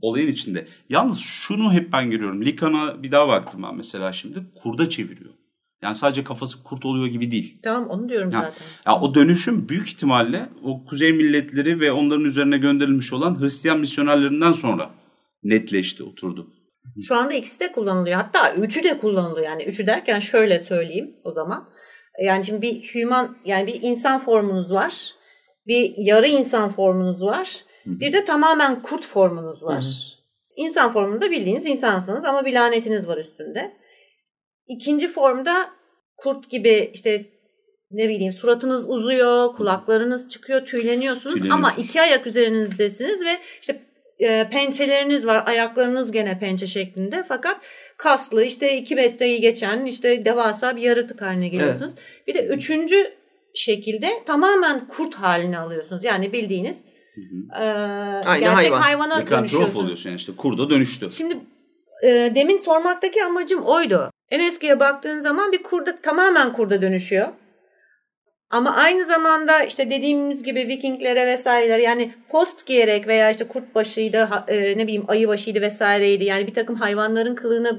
Olayın 0.00 0.28
içinde. 0.28 0.66
Yalnız 0.88 1.18
şunu 1.18 1.72
hep 1.72 1.92
ben 1.92 2.10
görüyorum. 2.10 2.44
Likan'a 2.44 3.02
bir 3.02 3.12
daha 3.12 3.28
baktım 3.28 3.62
ben 3.62 3.76
mesela 3.76 4.12
şimdi. 4.12 4.46
Kurda 4.62 4.88
çeviriyor. 4.88 5.34
Yani 5.82 5.94
sadece 5.94 6.24
kafası 6.24 6.62
kurt 6.62 6.84
oluyor 6.84 7.06
gibi 7.06 7.30
değil. 7.30 7.60
Tamam 7.62 7.88
onu 7.88 8.08
diyorum 8.08 8.30
Ha, 8.30 8.40
zaten. 8.40 8.66
Ya 8.86 9.00
o 9.00 9.14
dönüşüm 9.14 9.68
büyük 9.68 9.88
ihtimalle 9.88 10.48
o 10.64 10.84
kuzey 10.84 11.12
milletleri 11.12 11.80
ve 11.80 11.92
onların 11.92 12.24
üzerine 12.24 12.58
gönderilmiş 12.58 13.12
olan 13.12 13.40
Hristiyan 13.40 13.78
misyonerlerinden 13.80 14.52
sonra 14.52 14.90
netleşti, 15.42 16.04
oturdu. 16.04 16.46
Şu 17.02 17.16
anda 17.16 17.34
ikisi 17.34 17.60
de 17.60 17.72
kullanılıyor. 17.72 18.16
Hatta 18.16 18.54
üçü 18.54 18.84
de 18.84 18.98
kullanılıyor. 18.98 19.46
Yani 19.46 19.64
üçü 19.64 19.86
derken 19.86 20.18
şöyle 20.18 20.58
söyleyeyim 20.58 21.16
o 21.24 21.32
zaman. 21.32 21.68
Yani 22.24 22.44
şimdi 22.44 22.62
bir 22.62 22.90
human 22.94 23.36
yani 23.44 23.66
bir 23.66 23.82
insan 23.82 24.18
formunuz 24.18 24.72
var. 24.72 25.14
Bir 25.66 25.94
yarı 25.96 26.26
insan 26.26 26.68
formunuz 26.68 27.22
var. 27.22 27.64
Bir 27.86 28.12
de 28.12 28.24
tamamen 28.24 28.82
kurt 28.82 29.06
formunuz 29.06 29.62
var. 29.62 29.82
Hı 29.82 29.88
hı. 29.88 30.18
İnsan 30.56 30.90
formunda 30.90 31.30
bildiğiniz 31.30 31.66
insansınız 31.66 32.24
ama 32.24 32.44
bir 32.44 32.52
lanetiniz 32.52 33.08
var 33.08 33.16
üstünde. 33.16 33.72
İkinci 34.68 35.08
formda 35.08 35.70
kurt 36.16 36.50
gibi 36.50 36.90
işte 36.94 37.20
ne 37.90 38.08
bileyim 38.08 38.32
suratınız 38.32 38.88
uzuyor, 38.88 39.56
kulaklarınız 39.56 40.28
çıkıyor, 40.28 40.66
tüyleniyorsunuz 40.66 41.50
ama 41.50 41.72
iki 41.78 42.00
ayak 42.00 42.26
üzerinizdesiniz 42.26 43.24
ve 43.24 43.38
işte 43.60 43.80
e, 44.18 44.48
pençeleriniz 44.50 45.26
var, 45.26 45.42
ayaklarınız 45.46 46.12
gene 46.12 46.38
pençe 46.38 46.66
şeklinde 46.66 47.24
fakat 47.28 47.56
kaslı 47.96 48.44
işte 48.44 48.76
iki 48.76 48.94
metreyi 48.94 49.40
geçen 49.40 49.84
işte 49.84 50.24
devasa 50.24 50.76
bir 50.76 50.82
yaratık 50.82 51.22
haline 51.22 51.48
geliyorsunuz. 51.48 51.92
Bir 52.26 52.34
de 52.34 52.46
üçüncü 52.46 53.10
şekilde 53.54 54.08
tamamen 54.26 54.88
kurt 54.88 55.14
halini 55.14 55.58
alıyorsunuz. 55.58 56.04
Yani 56.04 56.32
bildiğiniz 56.32 56.80
Hı 57.14 57.20
hı. 57.20 57.62
e, 57.62 57.66
Aynı 58.26 58.40
gerçek 58.40 58.56
hayvan. 58.56 58.80
hayvana 58.80 59.14
Likantrop 59.14 59.38
dönüşüyorsunuz. 59.38 59.76
oluyorsun 59.84 60.10
yani 60.10 60.16
işte 60.16 60.32
kurda 60.36 60.70
dönüştü. 60.70 61.10
Şimdi 61.10 61.36
e, 62.04 62.32
demin 62.34 62.58
sormaktaki 62.58 63.24
amacım 63.24 63.62
oydu. 63.62 64.10
En 64.30 64.40
eskiye 64.40 64.80
baktığın 64.80 65.20
zaman 65.20 65.52
bir 65.52 65.62
kurda 65.62 66.00
tamamen 66.00 66.52
kurda 66.52 66.82
dönüşüyor. 66.82 67.28
Ama 68.50 68.76
aynı 68.76 69.04
zamanda 69.04 69.62
işte 69.62 69.90
dediğimiz 69.90 70.42
gibi 70.42 70.68
Vikinglere 70.68 71.26
vesairelere 71.26 71.82
yani 71.82 72.14
post 72.28 72.66
giyerek 72.66 73.06
veya 73.06 73.30
işte 73.30 73.48
kurt 73.48 73.74
başıydı 73.74 74.28
e, 74.48 74.78
ne 74.78 74.82
bileyim 74.82 75.04
ayı 75.08 75.28
başıydı 75.28 75.60
vesaireydi. 75.60 76.24
Yani 76.24 76.46
bir 76.46 76.54
takım 76.54 76.76
hayvanların 76.76 77.34
kılığına 77.34 77.70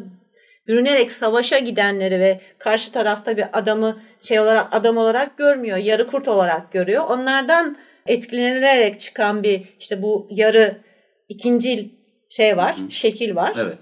bürünerek 0.67 1.11
savaşa 1.11 1.59
gidenleri 1.59 2.19
ve 2.19 2.41
karşı 2.59 2.91
tarafta 2.91 3.37
bir 3.37 3.45
adamı 3.53 4.01
şey 4.21 4.39
olarak 4.39 4.67
adam 4.71 4.97
olarak 4.97 5.37
görmüyor. 5.37 5.77
Yarı 5.77 6.07
kurt 6.07 6.27
olarak 6.27 6.71
görüyor. 6.71 7.03
Onlardan 7.09 7.77
etkilenerek 8.05 8.99
çıkan 8.99 9.43
bir 9.43 9.61
işte 9.79 10.01
bu 10.01 10.27
yarı 10.31 10.77
ikinci 11.29 11.91
şey 12.29 12.57
var, 12.57 12.77
Hı 12.77 12.91
şekil 12.91 13.35
var. 13.35 13.53
Evet. 13.57 13.77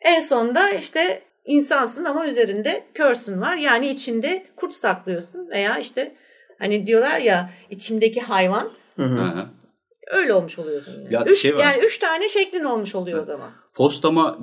En 0.00 0.20
sonda 0.20 0.70
işte 0.70 1.22
insansın 1.44 2.04
ama 2.04 2.26
üzerinde 2.26 2.84
körsün 2.94 3.40
var. 3.40 3.56
Yani 3.56 3.90
içinde 3.90 4.46
kurt 4.56 4.72
saklıyorsun 4.72 5.48
veya 5.48 5.78
işte 5.78 6.14
hani 6.58 6.86
diyorlar 6.86 7.18
ya 7.18 7.50
içimdeki 7.70 8.20
hayvan 8.20 8.70
Hı 8.96 9.02
hı. 9.02 9.46
Öyle 10.12 10.34
olmuş 10.34 10.58
oluyorsun. 10.58 10.92
Yani. 10.92 11.14
Ya 11.14 11.24
üç, 11.24 11.38
şey 11.38 11.56
var. 11.56 11.62
yani 11.62 11.84
üç 11.84 11.98
tane 11.98 12.28
şeklin 12.28 12.64
olmuş 12.64 12.94
oluyor 12.94 13.18
o 13.18 13.24
zaman. 13.24 13.50
Post 13.74 14.04
ama 14.04 14.38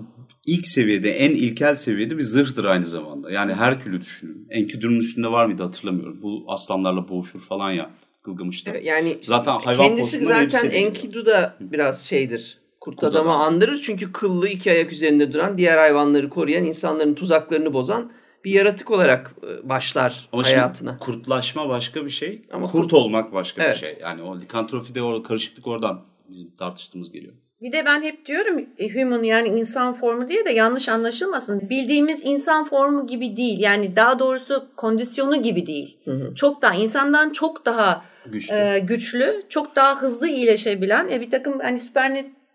ilk 0.45 0.67
seviyede, 0.67 1.11
en 1.11 1.30
ilkel 1.30 1.76
seviyede 1.76 2.17
bir 2.17 2.24
zırhtır 2.24 2.65
aynı 2.65 2.86
zamanda. 2.86 3.32
Yani 3.32 3.53
Herkül'ü 3.53 4.01
düşünün. 4.01 4.47
Enkidu'nun 4.49 4.99
üstünde 4.99 5.28
var 5.28 5.45
mıydı 5.45 5.63
hatırlamıyorum. 5.63 6.21
Bu 6.21 6.43
aslanlarla 6.47 7.09
boğuşur 7.09 7.39
falan 7.39 7.71
ya 7.71 7.89
Gılgamış'ta. 8.24 8.71
Evet, 8.71 8.86
Yani 8.86 9.17
Zaten 9.21 9.51
hayvan 9.51 9.88
kendisi 9.88 10.26
zaten 10.26 10.43
hepsi- 10.43 10.67
Enkidu 10.67 11.26
da 11.26 11.55
biraz 11.59 12.05
şeydir. 12.05 12.59
Kurt 12.82 13.03
adamı 13.03 13.30
adam. 13.32 13.41
andırır 13.41 13.82
çünkü 13.82 14.11
kıllı 14.11 14.47
iki 14.47 14.71
ayak 14.71 14.91
üzerinde 14.91 15.34
duran, 15.34 15.57
diğer 15.57 15.77
hayvanları 15.77 16.30
koruyan, 16.30 16.63
insanların 16.65 17.13
tuzaklarını 17.15 17.73
bozan 17.73 18.11
bir 18.45 18.51
yaratık 18.51 18.91
olarak 18.91 19.36
e, 19.43 19.69
başlar 19.69 20.30
Ama 20.32 20.43
şimdi 20.43 20.55
hayatına. 20.59 20.97
kurtlaşma 20.97 21.69
başka 21.69 22.05
bir 22.05 22.09
şey, 22.09 22.41
Ama 22.51 22.67
kurt 22.71 22.82
kurt- 22.84 22.93
olmak 22.93 23.34
başka 23.34 23.63
Evet. 23.63 23.75
bir 23.75 23.80
şey. 23.80 23.97
Yani 24.01 24.21
o 24.21 24.39
likantrofide 24.39 25.01
o 25.01 25.23
karışıklık 25.23 25.67
oradan 25.67 26.01
bizim 26.30 26.51
tartıştığımız 26.51 27.11
geliyor. 27.11 27.34
Bir 27.61 27.71
de 27.71 27.86
ben 27.86 28.01
hep 28.01 28.25
diyorum 28.25 28.65
e, 28.77 28.89
human 28.89 29.23
yani 29.23 29.47
insan 29.47 29.93
formu 29.93 30.27
diye 30.30 30.45
de 30.45 30.49
yanlış 30.51 30.89
anlaşılmasın. 30.89 31.69
Bildiğimiz 31.69 32.21
insan 32.25 32.65
formu 32.65 33.07
gibi 33.07 33.38
değil. 33.38 33.59
Yani 33.59 33.95
daha 33.95 34.19
doğrusu 34.19 34.67
kondisyonu 34.77 35.41
gibi 35.41 35.65
değil. 35.65 35.97
Hı 36.05 36.11
hı. 36.11 36.36
Çok 36.36 36.61
daha 36.61 36.73
insandan 36.75 37.30
çok 37.30 37.65
daha 37.65 38.05
Güçlü. 38.25 38.55
e, 38.55 38.80
güçlü, 38.80 39.41
çok 39.49 39.75
daha 39.75 40.01
hızlı 40.01 40.27
iyileşebilen 40.27 41.07
e, 41.07 41.21
bir 41.21 41.32
takım 41.32 41.59
hani 41.59 41.77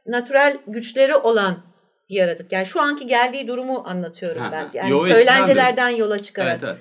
supernatural 0.05 0.57
güçleri 0.67 1.17
olan 1.17 1.59
bir 2.11 2.15
yaratık. 2.15 2.53
Yani 2.53 2.67
şu 2.67 2.81
anki 2.81 3.07
geldiği 3.07 3.49
durumu 3.49 3.83
anlatıyorum 3.87 4.43
Ha, 4.43 4.53
ben. 4.53 4.71
Yani 4.75 4.91
Yo, 4.91 4.97
eskiden 4.97 5.15
de. 5.15 5.25
söylencelerden 5.25 5.89
yola 5.89 6.23
çıkarak. 6.23 6.59
evet 6.63 6.63
evet. 6.65 6.79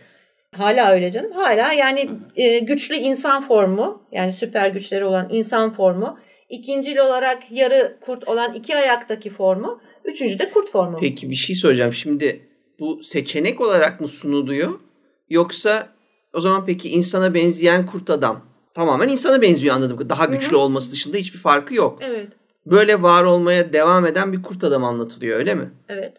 Hala 0.57 0.91
öyle 0.91 1.11
canım. 1.11 1.31
Hala 1.31 1.73
yani 1.73 2.09
e, 2.35 2.59
güçlü 2.59 2.95
insan 2.95 3.41
formu 3.41 4.03
yani 4.11 4.31
süper 4.31 4.69
güçleri 4.69 5.05
olan 5.05 5.27
insan 5.31 5.73
formu. 5.73 6.19
İkincil 6.49 6.97
olarak 6.97 7.43
yarı 7.51 7.97
kurt 8.01 8.27
olan 8.27 8.53
iki 8.53 8.75
ayaktaki 8.75 9.29
formu. 9.29 9.81
Üçüncü 10.05 10.39
de 10.39 10.49
kurt 10.51 10.69
formu. 10.71 10.97
Peki 10.99 11.29
bir 11.29 11.35
şey 11.35 11.55
soracağım. 11.55 11.93
Şimdi 11.93 12.47
bu 12.79 13.03
seçenek 13.03 13.61
olarak 13.61 14.01
mı 14.01 14.07
sunuluyor? 14.07 14.79
Yoksa 15.29 15.87
o 16.33 16.39
zaman 16.39 16.65
peki 16.65 16.89
insana 16.89 17.33
benzeyen 17.33 17.85
kurt 17.85 18.09
adam 18.09 18.45
tamamen 18.73 19.07
insana 19.09 19.41
benziyor 19.41 19.75
anladım. 19.75 20.09
Daha 20.09 20.25
güçlü 20.25 20.51
Hı 20.51 20.55
hı. 20.55 20.59
olması 20.59 20.91
dışında 20.91 21.17
hiçbir 21.17 21.39
farkı 21.39 21.75
yok. 21.75 21.99
Evet. 22.01 22.27
Böyle 22.65 23.01
var 23.01 23.23
olmaya 23.23 23.73
devam 23.73 24.05
eden 24.05 24.33
bir 24.33 24.43
kurt 24.43 24.63
adam 24.63 24.83
anlatılıyor 24.83 25.37
öyle 25.39 25.55
mi? 25.55 25.71
Evet. 25.89 26.13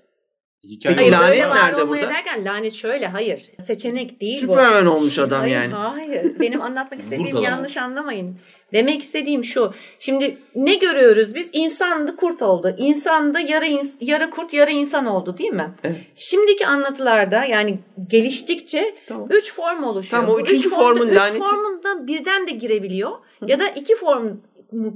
Hikaye 0.65 0.97
Peki 0.97 1.11
Hayır, 1.15 1.43
lanet 1.43 1.55
nerede 1.55 1.89
burada? 1.89 2.09
derken 2.09 2.45
lanet 2.45 2.73
şöyle 2.73 3.07
hayır. 3.07 3.51
Seçenek 3.63 4.21
değil 4.21 4.43
bu. 4.43 4.53
Süperman 4.53 4.87
olmuş 4.87 5.19
adam 5.19 5.41
hayır, 5.41 5.55
yani. 5.55 5.73
Hayır. 5.73 6.41
Benim 6.41 6.61
anlatmak 6.61 7.01
istediğim 7.01 7.37
yanlış 7.37 7.77
anlamayın. 7.77 8.39
Demek 8.73 9.03
istediğim 9.03 9.45
şu. 9.45 9.73
Şimdi 9.99 10.39
ne 10.55 10.75
görüyoruz 10.75 11.35
biz? 11.35 11.51
İnsandı 11.53 12.17
kurt 12.17 12.43
oldu. 12.43 12.75
İnsandı 12.79 13.41
yarı 13.41 13.67
ins- 13.67 13.97
yarı 14.01 14.31
kurt 14.31 14.53
yarı 14.53 14.71
insan 14.71 15.07
oldu 15.07 15.39
değil 15.39 15.53
mi? 15.53 15.75
Evet. 15.85 15.97
Şimdiki 16.15 16.67
anlatılarda 16.67 17.45
yani 17.45 17.79
geliştikçe 18.11 18.95
Tamam. 19.09 19.29
üç 19.31 19.55
form 19.55 19.85
oluşuyor. 19.85 20.23
Tamam, 20.23 20.37
o 20.37 20.41
üçüncü 20.41 20.69
üç 20.69 20.75
formun 20.75 21.09
üç 21.09 21.17
laneti- 21.17 21.39
formunda 21.39 22.07
birden 22.07 22.47
de 22.47 22.51
girebiliyor. 22.51 23.11
Ya 23.47 23.61
da 23.61 23.69
iki 23.69 23.97
formu 23.97 24.41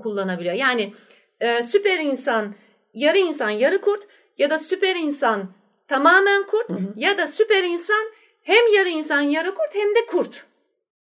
kullanabiliyor. 0.03 0.55
Yani 0.55 0.93
e, 1.41 1.63
süper 1.63 1.99
insan, 2.01 2.55
yarı 2.95 3.19
insan, 3.19 3.51
yarı 3.51 3.81
kurt 3.81 4.03
ya 4.39 4.51
da 4.51 4.59
süper 4.59 4.97
insan 4.97 5.53
tamamen 5.89 6.47
kurt 6.47 6.69
Hı 6.69 6.75
hı. 6.75 6.93
ya 6.97 7.19
da 7.19 7.27
süper 7.27 7.63
insan 7.65 8.07
hem 8.43 8.75
yarı 8.77 8.89
insan 8.89 9.21
yarı 9.21 9.49
kurt 9.55 9.75
hem 9.75 9.89
de 9.95 10.07
kurt. 10.09 10.45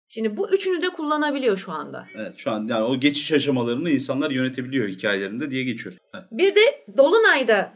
Şimdi 0.09 0.37
bu 0.37 0.51
üçünü 0.51 0.83
de 0.83 0.89
kullanabiliyor 0.89 1.57
şu 1.57 1.73
anda. 1.73 2.07
Evet 2.17 2.35
şu 2.37 2.51
an 2.51 2.67
yani 2.69 2.85
o 2.85 3.01
geçiş 3.01 3.33
aşamalarını 3.33 3.91
insanlar 3.91 4.31
yönetebiliyor 4.31 4.89
hikayelerinde 4.89 5.51
diye 5.51 5.65
geçiyor. 5.65 5.95
Evet. 6.15 6.25
Bir 6.31 6.55
de 6.55 6.85
Dolunay'da 6.97 7.73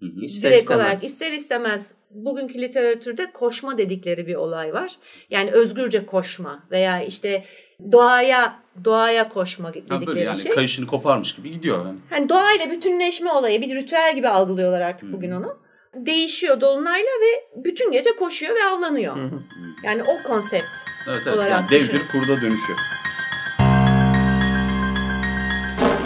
Hı 0.00 0.06
hı. 0.06 0.24
İster 0.24 0.50
direkt 0.50 0.62
istemez. 0.62 0.84
olarak 0.84 1.04
ister 1.04 1.32
istemez 1.32 1.94
bugünkü 2.10 2.60
literatürde 2.60 3.30
koşma 3.32 3.78
dedikleri 3.78 4.26
bir 4.26 4.34
olay 4.34 4.72
var. 4.72 4.92
Yani 5.30 5.50
özgürce 5.50 6.06
koşma 6.06 6.64
veya 6.70 7.02
işte 7.02 7.44
doğaya 7.92 8.64
doğaya 8.84 9.28
koşma 9.28 9.68
Ha, 9.68 9.74
dedikleri 9.74 10.06
böyle 10.06 10.20
yani 10.20 10.36
şey. 10.36 10.52
kayışını 10.52 10.86
koparmış 10.86 11.34
gibi 11.34 11.50
gidiyor 11.50 11.86
yani. 11.86 11.98
Hani 12.10 12.28
doğayla 12.28 12.70
bütünleşme 12.70 13.30
olayı 13.30 13.62
bir 13.62 13.74
ritüel 13.74 14.14
gibi 14.14 14.28
algılıyorlar 14.28 14.80
artık 14.80 15.12
bugün 15.12 15.30
onu. 15.30 15.58
Değişiyor 15.94 16.60
dolunayla 16.60 17.10
ve 17.22 17.62
bütün 17.64 17.90
gece 17.90 18.16
koşuyor 18.16 18.54
ve 18.54 18.64
avlanıyor. 18.74 19.16
Hı 19.16 19.24
hı. 19.24 19.40
Yani 19.84 20.02
o 20.02 20.22
konsept. 20.28 20.76
Evet 21.08 21.22
evet 21.26 21.36
olarak 21.36 21.50
yani 21.50 21.70
dev 21.70 21.92
bir 21.94 22.08
kurda 22.08 22.40
dönüşüyor. 22.40 22.78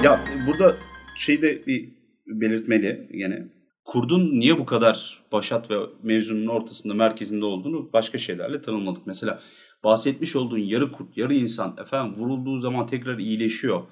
Ya 0.05 0.21
burada 0.47 0.77
şeyde 1.16 1.66
bir 1.66 1.89
belirtmeli 2.27 3.09
gene. 3.12 3.49
Kurdun 3.85 4.41
niye 4.41 4.59
bu 4.59 4.66
kadar 4.66 5.25
başat 5.33 5.71
ve 5.71 5.77
mevzunun 6.03 6.47
ortasında, 6.47 6.95
merkezinde 6.95 7.45
olduğunu 7.45 7.93
başka 7.93 8.19
şeylerle 8.19 8.62
tanımladık. 8.62 9.07
Mesela 9.07 9.41
bahsetmiş 9.85 10.37
olduğun 10.37 10.59
yarı 10.59 10.93
kurt, 10.93 11.16
yarı 11.16 11.35
insan 11.35 11.76
efendim 11.81 12.14
vurulduğu 12.22 12.61
zaman 12.61 12.87
tekrar 12.87 13.18
iyileşiyor 13.18 13.83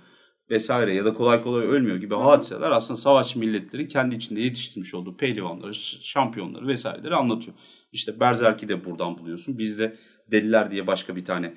vesaire 0.51 0.95
ya 0.95 1.05
da 1.05 1.15
kolay 1.15 1.43
kolay 1.43 1.67
ölmüyor 1.67 1.97
gibi 1.97 2.15
hadiseler 2.15 2.71
aslında 2.71 2.97
savaş 2.97 3.37
milletleri 3.37 3.89
kendi 3.89 4.15
içinde 4.15 4.41
yetiştirmiş 4.41 4.95
olduğu 4.95 5.17
pehlivanları, 5.17 5.75
şampiyonları 6.03 6.67
vesaireleri 6.67 7.15
anlatıyor. 7.15 7.57
İşte 7.93 8.21
Berzerk'i 8.21 8.69
de 8.69 8.85
buradan 8.85 9.19
buluyorsun. 9.19 9.59
Bizde 9.59 9.97
Deliler 10.31 10.71
diye 10.71 10.87
başka 10.87 11.17
bir 11.17 11.25
tane 11.25 11.55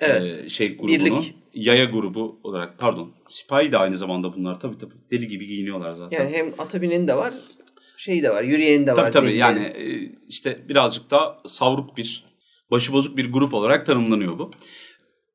Evet. 0.00 0.44
e, 0.44 0.48
şey 0.48 0.76
grubunu, 0.76 0.94
Birlik. 0.94 1.34
yaya 1.54 1.84
grubu 1.84 2.40
olarak 2.42 2.78
pardon 2.78 3.12
sipahi 3.28 3.72
de 3.72 3.78
aynı 3.78 3.96
zamanda 3.96 4.34
bunlar 4.34 4.60
tabii 4.60 4.78
tabii 4.78 4.94
deli 5.10 5.28
gibi 5.28 5.46
giyiniyorlar 5.46 5.92
zaten. 5.92 6.18
Yani 6.18 6.36
hem 6.36 6.52
atabinin 6.58 7.08
de 7.08 7.16
var, 7.16 7.34
şey 7.96 8.22
de 8.22 8.30
var, 8.30 8.42
yürüyenin 8.42 8.86
de 8.86 8.92
var. 8.92 9.12
tabii 9.12 9.26
tabii 9.26 9.36
yani 9.36 9.60
e, 9.64 10.12
işte 10.28 10.68
birazcık 10.68 11.10
daha 11.10 11.38
savruk 11.46 11.96
bir 11.96 12.24
başıbozuk 12.70 13.16
bir 13.16 13.32
grup 13.32 13.54
olarak 13.54 13.86
tanımlanıyor 13.86 14.38
bu. 14.38 14.50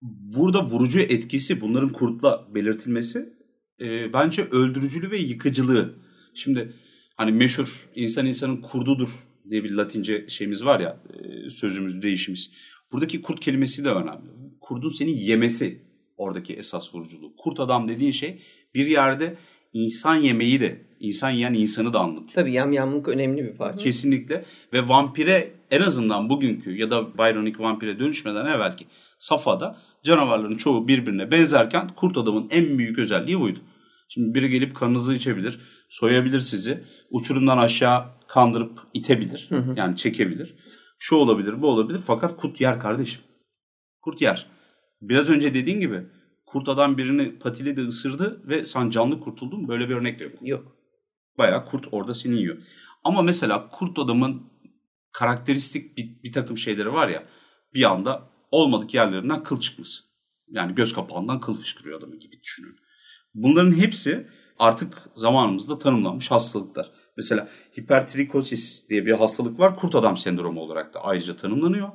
Burada 0.01 0.63
vurucu 0.63 0.99
etkisi 0.99 1.61
bunların 1.61 1.89
kurtla 1.89 2.47
belirtilmesi 2.55 3.33
e, 3.81 4.13
bence 4.13 4.43
öldürücülüğü 4.43 5.11
ve 5.11 5.17
yıkıcılığı. 5.17 5.95
Şimdi 6.33 6.73
hani 7.17 7.31
meşhur 7.31 7.89
insan 7.95 8.25
insanın 8.25 8.61
kurdudur 8.61 9.09
diye 9.49 9.63
bir 9.63 9.71
latince 9.71 10.27
şeyimiz 10.27 10.65
var 10.65 10.79
ya 10.79 11.03
e, 11.13 11.49
sözümüz 11.49 12.01
değişimiz. 12.01 12.51
Buradaki 12.91 13.21
kurt 13.21 13.39
kelimesi 13.39 13.85
de 13.85 13.89
önemli. 13.89 14.29
Kurdun 14.61 14.89
seni 14.89 15.23
yemesi 15.23 15.81
oradaki 16.17 16.53
esas 16.53 16.95
vuruculuğu. 16.95 17.35
Kurt 17.35 17.59
adam 17.59 17.87
dediğin 17.87 18.11
şey 18.11 18.41
bir 18.73 18.87
yerde 18.87 19.37
insan 19.73 20.15
yemeği 20.15 20.59
de 20.59 20.81
insan 20.99 21.29
yiyen 21.29 21.53
insanı 21.53 21.93
da 21.93 21.99
anlatıyor. 21.99 22.33
Tabii 22.33 22.53
yamyamlık 22.53 23.07
önemli 23.07 23.43
bir 23.43 23.53
parça. 23.53 23.83
Kesinlikle 23.83 24.45
ve 24.73 24.87
vampire 24.87 25.51
en 25.71 25.81
azından 25.81 26.29
bugünkü 26.29 26.77
ya 26.77 26.91
da 26.91 27.17
Byronic 27.17 27.59
vampire 27.59 27.99
dönüşmeden 27.99 28.45
evvelki 28.45 28.87
safhada 29.19 29.77
canavarların 30.03 30.57
çoğu 30.57 30.87
birbirine 30.87 31.31
benzerken 31.31 31.87
kurt 31.95 32.17
adamın 32.17 32.47
en 32.49 32.77
büyük 32.77 32.99
özelliği 32.99 33.39
buydu. 33.39 33.59
Şimdi 34.09 34.33
biri 34.33 34.49
gelip 34.49 34.75
kanınızı 34.75 35.13
içebilir, 35.13 35.59
soyabilir 35.89 36.39
sizi, 36.39 36.83
uçurumdan 37.09 37.57
aşağı 37.57 38.05
kandırıp 38.27 38.79
itebilir, 38.93 39.45
Hı 39.49 39.55
hı. 39.55 39.73
yani 39.77 39.97
çekebilir. 39.97 40.55
Şu 40.99 41.15
olabilir, 41.15 41.61
bu 41.61 41.67
olabilir 41.67 42.01
fakat 42.05 42.37
kurt 42.37 42.61
yer 42.61 42.79
kardeşim. 42.79 43.21
Kurt 44.01 44.21
yer. 44.21 44.47
Biraz 45.01 45.29
önce 45.29 45.53
dediğin 45.53 45.79
gibi 45.79 46.03
kurt 46.45 46.69
adam 46.69 46.97
birini 46.97 47.39
patiledi 47.39 47.81
ısırdı 47.81 48.41
ve 48.47 48.65
sen 48.65 48.89
canlı 48.89 49.19
kurtuldun. 49.19 49.67
Böyle 49.67 49.89
bir 49.89 49.95
örnek 49.95 50.19
de 50.19 50.23
yok. 50.23 50.33
Yok. 50.41 50.75
Bayağı 51.37 51.65
kurt 51.65 51.87
orada 51.91 52.13
seni 52.13 52.35
yiyor. 52.35 52.57
Ama 53.03 53.21
mesela 53.21 53.69
kurt 53.69 53.99
adamın 53.99 54.50
karakteristik 55.13 55.97
bir, 55.97 56.23
bir 56.23 56.31
takım 56.31 56.57
şeyleri 56.57 56.93
var 56.93 57.07
ya 57.07 57.27
bir 57.73 57.91
anda 57.91 58.29
olmadık 58.51 58.93
yerlerinden 58.93 59.43
kıl 59.43 59.59
çıkması. 59.59 60.03
Yani 60.47 60.75
göz 60.75 60.93
kapağından 60.93 61.39
kıl 61.39 61.55
fışkırıyor 61.55 61.99
adamı 61.99 62.15
gibi 62.15 62.41
düşünün. 62.43 62.75
Bunların 63.33 63.77
hepsi 63.77 64.27
artık 64.59 65.09
zamanımızda 65.15 65.77
tanımlanmış 65.77 66.31
hastalıklar. 66.31 66.91
Mesela 67.17 67.49
hipertrikosis 67.79 68.89
diye 68.89 69.05
bir 69.05 69.11
hastalık 69.11 69.59
var. 69.59 69.75
Kurt 69.75 69.95
adam 69.95 70.17
sendromu 70.17 70.61
olarak 70.61 70.93
da 70.93 70.99
ayrıca 70.99 71.37
tanımlanıyor. 71.37 71.89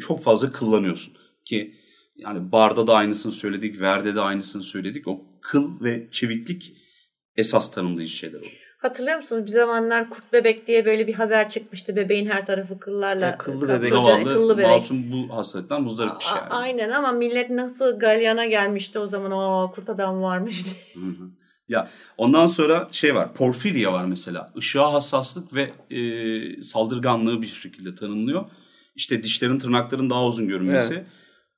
Çok 0.00 0.22
fazla 0.22 0.52
kıllanıyorsun 0.52 1.14
ki 1.44 1.74
yani 2.16 2.52
barda 2.52 2.86
da 2.86 2.94
aynısını 2.94 3.32
söyledik, 3.32 3.80
verde 3.80 4.14
de 4.14 4.20
aynısını 4.20 4.62
söyledik. 4.62 5.08
O 5.08 5.40
kıl 5.40 5.80
ve 5.80 6.08
çeviklik 6.12 6.72
esas 7.36 7.70
tanımlayıcı 7.70 8.16
şeyler 8.16 8.38
oluyor. 8.38 8.67
Hatırlıyor 8.78 9.16
musunuz? 9.16 9.46
Bir 9.46 9.50
zamanlar 9.50 10.10
kurt 10.10 10.32
bebek 10.32 10.66
diye 10.66 10.84
böyle 10.84 11.06
bir 11.06 11.14
haber 11.14 11.48
çıkmıştı. 11.48 11.96
Bebeğin 11.96 12.26
her 12.30 12.46
tarafı 12.46 12.78
kıllarla. 12.78 13.26
Ya, 13.26 13.38
kıllı 13.38 13.66
kaplı- 13.66 13.78
bebek. 13.78 13.88
Zavallı 13.90 14.24
kıllı 14.34 14.58
bebek. 14.58 14.70
masum 14.70 15.12
bu 15.12 15.36
hastalıktan 15.36 15.82
muzdaripmiş 15.82 16.26
A- 16.32 16.36
yani. 16.36 16.48
Aynen 16.50 16.90
ama 16.90 17.12
millet 17.12 17.50
nasıl 17.50 17.98
galyana 17.98 18.46
gelmişti 18.46 18.98
o 18.98 19.06
zaman 19.06 19.32
o 19.32 19.72
kurt 19.74 19.88
adam 19.88 20.22
varmış 20.22 20.64
diye. 20.64 21.04
Hı 21.04 21.10
hı. 21.10 21.30
Ya 21.68 21.90
ondan 22.16 22.46
sonra 22.46 22.88
şey 22.90 23.14
var, 23.14 23.34
porfirya 23.34 23.92
var 23.92 24.04
mesela. 24.04 24.52
Işığa 24.56 24.92
hassaslık 24.92 25.54
ve 25.54 25.70
e, 25.96 26.62
saldırganlığı 26.62 27.42
bir 27.42 27.46
şekilde 27.46 27.94
tanımlıyor. 27.94 28.44
İşte 28.96 29.22
dişlerin, 29.22 29.58
tırnakların 29.58 30.10
daha 30.10 30.24
uzun 30.24 30.48
görünmesi 30.48 31.04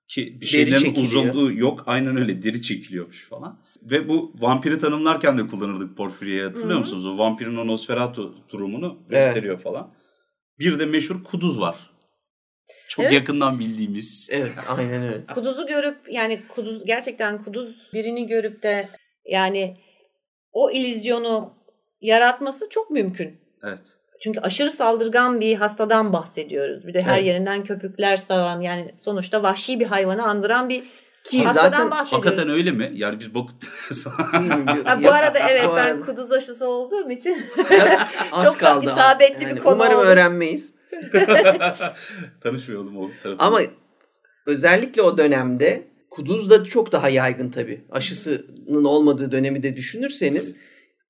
ki 0.08 0.38
bir 0.40 0.46
şeylerin 0.46 0.94
uzunluğu 1.02 1.52
yok. 1.52 1.82
Aynen 1.86 2.16
öyle 2.16 2.42
deri 2.42 2.62
çekiliyormuş 2.62 3.28
falan. 3.28 3.58
Ve 3.82 4.08
bu 4.08 4.32
vampiri 4.38 4.78
tanımlarken 4.78 5.38
de 5.38 5.46
kullanırdık 5.46 5.96
porfiryayı 5.96 6.42
hatırlıyor 6.42 6.70
Hı 6.70 6.74
hı. 6.74 6.78
musunuz? 6.78 7.06
O 7.06 7.18
vampirin 7.18 7.56
o 7.56 7.66
Nosferatu 7.66 8.34
durumunu 8.48 8.98
Evet. 9.10 9.10
gösteriyor 9.10 9.58
falan. 9.60 9.94
Bir 10.58 10.78
de 10.78 10.86
meşhur 10.86 11.24
kuduz 11.24 11.60
var. 11.60 11.90
Çok 12.88 13.04
Evet. 13.04 13.14
yakından 13.14 13.58
bildiğimiz. 13.58 14.28
Evet 14.32 14.52
aynen 14.68 15.02
öyle. 15.02 15.26
Kuduzu 15.34 15.66
görüp 15.66 15.96
yani 16.10 16.42
kuduz 16.48 16.84
gerçekten 16.84 17.44
kuduz 17.44 17.90
birini 17.92 18.26
görüp 18.26 18.62
de 18.62 18.88
yani 19.24 19.76
o 20.52 20.70
ilizyonu 20.70 21.54
yaratması 22.00 22.68
çok 22.68 22.90
mümkün. 22.90 23.40
Evet. 23.62 23.80
Çünkü 24.22 24.40
aşırı 24.40 24.70
saldırgan 24.70 25.40
bir 25.40 25.54
hastadan 25.56 26.12
bahsediyoruz. 26.12 26.86
Bir 26.86 26.94
de 26.94 27.02
her 27.02 27.18
Evet. 27.18 27.26
yerinden 27.26 27.64
köpükler 27.64 28.16
savan 28.16 28.60
yani 28.60 28.94
sonuçta 28.98 29.42
vahşi 29.42 29.80
bir 29.80 29.86
hayvanı 29.86 30.22
andıran 30.22 30.68
bir 30.68 30.82
Ki 31.24 31.44
hastadan 31.44 31.70
zaten 31.70 31.90
bahsediyoruz. 31.90 32.26
Hakikaten 32.26 32.50
öyle 32.50 32.70
mi? 32.72 32.90
Yani 32.94 33.20
biz 33.20 33.34
bok... 33.34 33.50
Ha, 34.84 34.98
bu 34.98 35.02
Ya- 35.04 35.12
arada 35.12 35.38
evet 35.38 35.64
bu 35.68 35.76
ben 35.76 35.84
arada- 35.96 36.06
kuduz 36.06 36.32
aşısı 36.32 36.68
olduğum 36.68 37.10
için 37.10 37.36
çok 38.44 38.58
kaldı. 38.58 38.84
isabetli 38.86 39.46
bir 39.46 39.60
konu 39.60 39.74
Umarım 39.74 39.98
oldu. 39.98 40.06
öğrenmeyiz. 40.06 40.70
Tanışmayalım 42.42 42.96
o 42.98 43.10
tarafı. 43.22 43.42
Ama 43.42 43.60
özellikle 44.46 45.02
o 45.02 45.18
dönemde 45.18 45.88
kuduz 46.10 46.50
da 46.50 46.64
çok 46.64 46.92
daha 46.92 47.08
yaygın 47.08 47.50
tabii. 47.50 47.84
Aşısının 47.90 48.84
olmadığı 48.84 49.32
dönemi 49.32 49.62
de 49.62 49.76
düşünürseniz 49.76 50.54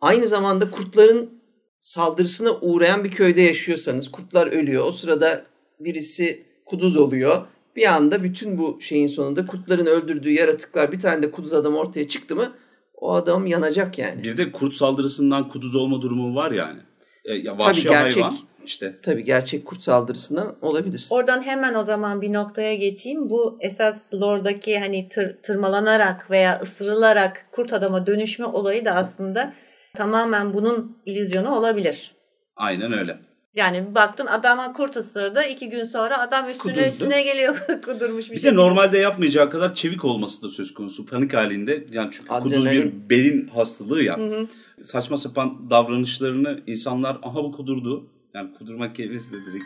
aynı 0.00 0.26
zamanda 0.28 0.70
kurtların 0.70 1.40
saldırısına 1.78 2.50
uğrayan 2.60 3.04
bir 3.04 3.10
köyde 3.10 3.40
yaşıyorsanız 3.42 4.10
kurtlar 4.10 4.46
ölüyor. 4.46 4.84
O 4.86 4.92
sırada 4.92 5.44
birisi 5.80 6.46
kuduz 6.66 6.96
oluyor. 6.96 7.46
Bir 7.76 7.94
anda 7.94 8.22
bütün 8.22 8.58
bu 8.58 8.80
şeyin 8.80 9.06
sonunda 9.06 9.46
kurtların 9.46 9.86
öldürdüğü 9.86 10.30
yaratıklar 10.30 10.92
bir 10.92 11.00
tane 11.00 11.22
de 11.22 11.30
kuduz 11.30 11.52
adam 11.52 11.76
ortaya 11.76 12.08
çıktı 12.08 12.36
mı 12.36 12.52
o 12.94 13.12
adam 13.12 13.46
yanacak 13.46 13.98
yani. 13.98 14.22
Bir 14.22 14.36
de 14.36 14.52
kurt 14.52 14.74
saldırısından 14.74 15.48
kuduz 15.48 15.76
olma 15.76 16.02
durumu 16.02 16.34
var 16.34 16.50
yani. 16.50 16.80
E, 17.24 17.34
ya 17.34 17.58
vahşi 17.58 17.82
Tabii 17.82 17.94
gerçek, 17.94 18.22
hayvan 18.22 18.36
işte. 18.64 18.98
Tabii 19.02 19.24
gerçek 19.24 19.66
kurt 19.66 19.82
saldırısından 19.82 20.56
olabilir. 20.62 21.06
Oradan 21.10 21.42
hemen 21.42 21.74
o 21.74 21.82
zaman 21.82 22.20
bir 22.20 22.32
noktaya 22.32 22.74
geçeyim. 22.74 23.30
Bu 23.30 23.58
esas 23.60 24.14
lore'daki 24.14 24.78
hani 24.78 25.08
tır, 25.08 25.36
tırmalanarak 25.42 26.30
veya 26.30 26.60
ısırılarak 26.62 27.46
kurt 27.52 27.72
adama 27.72 28.06
dönüşme 28.06 28.46
olayı 28.46 28.84
da 28.84 28.90
aslında 28.90 29.52
tamamen 29.96 30.54
bunun 30.54 30.96
illüzyonu 31.06 31.54
olabilir. 31.54 32.14
Aynen 32.56 32.92
öyle. 32.92 33.29
Yani 33.54 33.94
baktın 33.94 34.26
adama 34.26 34.72
kurt 34.72 34.96
ısırdı. 34.96 35.42
iki 35.50 35.70
gün 35.70 35.84
sonra 35.84 36.18
adam 36.18 36.48
üstüne 36.48 36.72
Kudurdu. 36.72 36.88
üstüne 36.88 37.22
geliyor 37.22 37.56
kudurmuş 37.84 38.30
bir, 38.30 38.36
Bir 38.36 38.40
şey. 38.40 38.50
de 38.52 38.56
normalde 38.56 38.98
yapmayacağı 38.98 39.50
kadar 39.50 39.74
çevik 39.74 40.04
olması 40.04 40.42
da 40.42 40.48
söz 40.48 40.74
konusu 40.74 41.06
panik 41.06 41.34
halinde. 41.34 41.86
Yani 41.92 42.08
çünkü 42.12 42.28
kuduz 42.28 42.62
Adrenalin. 42.62 43.04
bir 43.04 43.10
belin 43.10 43.48
hastalığı 43.48 44.02
ya. 44.02 44.16
Hı 44.18 44.22
hı. 44.26 44.46
Saçma 44.84 45.16
sapan 45.16 45.70
davranışlarını 45.70 46.60
insanlar 46.66 47.16
aha 47.22 47.44
bu 47.44 47.52
kudurdu. 47.52 48.06
Yani 48.34 48.52
kudurmak 48.58 48.96
kelimesi 48.96 49.32
de 49.32 49.46
direkt 49.46 49.64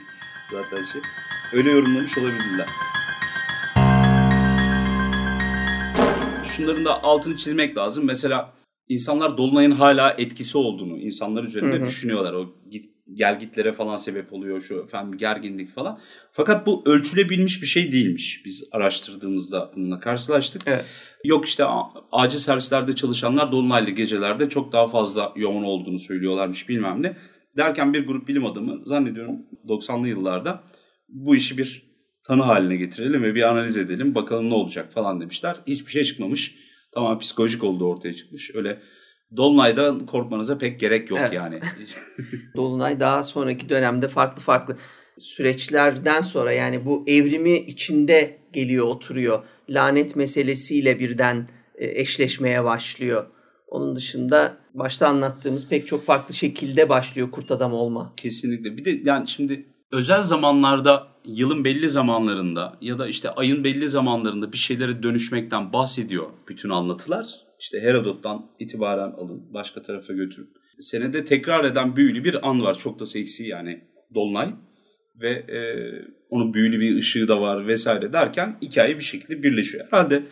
zaten 0.53 0.85
şey. 0.85 1.01
Öyle 1.53 1.71
yorumlamış 1.71 2.19
olabilirler. 2.19 2.69
Şunların 6.45 6.85
da 6.85 7.03
altını 7.03 7.37
çizmek 7.37 7.77
lazım. 7.79 8.05
Mesela 8.05 8.53
insanlar 8.89 9.37
dolunayın 9.37 9.71
hala 9.71 10.11
etkisi 10.19 10.59
olduğunu 10.59 10.99
insanlar 10.99 11.45
üzerinde 11.45 11.77
Hı 11.77 11.81
hı. 11.81 11.87
düşünüyorlar. 11.87 12.33
O 12.33 12.55
git, 12.71 12.87
gel 13.15 13.39
gitlere 13.39 13.73
falan 13.73 13.97
sebep 13.97 14.33
oluyor 14.33 14.61
şu 14.61 14.75
efendim 14.75 15.19
gerginlik 15.19 15.71
falan. 15.71 15.99
Fakat 16.33 16.67
bu 16.67 16.83
ölçülebilmiş 16.87 17.63
bir 17.63 17.67
şey 17.67 17.93
değilmiş. 17.93 18.43
Biz 18.45 18.65
araştırdığımızda 18.73 19.71
bununla 19.77 20.01
karşılaştık. 20.01 20.63
Evet. 20.67 20.85
Yok 21.25 21.47
işte 21.47 21.65
acil 22.13 22.39
servislerde 22.39 22.95
çalışanlar 22.95 23.53
dolunaylı 23.53 23.91
gecelerde 23.91 24.49
çok 24.49 24.73
daha 24.73 24.89
fazla 24.89 25.33
yoğun 25.37 25.65
olduğunu 25.65 25.99
söylüyorlarmış 25.99 26.69
bilmem 26.69 27.03
ne. 27.03 27.17
Derken 27.57 27.95
bir 27.95 28.07
grup 28.07 28.29
bilim 28.29 28.47
adamı 28.47 28.87
zannediyorum 28.87 29.37
90'lı 29.69 30.09
yıllarda 30.09 30.63
bu 31.09 31.37
işi 31.37 31.59
bir 31.59 31.95
tanı 32.27 32.43
haline 32.43 32.77
getirelim 32.77 33.23
ve 33.23 33.35
bir 33.35 33.43
analiz 33.43 33.77
edelim 33.77 34.15
bakalım 34.15 34.51
ne 34.51 34.55
olacak 34.55 34.93
falan 34.93 35.21
demişler. 35.21 35.57
Hiçbir 35.67 35.91
şey 35.91 36.05
çıkmamış. 36.05 36.64
Tamamen 36.95 37.19
psikolojik 37.19 37.65
olduğu 37.65 37.89
ortaya 37.89 38.15
çıkmış. 38.15 38.55
Öyle 38.55 38.81
Dolunay'dan 39.37 40.07
korkmanıza 40.07 40.59
pek 40.59 40.81
gerek 40.81 41.11
yok 41.11 41.19
Evet. 41.23 41.33
yani. 41.33 41.61
Dolunay 42.57 43.01
daha 43.01 43.25
sonraki 43.25 43.69
dönemde 43.69 44.09
farklı 44.09 44.43
farklı 44.43 44.77
süreçlerden 45.19 46.21
sonra 46.21 46.53
yani 46.53 46.87
bu 46.87 47.05
evrimi 47.07 47.59
içinde 47.59 48.39
geliyor 48.53 48.87
oturuyor. 48.87 49.43
Lanet 49.71 50.17
meselesiyle 50.17 51.01
birden 51.01 51.49
e, 51.75 52.01
eşleşmeye 52.01 52.65
başlıyor. 52.65 53.27
Onun 53.69 53.97
dışında 53.97 54.57
başta 54.75 55.09
anlattığımız 55.09 55.69
pek 55.69 55.87
çok 55.87 56.05
farklı 56.05 56.35
şekilde 56.35 56.89
başlıyor 56.89 57.31
kurt 57.31 57.51
adam 57.51 57.73
olma. 57.73 58.13
Kesinlikle. 58.17 58.77
Bir 58.77 58.85
de 58.85 59.11
yani 59.11 59.29
şimdi 59.29 59.67
özel 59.95 60.23
zamanlarda 60.23 61.07
yılın 61.25 61.65
belli 61.65 61.89
zamanlarında 61.91 62.79
ya 62.81 62.99
da 62.99 63.09
işte 63.09 63.31
ayın 63.31 63.65
belli 63.65 63.89
zamanlarında 63.89 64.53
bir 64.53 64.57
şeylere 64.57 65.03
dönüşmekten 65.03 65.73
bahsediyor 65.73 66.27
bütün 66.49 66.71
anlatılar. 66.71 67.27
İşte 67.61 67.81
Herodot'tan 67.81 68.47
itibaren 68.59 69.11
alın 69.11 69.55
başka 69.55 69.83
tarafa 69.83 70.13
götürün. 70.13 70.51
Senede 70.79 71.25
tekrar 71.25 71.65
eden 71.65 71.97
büyülü 71.97 72.25
bir 72.25 72.49
an 72.49 72.63
var. 72.63 72.79
Çok 72.79 73.01
da 73.01 73.07
seksi 73.07 73.45
yani 73.45 73.85
Dolunay. 74.15 74.55
Ve 75.21 75.31
e, 75.31 75.59
onun 76.31 76.55
büyülü 76.55 76.81
bir 76.81 76.97
ışığı 76.97 77.29
da 77.29 77.41
var 77.41 77.67
vesaire 77.67 78.13
derken 78.13 78.57
hikaye 78.63 78.99
bir 78.99 79.05
şekilde 79.05 79.43
birleşiyor. 79.43 79.87
Herhalde 79.91 80.23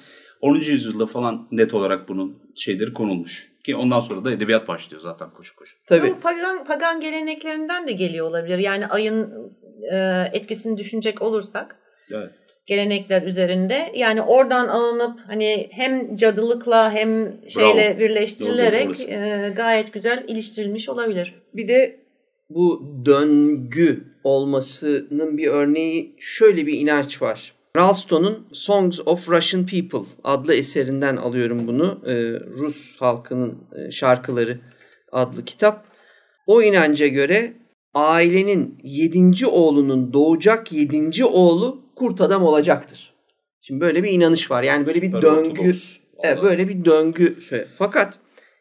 10. 0.40 0.54
yüzyılda 0.54 1.06
falan 1.06 1.48
net 1.52 1.74
olarak 1.74 2.08
bunun 2.08 2.38
şeyleri 2.56 2.92
konulmuş. 2.92 3.51
Ki 3.64 3.76
ondan 3.76 4.00
sonra 4.00 4.24
da 4.24 4.32
edebiyat 4.32 4.68
başlıyor 4.68 5.02
zaten 5.02 5.30
koşu 5.30 5.56
koşu. 5.56 5.76
Tabii. 5.86 6.10
Bu 6.10 6.20
pagan, 6.20 6.64
pagan 6.64 7.00
geleneklerinden 7.00 7.88
de 7.88 7.92
geliyor 7.92 8.26
olabilir. 8.26 8.58
Yani 8.58 8.86
ayın 8.86 9.32
e, 9.92 10.24
etkisini 10.32 10.78
düşünecek 10.78 11.22
olursak 11.22 11.76
Evet. 12.10 12.30
gelenekler 12.66 13.22
üzerinde 13.22 13.92
yani 13.94 14.22
oradan 14.22 14.68
alınıp 14.68 15.20
hani 15.26 15.68
hem 15.70 16.16
cadılıkla 16.16 16.92
hem 16.92 17.40
şeyle 17.48 17.90
Bravo. 17.90 17.98
birleştirilerek 17.98 18.88
Doğru, 18.88 18.98
doğru, 18.98 19.46
e, 19.46 19.52
gayet 19.56 19.92
güzel 19.92 20.24
iliştirilmiş 20.28 20.88
olabilir. 20.88 21.34
Bir 21.54 21.68
de 21.68 22.00
bu 22.50 22.96
döngü 23.06 24.04
olmasının 24.24 25.38
bir 25.38 25.46
örneği 25.46 26.16
şöyle 26.20 26.66
bir 26.66 26.80
inanç 26.80 27.22
var. 27.22 27.52
Ralston'un 27.76 28.46
Songs 28.52 29.00
of 29.06 29.28
Russian 29.28 29.66
People 29.66 30.08
adlı 30.24 30.54
eserinden 30.54 31.16
alıyorum 31.16 31.66
bunu. 31.66 32.02
Ee, 32.06 32.12
Rus 32.58 32.96
halkının 32.96 33.58
e, 33.76 33.90
şarkıları 33.90 34.60
adlı 35.12 35.44
kitap. 35.44 35.86
O 36.46 36.62
inanca 36.62 37.06
göre 37.06 37.52
ailenin 37.94 38.78
yedinci 38.82 39.46
oğlunun 39.46 40.12
doğacak 40.12 40.72
yedinci 40.72 41.24
oğlu 41.24 41.82
kurt 41.96 42.20
adam 42.20 42.42
olacaktır. 42.42 43.14
Şimdi 43.60 43.80
böyle 43.80 44.02
bir 44.02 44.10
inanış 44.10 44.50
var. 44.50 44.62
Yani 44.62 44.86
böyle 44.86 45.02
bir 45.02 45.06
Süper 45.06 45.22
döngü. 45.22 45.72
Evet, 46.22 46.42
böyle 46.42 46.68
bir 46.68 46.84
döngü. 46.84 47.42
Şöyle. 47.42 47.68
Fakat 47.78 48.18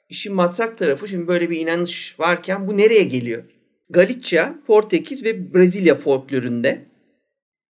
işin 0.09 0.33
matrak 0.33 0.77
tarafı 0.77 1.07
şimdi 1.07 1.27
böyle 1.27 1.49
bir 1.49 1.59
inanış 1.59 2.19
varken 2.19 2.67
bu 2.67 2.77
nereye 2.77 3.03
geliyor? 3.03 3.43
Galicia, 3.89 4.53
Portekiz 4.67 5.23
ve 5.23 5.53
Brezilya 5.53 5.95
folkloründe 5.95 6.90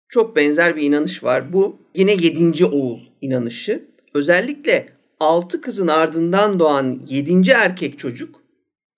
çok 0.08 0.36
benzer 0.36 0.76
bir 0.76 0.82
inanış 0.82 1.24
var. 1.24 1.52
Bu 1.52 1.76
yine 1.94 2.12
yedinci 2.12 2.66
oğul 2.66 2.98
inanışı. 3.20 3.88
Özellikle 4.14 4.88
altı 5.20 5.60
kızın 5.60 5.88
ardından 5.88 6.60
doğan 6.60 7.00
yedinci 7.06 7.52
erkek 7.52 7.98
çocuk 7.98 8.42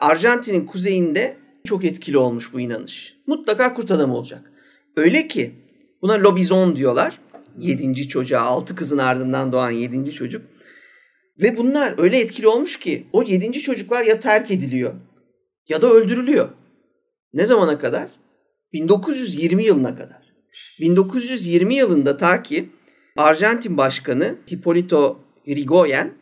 Arjantin'in 0.00 0.66
kuzeyinde 0.66 1.36
çok 1.64 1.84
etkili 1.84 2.18
olmuş 2.18 2.52
bu 2.52 2.61
inanış. 2.61 3.16
Mutlaka 3.26 3.74
kurt 3.74 3.90
adam 3.90 4.11
olacak. 4.11 4.52
Öyle 4.96 5.28
ki 5.28 5.54
buna 6.02 6.12
lobizon 6.14 6.76
diyorlar. 6.76 7.18
Yedinci 7.58 8.08
çocuğa, 8.08 8.40
altı 8.40 8.74
kızın 8.74 8.98
ardından 8.98 9.52
doğan 9.52 9.70
yedinci 9.70 10.12
çocuk. 10.12 10.42
Ve 11.42 11.56
bunlar 11.56 11.94
öyle 11.98 12.20
etkili 12.20 12.48
olmuş 12.48 12.78
ki 12.78 13.06
o 13.12 13.22
yedinci 13.22 13.61
çocuklar 13.61 14.04
ya 14.04 14.20
terk 14.20 14.50
ediliyor 14.50 14.94
ya 15.68 15.82
da 15.82 15.92
öldürülüyor. 15.92 16.48
Ne 17.34 17.46
zamana 17.46 17.78
kadar? 17.78 18.08
1920 18.72 19.64
yılına 19.64 19.96
kadar. 19.96 20.20
1920 20.80 21.74
yılında 21.74 22.16
ta 22.16 22.42
ki 22.42 22.68
Arjantin 23.16 23.76
Başkanı 23.76 24.34
Hipólito 24.46 25.16
Yrigoyen 25.46 26.14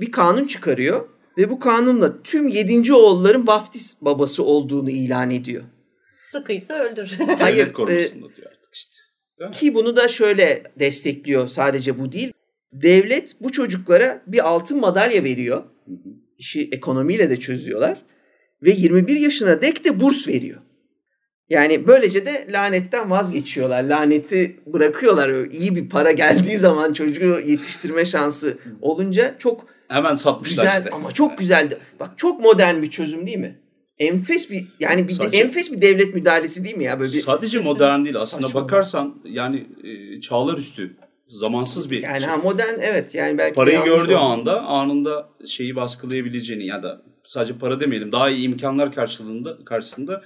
bir 0.00 0.12
kanun 0.12 0.46
çıkarıyor 0.46 1.08
ve 1.38 1.50
bu 1.50 1.58
kanunla 1.58 2.22
tüm 2.22 2.48
yedinci 2.48 2.94
oğulların 2.94 3.46
vaftiz 3.46 3.96
babası 4.00 4.44
olduğunu 4.44 4.90
ilan 4.90 5.30
ediyor. 5.30 5.64
Sıkıysa 6.22 6.74
öldür. 6.74 7.18
Hayır, 7.38 7.56
Devlet 7.56 7.72
korkusunda 7.72 8.36
diyor 8.36 8.50
artık 8.50 8.74
işte. 8.74 8.96
Ki 9.52 9.74
bunu 9.74 9.96
da 9.96 10.08
şöyle 10.08 10.62
destekliyor 10.78 11.48
sadece 11.48 11.98
bu 11.98 12.12
değil. 12.12 12.32
Devlet 12.72 13.36
bu 13.40 13.52
çocuklara 13.52 14.22
bir 14.26 14.48
altın 14.48 14.80
madalya 14.80 15.24
veriyor. 15.24 15.64
Hı 15.86 15.92
hı. 15.92 16.14
İşi 16.38 16.68
ekonomiyle 16.72 17.30
de 17.30 17.36
çözüyorlar. 17.36 18.02
Ve 18.62 18.70
21 18.70 19.16
yaşına 19.16 19.62
dek 19.62 19.84
de 19.84 20.00
burs 20.00 20.28
veriyor. 20.28 20.60
Yani 21.50 21.86
böylece 21.86 22.26
de 22.26 22.46
lanetten 22.52 23.10
vazgeçiyorlar. 23.10 23.82
Laneti 23.82 24.56
bırakıyorlar. 24.66 25.50
İyi 25.50 25.76
bir 25.76 25.88
para 25.88 26.12
geldiği 26.12 26.58
zaman 26.58 26.92
çocuğu 26.92 27.40
yetiştirme 27.46 28.04
şansı 28.04 28.58
olunca 28.80 29.34
çok 29.38 29.66
Hemen 29.88 30.14
satmışlar 30.14 30.64
güzel 30.64 30.78
işte. 30.78 30.90
ama 30.90 31.12
çok 31.12 31.38
güzeldi. 31.38 31.78
Bak 32.00 32.10
çok 32.16 32.40
modern 32.40 32.82
bir 32.82 32.90
çözüm 32.90 33.26
değil 33.26 33.38
mi? 33.38 33.58
Enfes 33.98 34.50
bir 34.50 34.64
yani 34.80 35.04
bir 35.08 35.18
de 35.18 35.24
Sadece- 35.24 35.38
enfes 35.38 35.72
bir 35.72 35.82
devlet 35.82 36.14
müdahalesi 36.14 36.64
değil 36.64 36.76
mi 36.76 36.84
ya 36.84 37.00
böyle 37.00 37.12
bir 37.12 37.20
Sadece 37.20 37.58
modern 37.58 38.04
değil 38.04 38.16
aslında 38.16 38.46
Saçma. 38.46 38.62
bakarsan 38.62 39.14
yani 39.24 39.66
e, 39.84 40.20
çağlar 40.20 40.58
üstü 40.58 40.96
zamansız 41.28 41.90
bir 41.90 42.02
yani 42.02 42.18
şey. 42.20 42.28
ha 42.28 42.36
modern 42.36 42.78
evet 42.80 43.14
yani 43.14 43.38
belki 43.38 43.54
Parayı 43.54 43.84
gördüğü 43.84 44.14
oldu. 44.14 44.18
anda 44.18 44.60
anında 44.62 45.28
şeyi 45.46 45.76
baskılayabileceğini 45.76 46.66
ya 46.66 46.82
da 46.82 47.02
sadece 47.24 47.58
para 47.58 47.80
demeyelim 47.80 48.12
daha 48.12 48.30
iyi 48.30 48.46
imkanlar 48.48 48.92
karşılığında 48.94 49.64
karşısında 49.64 50.22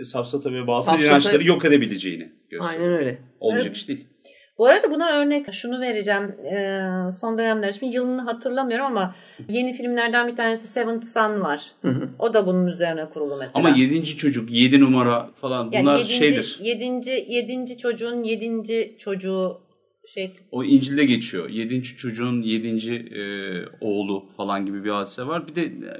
e, 0.00 0.04
safsata 0.04 0.52
ve 0.52 0.66
batıl 0.66 0.90
Safsata- 0.92 1.06
inançları 1.06 1.46
yok 1.46 1.64
edebileceğini 1.64 2.32
gösteriyor. 2.50 2.80
Aynen 2.82 2.98
öyle. 2.98 3.18
Olacak 3.40 3.66
Evet. 3.66 3.76
iş 3.76 3.88
değil. 3.88 4.06
Bu 4.58 4.66
arada 4.66 4.90
buna 4.90 5.18
örnek 5.18 5.52
şunu 5.52 5.80
vereceğim. 5.80 6.22
Ee, 6.22 7.10
son 7.12 7.38
dönemler 7.38 7.72
şimdi 7.72 7.94
yılını 7.94 8.22
hatırlamıyorum 8.22 8.86
ama 8.86 9.14
yeni 9.48 9.72
filmlerden 9.72 10.28
bir 10.28 10.36
tanesi 10.36 10.68
Seventh 10.68 11.06
Son 11.06 11.40
var. 11.40 11.62
Hı 11.82 11.88
hı. 11.88 12.08
O 12.18 12.34
da 12.34 12.46
bunun 12.46 12.66
üzerine 12.66 13.08
kurulu 13.08 13.36
mesela. 13.36 13.68
Ama 13.68 13.76
yedinci 13.78 14.16
çocuk, 14.16 14.50
yedi 14.50 14.80
numara 14.80 15.30
falan 15.40 15.70
yani 15.72 15.82
bunlar 15.82 15.96
yedinci, 15.98 16.14
şeydir. 16.14 16.58
Yedinci, 16.62 17.26
yedinci 17.28 17.78
çocuğun 17.78 18.22
yedinci 18.22 18.96
çocuğu 18.98 19.60
şey 20.14 20.32
O 20.50 20.64
İncil'de 20.64 21.04
geçiyor. 21.04 21.48
Yedinci 21.48 21.96
çocuğun 21.96 22.42
yedinci 22.42 22.94
e, 22.94 23.22
oğlu 23.80 24.28
falan 24.36 24.66
gibi 24.66 24.84
bir 24.84 24.90
hadise 24.90 25.26
var. 25.26 25.48
Bir 25.48 25.54
de 25.54 25.62
e, 25.62 25.92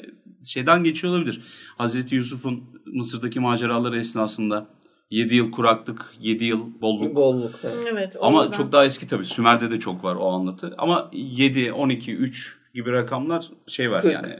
şeyden 0.45 0.85
geçiyor 0.85 1.13
olabilir. 1.13 1.41
Hazreti 1.79 2.15
Yusuf'un 2.15 2.65
Mısır'daki 2.93 3.41
maceraları 3.41 3.99
esnasında 3.99 4.67
7 5.11 5.35
yıl 5.35 5.51
kuraklık, 5.53 6.15
7 6.21 6.45
yıl 6.45 6.81
bolluk. 6.81 7.15
Bolluk. 7.17 7.55
evet. 7.65 7.87
Evet. 7.93 8.17
Ama 8.21 8.39
oradan- 8.39 8.51
çok 8.51 8.73
daha 8.73 8.85
eski 8.85 9.09
tabii. 9.09 9.25
Sümer'de 9.25 9.71
de 9.71 9.79
çok 9.79 10.05
var 10.05 10.17
o 10.17 10.29
anlatı. 10.29 10.75
Ama 10.79 11.11
7, 11.13 11.73
12, 11.73 12.15
3 12.17 12.59
gibi 12.75 12.93
rakamlar 12.93 13.51
şey 13.69 13.91
var 13.91 14.03
Kırk. 14.03 14.15
yani. 14.15 14.37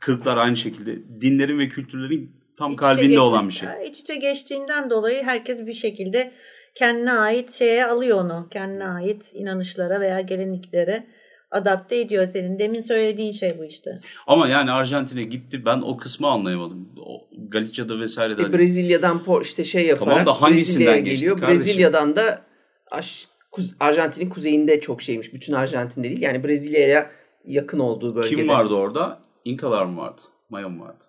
Kırklar 0.00 0.36
aynı 0.36 0.56
şekilde. 0.56 1.20
Dinlerin 1.20 1.58
ve 1.58 1.68
kültürlerin 1.68 2.36
tam 2.58 2.72
İç 2.72 2.78
kalbinde 2.78 3.20
olan 3.20 3.48
bir 3.48 3.52
geçmesi- 3.52 3.76
şey. 3.78 3.88
İç 3.88 4.00
içe 4.00 4.16
geçtiğinden 4.16 4.90
dolayı 4.90 5.22
herkes 5.22 5.66
bir 5.66 5.72
şekilde 5.72 6.32
kendine 6.74 7.12
ait 7.12 7.50
şeye 7.52 7.86
alıyor 7.86 8.18
onu. 8.24 8.48
Kendine 8.50 8.84
ait 8.88 9.30
inanışlara 9.34 10.00
veya 10.00 10.20
gelenliklere 10.20 11.06
adapte 11.54 11.96
ediyor 12.00 12.28
senin. 12.32 12.58
Demin 12.58 12.80
söylediğin 12.80 13.32
şey 13.32 13.58
bu 13.58 13.64
işte. 13.64 13.90
Ama 14.26 14.48
yani 14.48 14.70
Arjantin'e 14.72 15.22
gitti. 15.24 15.64
Ben 15.64 15.78
o 15.78 15.96
kısmı 15.96 16.28
anlayamadım. 16.28 16.88
O 17.06 17.26
Galicia'da 17.48 18.00
vesaire 18.00 18.38
de. 18.38 18.42
E, 18.42 18.52
Brezilya'dan 18.52 19.22
por 19.22 19.42
işte 19.42 19.64
şey 19.64 19.86
yaparak 19.86 20.18
Tamam 20.18 20.26
da 20.26 20.42
hangisinden 20.42 21.04
geliyor. 21.04 21.38
kardeşim? 21.38 21.58
Brezilya'dan 21.66 22.16
da 22.16 22.42
aş, 22.90 23.28
kuz- 23.52 23.74
Arjantin'in 23.80 24.28
kuzeyinde 24.28 24.80
çok 24.80 25.02
şeymiş. 25.02 25.34
Bütün 25.34 25.52
Arjantin'de 25.52 26.08
değil. 26.08 26.22
Yani 26.22 26.44
Brezilya'ya 26.44 27.10
yakın 27.44 27.78
olduğu 27.78 28.14
bölgede. 28.16 28.34
Kim 28.36 28.48
vardı 28.48 28.74
orada? 28.74 29.18
İnkalar 29.44 29.84
mı 29.84 30.00
vardı? 30.00 30.20
Maya 30.48 30.68
mı 30.68 30.82
vardı? 30.84 31.03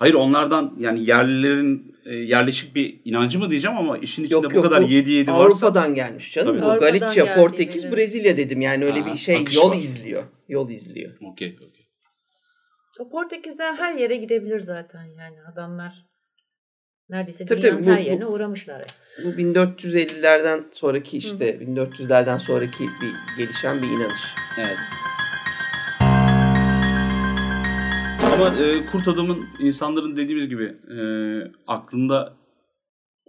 Hayır 0.00 0.14
onlardan 0.14 0.74
yani 0.78 1.04
yerlilerin 1.06 1.96
e, 2.04 2.14
yerleşik 2.14 2.74
bir 2.74 3.00
inancı 3.04 3.38
mı 3.38 3.50
diyeceğim 3.50 3.76
ama 3.78 3.98
işin 3.98 4.22
içinde 4.24 4.34
Yok, 4.34 4.52
bu 4.52 4.56
yok, 4.56 4.64
kadar 4.64 4.82
bu 4.82 4.86
7-7 4.86 5.26
varsa 5.26 5.32
Avrupa'dan 5.42 5.94
gelmiş 5.94 6.32
canım. 6.32 6.48
Tabii. 6.52 6.62
Bu 6.62 6.66
Avrupa'dan 6.66 6.98
Galicia, 6.98 7.24
geldiği 7.24 7.40
Portekiz, 7.40 7.84
belli. 7.84 7.96
Brezilya 7.96 8.36
dedim. 8.36 8.60
Yani 8.60 8.84
öyle 8.84 9.00
Ha, 9.00 9.12
bir 9.12 9.16
şey 9.16 9.36
akış 9.36 9.56
yol 9.56 9.70
var. 9.70 9.76
izliyor. 9.76 10.22
Yol 10.48 10.70
izliyor. 10.70 11.12
okey 11.32 11.56
okey. 11.56 11.86
O 13.00 13.10
Portekizler 13.10 13.74
her 13.74 13.94
yere 13.94 14.16
gidebilir 14.16 14.60
zaten 14.60 15.04
yani 15.04 15.36
adamlar. 15.52 15.94
Neredeyse 17.08 17.46
Tabii 17.46 17.62
dünyanın 17.62 17.76
tabii, 17.76 17.86
bu- 17.86 17.90
her 17.90 17.98
bu- 18.00 18.06
yerine 18.06 18.26
uğramışlar. 18.26 18.84
Bu 19.24 19.28
1450'lerden 19.28 20.64
sonraki 20.72 21.18
işte 21.18 21.60
1400'lerden 21.60 22.36
sonraki 22.36 22.84
bir 22.84 23.14
gelişen 23.44 23.82
bir 23.82 23.86
inanış. 23.88 24.20
Evet. 24.58 24.78
Ama 28.40 28.58
e, 28.58 28.86
Kurt 28.86 29.08
Adam'ın 29.08 29.48
insanların 29.58 30.16
dediğimiz 30.16 30.48
gibi 30.48 30.64
e, 30.98 31.00
aklında 31.66 32.36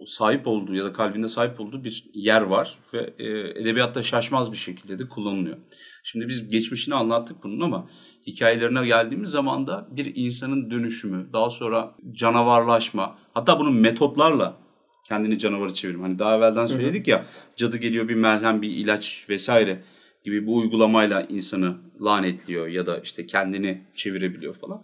sahip 0.06 0.46
olduğu 0.46 0.74
ya 0.74 0.84
da 0.84 0.92
kalbinde 0.92 1.28
sahip 1.28 1.60
olduğu 1.60 1.84
bir 1.84 2.04
yer 2.14 2.40
var 2.40 2.78
ve 2.94 3.14
e, 3.18 3.28
edebiyatta 3.60 4.02
şaşmaz 4.02 4.52
bir 4.52 4.56
şekilde 4.56 4.98
de 4.98 5.08
kullanılıyor. 5.08 5.56
Şimdi 6.04 6.28
biz 6.28 6.48
geçmişini 6.48 6.94
anlattık 6.94 7.42
bunun 7.42 7.60
ama 7.60 7.90
hikayelerine 8.26 8.86
geldiğimiz 8.86 9.30
zaman 9.30 9.66
da 9.66 9.88
bir 9.90 10.12
insanın 10.14 10.70
dönüşümü, 10.70 11.32
daha 11.32 11.50
sonra 11.50 11.94
canavarlaşma, 12.12 13.18
hatta 13.34 13.60
bunun 13.60 13.74
metotlarla 13.74 14.56
kendini 15.08 15.38
canavarı 15.38 15.74
çevirme. 15.74 16.02
Hani 16.02 16.18
daha 16.18 16.36
evvelden 16.36 16.66
söyledik 16.66 17.08
ya 17.08 17.26
cadı 17.56 17.76
geliyor 17.76 18.08
bir 18.08 18.14
merhem, 18.14 18.62
bir 18.62 18.70
ilaç 18.70 19.26
vesaire 19.28 19.82
gibi 20.24 20.46
bu 20.46 20.56
uygulamayla 20.56 21.22
insanı 21.22 21.76
lanetliyor 22.00 22.68
ya 22.68 22.86
da 22.86 22.98
işte 22.98 23.26
kendini 23.26 23.82
çevirebiliyor 23.94 24.54
falan. 24.54 24.82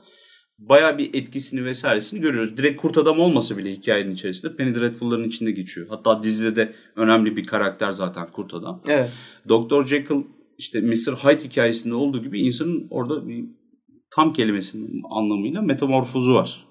Bayağı 0.58 0.98
bir 0.98 1.14
etkisini 1.14 1.64
vesairesini 1.64 2.20
görüyoruz. 2.20 2.56
Direkt 2.56 2.80
kurt 2.80 2.98
adam 2.98 3.20
olmasa 3.20 3.58
bile 3.58 3.72
hikayenin 3.72 4.10
içerisinde 4.10 4.56
Penny 4.56 4.74
Dreadful'ların 4.74 5.28
içinde 5.28 5.50
geçiyor. 5.50 5.86
Hatta 5.90 6.22
dizide 6.22 6.56
de 6.56 6.72
önemli 6.96 7.36
bir 7.36 7.44
karakter 7.44 7.92
zaten 7.92 8.26
kurt 8.26 8.54
adam. 8.54 8.82
Evet. 8.88 9.10
Dr. 9.48 9.86
Jekyll 9.86 10.22
işte 10.58 10.80
Mr. 10.80 11.12
Hyde 11.12 11.44
hikayesinde 11.44 11.94
olduğu 11.94 12.22
gibi 12.22 12.40
insanın 12.40 12.86
orada 12.90 13.28
bir 13.28 13.44
tam 14.14 14.32
kelimesinin 14.32 15.02
anlamıyla 15.10 15.62
metamorfozu 15.62 16.34
var. 16.34 16.66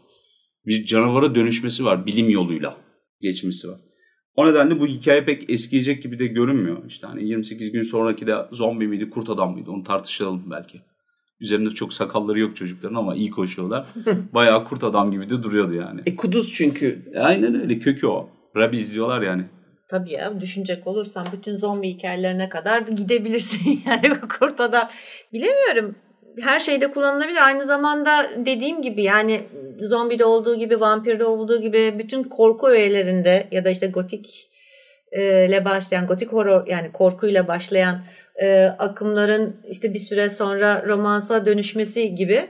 Bir 0.65 0.85
canavara 0.85 1.35
dönüşmesi 1.35 1.85
var 1.85 2.05
bilim 2.05 2.29
yoluyla 2.29 2.77
geçmesi 3.21 3.67
var. 3.67 3.79
O 4.35 4.47
nedenle 4.47 4.79
bu 4.79 4.87
hikaye 4.87 5.25
pek 5.25 5.49
eskiyecek 5.49 6.03
gibi 6.03 6.19
de 6.19 6.27
görünmüyor. 6.27 6.85
İşte 6.87 7.07
hani 7.07 7.27
28 7.27 7.71
gün 7.71 7.83
sonraki 7.83 8.27
de 8.27 8.35
zombi 8.51 8.87
miydi, 8.87 9.09
kurt 9.09 9.29
adam 9.29 9.53
mıydı 9.53 9.71
onu 9.71 9.83
tartışalım 9.83 10.51
belki. 10.51 10.81
Üzerinde 11.39 11.69
çok 11.69 11.93
sakalları 11.93 12.39
yok 12.39 12.57
çocukların 12.57 12.95
ama 12.95 13.15
iyi 13.15 13.31
koşuyorlar. 13.31 13.87
Bayağı 14.33 14.65
kurt 14.67 14.83
adam 14.83 15.11
gibi 15.11 15.29
de 15.29 15.43
duruyordu 15.43 15.73
yani. 15.73 16.01
E 16.05 16.15
kuduz 16.15 16.53
çünkü. 16.53 17.11
Aynen 17.19 17.61
öyle 17.61 17.79
kökü 17.79 18.07
o. 18.07 18.29
Rab 18.55 18.73
izliyorlar 18.73 19.21
yani. 19.21 19.43
Tabii 19.89 20.11
ya 20.11 20.41
düşünecek 20.41 20.87
olursan 20.87 21.27
bütün 21.33 21.57
zombi 21.57 21.89
hikayelerine 21.89 22.49
kadar 22.49 22.81
gidebilirsin 22.81 23.81
yani 23.85 24.19
kurt 24.39 24.59
adam. 24.59 24.89
Bilemiyorum. 25.33 25.95
Her 26.41 26.59
şeyde 26.59 26.91
kullanılabilir. 26.91 27.45
Aynı 27.45 27.65
zamanda 27.65 28.27
dediğim 28.45 28.81
gibi 28.81 29.03
yani 29.03 29.41
zombide 29.81 30.25
olduğu 30.25 30.55
gibi, 30.55 30.79
vampirde 30.79 31.25
olduğu 31.25 31.61
gibi 31.61 31.95
bütün 31.99 32.23
korku 32.23 32.67
öğelerinde 32.67 33.47
ya 33.51 33.65
da 33.65 33.69
işte 33.69 33.87
gotik 33.87 34.49
e, 35.11 35.47
ile 35.47 35.65
başlayan, 35.65 36.07
gotik 36.07 36.33
horror 36.33 36.67
yani 36.67 36.91
korkuyla 36.91 37.47
başlayan 37.47 38.01
e, 38.41 38.63
akımların 38.65 39.61
işte 39.69 39.93
bir 39.93 39.99
süre 39.99 40.29
sonra 40.29 40.83
romansa 40.87 41.45
dönüşmesi 41.45 42.15
gibi 42.15 42.47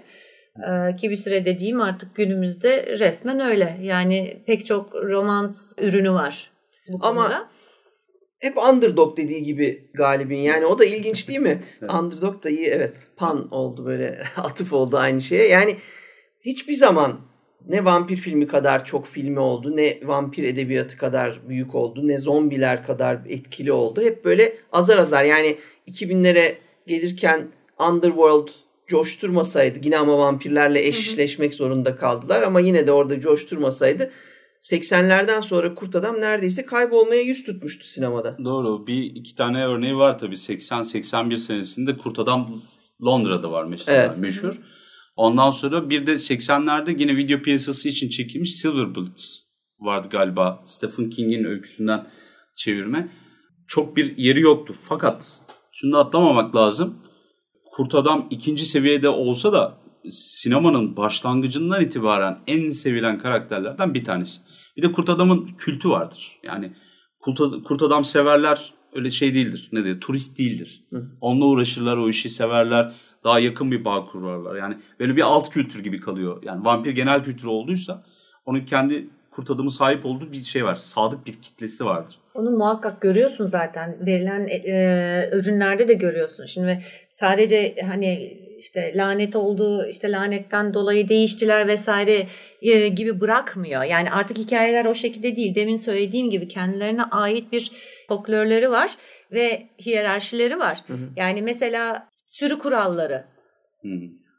e, 0.57 0.95
ki 0.95 1.09
bir 1.09 1.17
süre 1.17 1.45
dediğim 1.45 1.81
artık 1.81 2.15
günümüzde 2.15 2.99
resmen 2.99 3.39
öyle. 3.39 3.77
Yani 3.81 4.43
pek 4.45 4.65
çok 4.65 4.95
romans 4.95 5.73
ürünü 5.77 6.11
var 6.11 6.51
bu 6.87 6.99
Ama 7.01 7.21
konuda. 7.21 7.49
Hep 8.39 8.57
underdog 8.57 9.17
dediği 9.17 9.43
gibi 9.43 9.89
galibin. 9.93 10.37
Yani 10.37 10.65
o 10.65 10.79
da 10.79 10.85
ilginç 10.85 11.27
değil 11.27 11.39
mi? 11.39 11.63
Evet. 11.81 11.93
Underdog 11.93 12.43
da 12.43 12.49
iyi 12.49 12.67
evet. 12.67 13.07
Pan 13.15 13.53
oldu 13.53 13.85
böyle 13.85 14.23
atıf 14.37 14.73
oldu 14.73 14.97
aynı 14.97 15.21
şeye. 15.21 15.47
Yani 15.47 15.75
hiçbir 16.41 16.73
zaman 16.73 17.21
ne 17.65 17.85
vampir 17.85 18.17
filmi 18.17 18.47
kadar 18.47 18.85
çok 18.85 19.07
filmi 19.07 19.39
oldu, 19.39 19.77
ne 19.77 19.99
vampir 20.03 20.43
edebiyatı 20.43 20.97
kadar 20.97 21.49
büyük 21.49 21.75
oldu, 21.75 22.07
ne 22.07 22.19
zombiler 22.19 22.83
kadar 22.83 23.19
etkili 23.29 23.71
oldu. 23.71 24.01
Hep 24.01 24.25
böyle 24.25 24.57
azar 24.71 24.97
azar 24.97 25.23
yani 25.23 25.57
2000'lere 25.87 26.55
gelirken 26.87 27.47
Underworld 27.89 28.47
coşturmasaydı 28.87 29.79
yine 29.83 29.97
ama 29.97 30.17
vampirlerle 30.17 30.87
eşleşmek 30.87 31.53
zorunda 31.53 31.95
kaldılar 31.95 32.41
ama 32.41 32.59
yine 32.59 32.87
de 32.87 32.91
orada 32.91 33.19
coşturmasaydı 33.19 34.11
80'lerden 34.61 35.41
sonra 35.41 35.75
Kurt 35.75 35.95
Adam 35.95 36.21
neredeyse 36.21 36.65
kaybolmaya 36.65 37.21
yüz 37.21 37.43
tutmuştu 37.43 37.87
sinemada. 37.87 38.37
Doğru. 38.45 38.87
Bir 38.87 39.03
iki 39.03 39.35
tane 39.35 39.65
örneği 39.65 39.97
var 39.97 40.19
tabii. 40.19 40.35
80-81 40.35 41.37
senesinde 41.37 41.97
Kurt 41.97 42.19
Adam 42.19 42.61
Londra'da 43.05 43.51
var 43.51 43.65
mesela 43.65 44.03
Evet. 44.05 44.17
meşhur. 44.17 44.59
Ondan 45.17 45.49
sonra 45.49 45.89
bir 45.89 46.07
de 46.07 46.13
80'lerde 46.13 46.99
yine 46.99 47.17
video 47.17 47.41
piyasası 47.41 47.89
için 47.89 48.09
çekilmiş 48.09 48.55
Silver 48.55 48.95
Bullets 48.95 49.37
vardı 49.79 50.07
galiba. 50.11 50.61
Stephen 50.65 51.09
King'in 51.09 51.43
öyküsünden 51.43 52.07
çevirme. 52.55 53.11
Çok 53.67 53.97
bir 53.97 54.17
yeri 54.17 54.41
yoktu. 54.41 54.73
Fakat 54.81 55.41
şunu 55.71 55.93
da 55.93 55.99
atlamamak 55.99 56.55
lazım. 56.55 56.97
Kurt 57.71 57.95
Adam 57.95 58.27
ikinci 58.29 58.65
seviyede 58.65 59.09
olsa 59.09 59.53
da 59.53 59.77
sinemanın 60.09 60.97
başlangıcından 60.97 61.81
itibaren 61.81 62.39
en 62.47 62.69
sevilen 62.69 63.19
karakterlerden 63.19 63.93
bir 63.93 64.05
tanesi. 64.05 64.41
Bir 64.77 64.81
de 64.81 64.91
Kurt 64.91 65.09
Adam'ın 65.09 65.47
kültü 65.57 65.89
vardır. 65.89 66.39
Yani 66.43 66.73
Kurt, 67.19 67.63
Kurt 67.63 67.81
Adam 67.81 68.05
severler 68.05 68.73
öyle 68.93 69.09
şey 69.09 69.35
değildir. 69.35 69.69
Ne 69.71 69.83
diyor? 69.83 70.01
Turist 70.01 70.39
değildir. 70.39 70.83
Hı. 70.89 71.05
Onunla 71.21 71.45
uğraşırlar, 71.45 71.97
o 71.97 72.09
işi 72.09 72.29
severler. 72.29 72.93
Daha 73.27 73.39
yakın 73.39 73.71
bir 73.71 73.85
bağ 73.85 74.05
kurarlar. 74.05 74.55
Yani 74.55 74.77
böyle 74.99 75.15
bir 75.15 75.21
alt 75.21 75.49
kültür 75.49 75.83
gibi 75.83 75.99
kalıyor. 75.99 76.43
Yani 76.43 76.65
vampir 76.65 76.91
genel 76.91 77.23
kültürü 77.23 77.49
olduysa 77.49 78.03
onun 78.45 78.59
kendi 78.59 79.07
Kurt 79.31 79.49
Adam'ın 79.49 79.69
sahip 79.69 80.05
olduğu 80.05 80.31
bir 80.31 80.43
şey 80.43 80.65
var. 80.65 80.75
Sadık 80.75 81.25
bir 81.25 81.41
kitlesi 81.41 81.85
vardır. 81.85 82.19
Onu 82.35 82.51
muhakkak 82.51 83.01
görüyorsun 83.01 83.45
zaten. 83.45 83.97
Verilen 84.05 84.47
e, 84.47 85.29
ürünlerde 85.33 85.87
de 85.87 85.93
görüyorsun. 85.93 86.45
Şimdi 86.45 86.83
sadece 87.11 87.75
hani 87.89 88.37
işte 88.57 88.91
lanet 88.95 89.35
olduğu 89.35 89.85
işte 89.85 90.11
lanetten 90.11 90.73
dolayı 90.73 91.09
değiştiler 91.09 91.67
vesaire 91.67 92.27
e, 92.61 92.87
gibi 92.87 93.21
bırakmıyor. 93.21 93.83
Yani 93.83 94.11
artık 94.11 94.37
hikayeler 94.37 94.85
o 94.85 94.95
şekilde 94.95 95.35
değil. 95.35 95.55
Demin 95.55 95.77
söylediğim 95.77 96.29
gibi 96.29 96.47
kendilerine 96.47 97.03
ait 97.03 97.51
bir 97.51 97.71
folklorları 98.07 98.71
var 98.71 98.97
ve 99.31 99.67
hiyerarşileri 99.85 100.59
var. 100.59 100.83
Hı 100.87 100.93
hı. 100.93 101.09
Yani 101.15 101.41
mesela 101.41 102.09
sürü 102.27 102.59
kuralları, 102.59 103.23
Hı. 103.81 103.87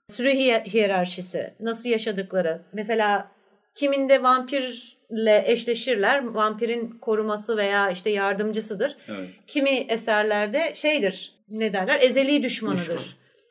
sürü 0.08 0.30
hiye- 0.30 0.64
hiyerarşisi, 0.64 1.54
nasıl 1.60 1.88
yaşadıkları. 1.88 2.62
Mesela 2.72 3.28
kiminde 3.74 4.22
vampirle 4.22 5.42
eşleşirler. 5.46 6.24
Vampirin 6.24 6.90
koruması 7.00 7.56
veya 7.56 7.90
işte 7.90 8.10
yardımcısıdır. 8.10 8.96
Evet. 9.08 9.28
Kimi 9.46 9.70
eserlerde 9.70 10.72
şeydir, 10.74 11.34
ne 11.48 11.72
derler? 11.72 11.98
Ezeli 12.02 12.42
düşmanıdır. 12.42 12.80
Düşman. 12.80 12.98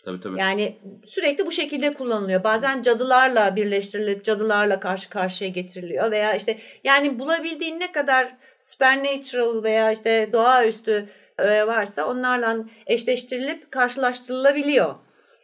Tabii 0.06 0.20
tabii. 0.20 0.40
Yani 0.40 0.78
sürekli 1.08 1.46
bu 1.46 1.52
şekilde 1.52 1.94
kullanılıyor. 1.94 2.44
Bazen 2.44 2.82
cadılarla 2.82 3.56
birleştirilip 3.56 4.24
cadılarla 4.24 4.80
karşı 4.80 5.10
karşıya 5.10 5.50
getiriliyor 5.50 6.12
veya 6.12 6.36
işte 6.36 6.58
yani 6.84 7.20
bulabildiğin 7.20 7.80
ne 7.80 7.92
kadar 7.92 8.38
supernatural 8.60 9.64
veya 9.64 9.92
işte 9.92 10.30
doğaüstü 10.34 11.10
varsa 11.40 12.08
onlarla 12.08 12.58
eşleştirilip 12.88 13.72
karşılaştırılabiliyor. 13.72 14.96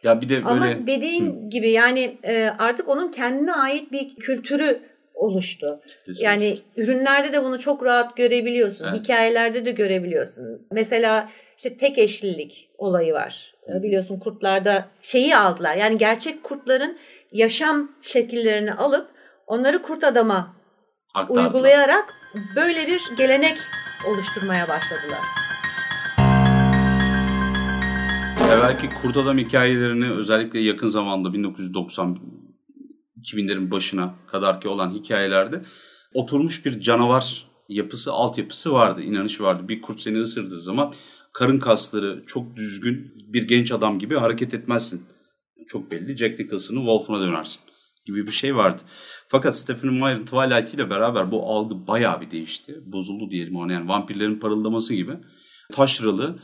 Ya 0.02 0.20
bir 0.20 0.28
de 0.28 0.34
böyle 0.34 0.48
Ama 0.48 0.86
dediğin 0.86 1.50
gibi 1.50 1.70
yani 1.70 2.18
e, 2.22 2.50
artık 2.58 2.88
onun 2.88 3.12
kendine 3.12 3.52
ait 3.52 3.92
bir 3.92 4.16
kültürü 4.16 4.80
oluştu. 5.14 5.80
Yani 6.06 6.58
ürünlerde 6.76 7.32
de 7.32 7.44
bunu 7.44 7.58
çok 7.58 7.84
rahat 7.84 8.16
görebiliyorsun. 8.16 8.84
Evet. 8.84 8.96
Hikayelerde 8.96 9.64
de 9.64 9.70
görebiliyorsun. 9.70 10.66
Mesela 10.70 11.28
işte 11.58 11.76
tek 11.76 11.98
eşlilik 11.98 12.70
olayı 12.78 13.12
var. 13.12 13.54
Biliyorsun 13.68 14.18
kurtlarda 14.18 14.84
şeyi 15.02 15.36
aldılar. 15.36 15.76
Yani 15.76 15.98
gerçek 15.98 16.42
kurtların 16.42 16.98
yaşam 17.32 17.92
şekillerini 18.02 18.72
alıp 18.72 19.08
onları 19.46 19.82
kurt 19.82 20.04
adama 20.04 20.56
Aktardılar. 21.14 21.44
uygulayarak 21.44 22.14
böyle 22.56 22.86
bir 22.86 23.02
gelenek 23.16 23.56
oluşturmaya 24.06 24.68
başladılar. 24.68 25.43
Evvelki 28.50 28.90
kurt 29.02 29.16
adam 29.16 29.38
hikayelerini 29.38 30.10
özellikle 30.10 30.60
yakın 30.60 30.86
zamanda 30.86 31.32
1990 31.32 32.18
2000'lerin 33.20 33.70
başına 33.70 34.14
kadar 34.26 34.60
ki 34.60 34.68
olan 34.68 34.90
hikayelerde 34.90 35.62
oturmuş 36.14 36.66
bir 36.66 36.80
canavar 36.80 37.46
yapısı, 37.68 38.12
altyapısı 38.12 38.72
vardı, 38.72 39.02
inanış 39.02 39.40
vardı. 39.40 39.68
Bir 39.68 39.82
kurt 39.82 40.00
seni 40.00 40.20
ısırdığı 40.20 40.60
zaman 40.60 40.94
karın 41.32 41.58
kasları 41.58 42.24
çok 42.26 42.56
düzgün 42.56 43.12
bir 43.32 43.48
genç 43.48 43.72
adam 43.72 43.98
gibi 43.98 44.16
hareket 44.16 44.54
etmezsin. 44.54 45.02
Çok 45.68 45.90
belli. 45.90 46.16
Jack 46.16 46.38
Nicholson'ın 46.38 46.78
Wolf'una 46.78 47.20
dönersin 47.20 47.60
gibi 48.06 48.26
bir 48.26 48.32
şey 48.32 48.56
vardı. 48.56 48.82
Fakat 49.28 49.56
Stephen 49.56 49.92
Meyer'ın 49.92 50.24
Twilight 50.24 50.74
ile 50.74 50.90
beraber 50.90 51.30
bu 51.30 51.46
algı 51.46 51.86
bayağı 51.86 52.20
bir 52.20 52.30
değişti. 52.30 52.80
Bozuldu 52.86 53.30
diyelim 53.30 53.56
ona 53.56 53.72
yani 53.72 53.88
vampirlerin 53.88 54.40
parıldaması 54.40 54.94
gibi. 54.94 55.12
Taşralı, 55.72 56.38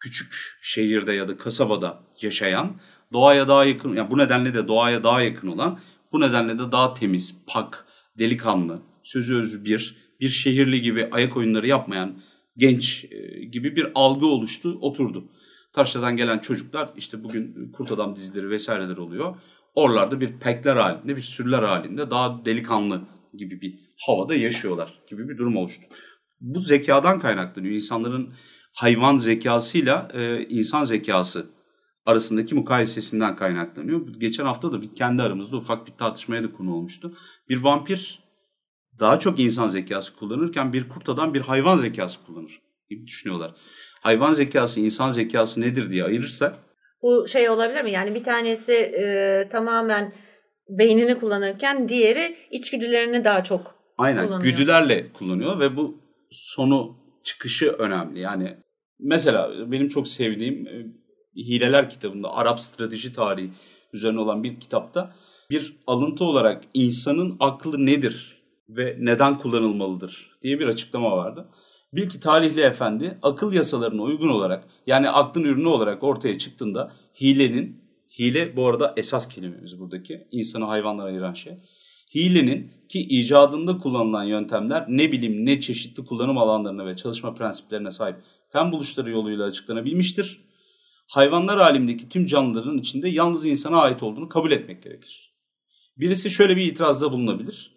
küçük 0.00 0.58
şehirde 0.62 1.12
ya 1.12 1.28
da 1.28 1.36
kasabada 1.36 2.00
yaşayan, 2.22 2.80
doğaya 3.12 3.48
daha 3.48 3.64
yakın, 3.64 3.96
yani 3.96 4.10
bu 4.10 4.18
nedenle 4.18 4.54
de 4.54 4.68
doğaya 4.68 5.04
daha 5.04 5.22
yakın 5.22 5.48
olan, 5.48 5.80
bu 6.12 6.20
nedenle 6.20 6.58
de 6.58 6.72
daha 6.72 6.94
temiz, 6.94 7.42
pak, 7.46 7.86
delikanlı, 8.18 8.82
sözü 9.02 9.36
özü 9.36 9.64
bir, 9.64 9.96
bir 10.20 10.28
şehirli 10.28 10.80
gibi 10.80 11.08
ayak 11.12 11.36
oyunları 11.36 11.66
yapmayan 11.66 12.22
genç 12.56 13.04
e, 13.04 13.44
gibi 13.44 13.76
bir 13.76 13.86
algı 13.94 14.26
oluştu, 14.26 14.78
oturdu. 14.80 15.24
Taşra'dan 15.72 16.16
gelen 16.16 16.38
çocuklar 16.38 16.90
işte 16.96 17.24
bugün 17.24 17.72
Kurt 17.72 17.92
Adam 17.92 18.16
dizileri 18.16 18.50
vesaireler 18.50 18.96
oluyor. 18.96 19.36
Oralarda 19.74 20.20
bir 20.20 20.38
pekler 20.38 20.76
halinde, 20.76 21.16
bir 21.16 21.22
sürüler 21.22 21.62
halinde 21.62 22.10
daha 22.10 22.44
delikanlı 22.44 23.02
gibi 23.34 23.60
bir 23.60 23.78
havada 24.06 24.34
yaşıyorlar 24.34 24.98
gibi 25.10 25.28
bir 25.28 25.38
durum 25.38 25.56
oluştu. 25.56 25.84
Bu 26.40 26.60
zekadan 26.60 27.20
kaynaklanıyor. 27.20 27.74
İnsanların 27.74 28.34
hayvan 28.76 29.18
zekasıyla 29.18 30.08
e, 30.14 30.44
insan 30.48 30.84
zekası 30.84 31.46
arasındaki 32.06 32.54
mukayesesinden 32.54 33.36
kaynaklanıyor. 33.36 34.08
Geçen 34.08 34.44
hafta 34.44 34.72
da 34.72 34.82
bir 34.82 34.94
kendi 34.94 35.22
aramızda 35.22 35.56
ufak 35.56 35.86
bir 35.86 35.92
tartışmaya 35.92 36.42
da 36.42 36.52
konu 36.52 36.74
olmuştu. 36.74 37.18
Bir 37.48 37.62
vampir 37.62 38.18
daha 39.00 39.18
çok 39.18 39.40
insan 39.40 39.68
zekası 39.68 40.16
kullanırken 40.16 40.72
bir 40.72 40.88
kurt 40.88 41.08
adam 41.08 41.34
bir 41.34 41.40
hayvan 41.40 41.76
zekası 41.76 42.26
kullanır 42.26 42.60
gibi 42.90 43.06
düşünüyorlar. 43.06 43.54
Hayvan 44.00 44.32
zekası, 44.32 44.80
insan 44.80 45.10
zekası 45.10 45.60
nedir 45.60 45.90
diye 45.90 46.04
ayırırsak 46.04 46.54
bu 47.02 47.28
şey 47.28 47.50
olabilir 47.50 47.82
mi? 47.82 47.90
Yani 47.90 48.14
bir 48.14 48.24
tanesi 48.24 48.72
e, 48.72 49.48
tamamen 49.52 50.12
beynini 50.68 51.18
kullanırken 51.20 51.88
diğeri 51.88 52.36
içgüdülerini 52.50 53.24
daha 53.24 53.44
çok 53.44 53.74
Aynen, 53.98 54.26
kullanıyor. 54.26 54.52
güdülerle 54.52 55.12
kullanıyor 55.12 55.60
ve 55.60 55.76
bu 55.76 56.00
sonu 56.30 56.96
çıkışı 57.24 57.70
önemli. 57.72 58.20
Yani 58.20 58.56
mesela 58.98 59.70
benim 59.70 59.88
çok 59.88 60.08
sevdiğim 60.08 60.66
e, 60.66 60.86
Hileler 61.36 61.90
kitabında 61.90 62.32
Arap 62.32 62.60
strateji 62.60 63.12
tarihi 63.12 63.50
üzerine 63.92 64.20
olan 64.20 64.42
bir 64.42 64.60
kitapta 64.60 65.14
bir 65.50 65.76
alıntı 65.86 66.24
olarak 66.24 66.64
insanın 66.74 67.36
aklı 67.40 67.86
nedir 67.86 68.42
ve 68.68 68.96
neden 69.00 69.38
kullanılmalıdır 69.38 70.38
diye 70.42 70.60
bir 70.60 70.66
açıklama 70.66 71.16
vardı. 71.16 71.48
Bil 71.92 72.08
ki 72.08 72.20
talihli 72.20 72.60
efendi 72.60 73.18
akıl 73.22 73.52
yasalarına 73.52 74.02
uygun 74.02 74.28
olarak 74.28 74.64
yani 74.86 75.10
aklın 75.10 75.44
ürünü 75.44 75.68
olarak 75.68 76.02
ortaya 76.02 76.38
çıktığında 76.38 76.92
hilenin, 77.20 77.82
hile 78.18 78.56
bu 78.56 78.66
arada 78.66 78.94
esas 78.96 79.28
kelimemiz 79.28 79.80
buradaki 79.80 80.26
insanı 80.30 80.64
hayvanlara 80.64 81.06
ayıran 81.06 81.34
şey. 81.34 81.52
Hilenin 82.14 82.70
ki 82.88 83.00
icadında 83.00 83.78
kullanılan 83.78 84.24
yöntemler 84.24 84.84
ne 84.88 85.12
bilim 85.12 85.46
ne 85.46 85.60
çeşitli 85.60 86.04
kullanım 86.04 86.38
alanlarına 86.38 86.86
ve 86.86 86.96
çalışma 86.96 87.34
prensiplerine 87.34 87.90
sahip 87.90 88.16
fen 88.56 88.72
buluşları 88.72 89.10
yoluyla 89.10 89.44
açıklanabilmiştir. 89.46 90.40
Hayvanlar 91.08 91.58
alemindeki 91.58 92.08
tüm 92.08 92.26
canlıların 92.26 92.78
içinde 92.78 93.08
yalnız 93.08 93.46
insana 93.46 93.80
ait 93.80 94.02
olduğunu 94.02 94.28
kabul 94.28 94.52
etmek 94.52 94.82
gerekir. 94.82 95.32
Birisi 95.96 96.30
şöyle 96.30 96.56
bir 96.56 96.62
itirazda 96.62 97.12
bulunabilir 97.12 97.76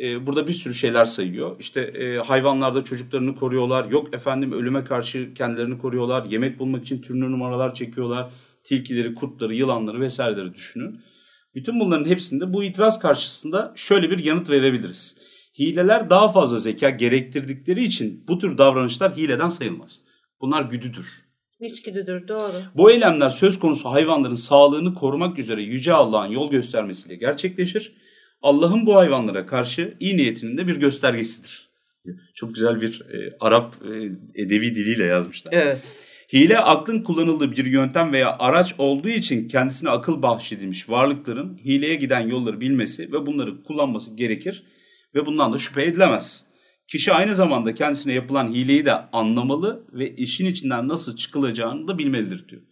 e, 0.00 0.26
burada 0.26 0.46
bir 0.46 0.52
sürü 0.52 0.74
şeyler 0.74 1.04
sayıyor. 1.04 1.56
İşte 1.60 1.80
e, 1.80 2.18
hayvanlarda 2.18 2.84
çocuklarını 2.84 3.36
koruyorlar. 3.36 3.90
Yok 3.90 4.14
efendim 4.14 4.52
ölüme 4.52 4.84
karşı 4.84 5.34
kendilerini 5.34 5.78
koruyorlar. 5.78 6.24
Yemek 6.24 6.58
bulmak 6.58 6.82
için 6.82 7.02
türlü 7.02 7.32
numaralar 7.32 7.74
çekiyorlar. 7.74 8.30
Tilkileri, 8.64 9.14
kurtları, 9.14 9.54
yılanları 9.54 10.00
vesaireleri 10.00 10.54
düşünün. 10.54 11.00
Bütün 11.54 11.80
bunların 11.80 12.04
hepsinde 12.04 12.52
bu 12.52 12.64
itiraz 12.64 12.98
karşısında 12.98 13.72
şöyle 13.76 14.10
bir 14.10 14.24
yanıt 14.24 14.50
verebiliriz. 14.50 15.16
Hileler 15.58 16.10
daha 16.10 16.28
fazla 16.32 16.58
zeka 16.58 16.90
gerektirdikleri 16.90 17.84
için 17.84 18.24
bu 18.28 18.38
tür 18.38 18.58
davranışlar 18.58 19.16
hileden 19.16 19.48
sayılmaz. 19.48 20.00
Bunlar 20.40 20.62
güdüdür. 20.62 21.28
İçgüdüdür 21.60 22.28
doğru. 22.28 22.52
Bu 22.74 22.90
eylemler 22.90 23.30
söz 23.30 23.58
konusu 23.58 23.90
hayvanların 23.90 24.34
sağlığını 24.34 24.94
korumak 24.94 25.38
üzere 25.38 25.62
Yüce 25.62 25.92
Allah'ın 25.92 26.30
yol 26.30 26.50
göstermesiyle 26.50 27.16
gerçekleşir 27.16 27.92
Allah'ın 28.42 28.86
bu 28.86 28.96
hayvanlara 28.96 29.46
karşı 29.46 29.94
iyi 30.00 30.16
niyetinin 30.16 30.58
de 30.58 30.66
bir 30.66 30.76
göstergesidir. 30.76 31.68
Çok 32.34 32.54
güzel 32.54 32.80
bir 32.80 33.00
e, 33.00 33.36
Arap 33.40 33.74
e, 33.84 33.88
edebi 34.42 34.74
diliyle 34.74 35.04
yazmışlar. 35.04 35.52
Evet. 35.52 35.78
Hile 36.32 36.58
aklın 36.58 37.02
kullanıldığı 37.02 37.52
bir 37.52 37.64
yöntem 37.64 38.12
veya 38.12 38.36
araç 38.38 38.74
olduğu 38.78 39.08
için 39.08 39.48
kendisine 39.48 39.90
akıl 39.90 40.22
bahşedilmiş 40.22 40.88
varlıkların 40.88 41.58
hileye 41.64 41.94
giden 41.94 42.28
yolları 42.28 42.60
bilmesi 42.60 43.12
ve 43.12 43.26
bunları 43.26 43.62
kullanması 43.62 44.16
gerekir 44.16 44.62
ve 45.14 45.26
bundan 45.26 45.52
da 45.52 45.58
şüphe 45.58 45.82
edilemez. 45.82 46.44
Kişi 46.88 47.12
aynı 47.12 47.34
zamanda 47.34 47.74
kendisine 47.74 48.12
yapılan 48.12 48.52
hileyi 48.52 48.84
de 48.84 48.92
anlamalı 48.92 49.86
ve 49.92 50.16
işin 50.16 50.46
içinden 50.46 50.88
nasıl 50.88 51.16
çıkılacağını 51.16 51.88
da 51.88 51.98
bilmelidir 51.98 52.48
diyor. 52.48 52.62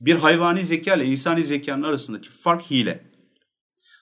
Bir 0.00 0.16
hayvani 0.16 0.64
zeka 0.64 0.94
ile 0.94 1.04
insani 1.04 1.44
zekanın 1.44 1.82
arasındaki 1.82 2.28
fark 2.28 2.70
hile 2.70 3.10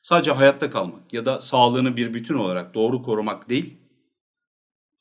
sadece 0.02 0.32
hayatta 0.32 0.70
kalmak 0.70 1.12
ya 1.12 1.26
da 1.26 1.40
sağlığını 1.40 1.96
bir 1.96 2.14
bütün 2.14 2.34
olarak 2.34 2.74
doğru 2.74 3.02
korumak 3.02 3.48
değil, 3.48 3.76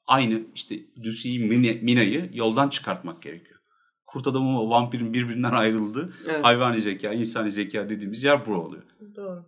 aynı 0.06 0.42
işte 0.56 0.76
Lucy'yi, 1.06 1.40
Mina'yı 1.82 2.30
yoldan 2.34 2.70
çıkartmak 2.70 3.22
gerekiyor. 3.22 3.60
Kurt 4.06 4.28
adamı 4.28 4.66
ve 4.66 4.70
vampirin 4.70 5.14
birbirinden 5.14 5.52
ayrıldığı 5.52 6.14
evet. 6.26 6.44
hayvani 6.44 6.82
zeka, 6.82 7.14
insani 7.14 7.52
zeka 7.52 7.90
dediğimiz 7.90 8.24
yer 8.24 8.46
bu 8.46 8.54
oluyor. 8.54 8.84
Doğru. 9.16 9.46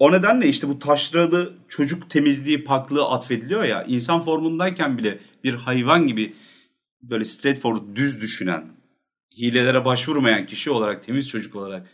O 0.00 0.12
nedenle 0.12 0.48
işte 0.48 0.68
bu 0.68 0.78
taşralı 0.78 1.52
çocuk 1.68 2.10
temizliği, 2.10 2.64
paklığı 2.64 3.08
atfediliyor 3.08 3.64
ya. 3.64 3.84
insan 3.84 4.20
formundayken 4.20 4.98
bile 4.98 5.18
bir 5.44 5.54
hayvan 5.54 6.06
gibi 6.06 6.34
böyle 7.02 7.24
straightforward 7.24 7.96
düz 7.96 8.20
düşünen, 8.20 8.64
hilelere 9.36 9.84
başvurmayan 9.84 10.46
kişi 10.46 10.70
olarak, 10.70 11.04
temiz 11.04 11.28
çocuk 11.28 11.56
olarak 11.56 11.86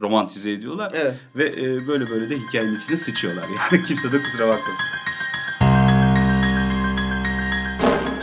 romantize 0.00 0.52
ediyorlar. 0.52 0.92
Evet. 0.94 1.14
Ve 1.36 1.46
e, 1.46 1.86
böyle 1.86 2.10
böyle 2.10 2.30
de 2.30 2.38
hikayenin 2.38 2.76
içine 2.76 2.96
sıçıyorlar. 2.96 3.48
Yani 3.72 3.82
kimse 3.82 4.12
de 4.12 4.22
kusura 4.22 4.48
bakmasın. 4.48 4.86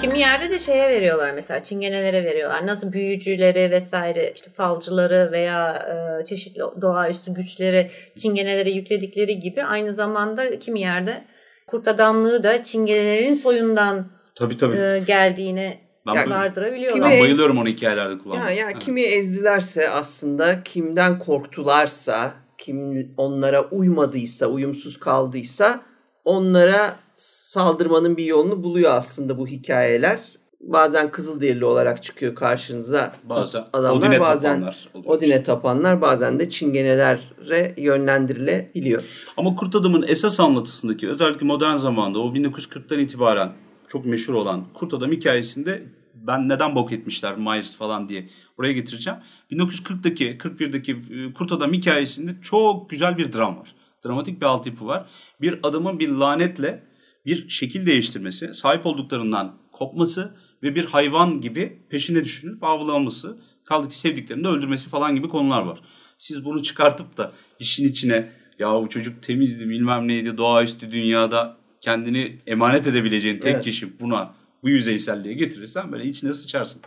Kimi 0.02 0.20
yerde 0.20 0.52
de 0.52 0.60
şeye 0.60 0.90
veriyorlar 0.90 1.32
mesela 1.34 1.64
çingenelere 1.64 2.24
veriyorlar. 2.24 2.68
Nasıl 2.68 2.94
büyücüleri 2.94 3.72
vesaire 3.72 4.32
işte 4.36 4.52
falcıları 4.52 5.30
veya 5.32 5.74
e, 6.22 6.26
çeşitli 6.26 6.62
doğaüstü 6.82 7.34
güçleri 7.34 7.92
çingenelere 8.18 8.70
yükledikleri 8.70 9.40
gibi 9.40 9.64
aynı 9.64 9.96
zamanda 9.96 10.60
kimi 10.60 10.80
yerde 10.80 11.24
kurt 11.68 11.88
adamlığı 11.88 12.44
da 12.44 12.64
çingenelerin 12.64 13.34
soyundan 13.34 14.06
tabii, 14.36 14.58
tabii. 14.58 14.78
E, 14.78 15.04
geldiğine 15.08 15.82
ben, 16.08 16.30
vardırabiliyorlar. 16.30 17.12
Ben 17.12 17.20
bayılıyorum 17.20 17.58
onu 17.58 17.68
hikayelerde 17.68 18.18
kullanmayı. 18.18 18.58
Ya, 18.58 18.70
ya 18.70 18.80
kimi 18.80 19.02
ezdilerse 19.02 19.90
aslında 19.90 20.64
kimden 20.64 21.20
korktularsa, 21.20 22.34
kim 22.58 23.10
onlara 23.18 23.70
uymadıysa, 23.70 24.48
uyumsuz 24.48 25.00
kaldıysa 25.00 25.91
onlara 26.26 26.96
saldırmanın 27.16 28.18
bir 28.18 28.26
yolunu 28.26 28.64
buluyor 28.64 28.92
aslında 28.92 29.38
bu 29.38 29.48
hikayeler. 29.48 30.20
Bazen 30.62 31.12
Kızılderili 31.12 31.66
olarak 31.66 32.04
çıkıyor 32.04 32.36
karşınıza 32.36 33.14
bazen 33.24 33.64
adamlar, 33.74 34.08
Odine 34.08 34.20
bazen 34.20 34.54
tapanlar 34.54 34.90
Odine 35.06 35.44
tapanlar, 35.44 36.02
bazen 36.02 36.40
de 36.40 36.50
çingenelere 36.50 37.74
yönlendirilebiliyor. 37.78 39.04
Ama 39.38 39.56
Kurt 39.56 39.76
Adam'ın 39.76 40.06
esas 40.08 40.40
anlatısındaki 40.40 41.10
özellikle 41.10 41.46
modern 41.46 41.76
zamanda 41.76 42.20
o 42.20 42.34
1940'tan 42.34 43.02
itibaren 43.02 43.54
çok 43.88 44.06
meşhur 44.06 44.34
olan 44.34 44.66
Kurt 44.74 44.94
Adam 44.94 45.12
hikayesinde 45.12 45.84
ben 46.14 46.50
neden 46.50 46.76
bok 46.76 46.92
etmişler 46.92 47.38
Myers 47.38 47.76
falan 47.76 48.10
diye 48.10 48.30
buraya 48.58 48.74
getireceğim. 48.74 49.20
1940'daki 49.52 50.38
41'deki 50.38 50.92
e, 50.92 51.34
Kurt 51.34 51.52
Adam 51.52 51.74
hikayesinde 51.74 52.32
çok 52.42 52.90
güzel 52.90 53.18
bir 53.18 53.34
dram 53.34 53.60
var. 53.60 53.76
Dramatik 54.06 54.42
bir 54.42 54.46
altyapı 54.46 54.86
var. 54.86 55.10
Bir 55.42 55.60
adamın 55.64 56.00
bir 56.00 56.10
lanetle 56.10 56.84
bir 57.26 57.50
şekil 57.50 57.86
değiştirmesi, 57.86 58.54
sahip 58.54 58.86
olduklarından 58.86 59.58
kopması 59.72 60.36
ve 60.64 60.76
bir 60.76 60.86
hayvan 60.86 61.42
gibi 61.42 61.82
peşine 61.90 62.24
düşünüp 62.24 62.64
avlanması, 62.64 63.38
kaldı 63.66 63.90
ki 63.90 64.00
sevdiklerini 64.00 64.44
de 64.44 64.48
öldürmesi 64.48 64.90
falan 64.90 65.16
gibi 65.16 65.30
konular 65.30 65.62
var. 65.62 65.82
Siz 66.18 66.46
bunu 66.46 66.64
çıkartıp 66.64 67.18
da 67.18 67.32
işin 67.60 67.86
içine 67.86 68.32
ya 68.60 68.82
bu 68.82 68.90
çocuk 68.90 69.24
temizdi 69.24 69.70
bilmem 69.70 70.08
neydi 70.08 70.38
doğaüstü 70.38 70.92
dünyada 70.92 71.58
kendini 71.82 72.40
emanet 72.48 72.88
edebileceğin 72.88 73.40
tek 73.40 73.54
Evet. 73.54 73.64
kişi 73.64 74.00
buna 74.00 74.34
bu 74.64 74.70
yüzeyselliğe 74.70 75.34
getirirsen 75.34 75.92
böyle 75.92 76.04
içine 76.04 76.34
sıçarsın. 76.34 76.82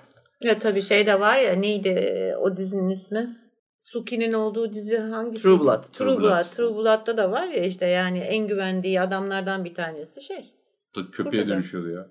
Ya 0.45 0.59
tabii 0.59 0.83
şey 0.83 1.07
de 1.07 1.21
var 1.21 1.39
ya 1.39 1.55
neydi 1.55 1.89
e, 1.89 2.37
o 2.37 2.57
dizinin 2.57 2.91
ismi? 2.91 3.37
Suki'nin 3.79 4.33
olduğu 4.33 4.73
dizi 4.75 4.99
hangisi? 4.99 5.43
True 5.43 5.61
Blood. 5.61 5.85
True 5.85 5.93
True 5.93 6.19
Blood. 6.19 6.31
Blood. 6.31 6.43
True 6.43 6.77
Blood'da 6.77 7.17
da 7.17 7.31
var 7.31 7.47
ya 7.49 7.65
işte 7.65 7.87
yani 7.87 8.19
en 8.19 8.47
güvendiği 8.47 9.01
adamlardan 9.01 9.65
bir 9.65 9.75
tanesi 9.75 10.23
şey. 10.23 10.55
Köpeğe 11.13 11.47
da. 11.47 11.49
dönüşüyordu 11.49 11.91
ya. 11.91 12.07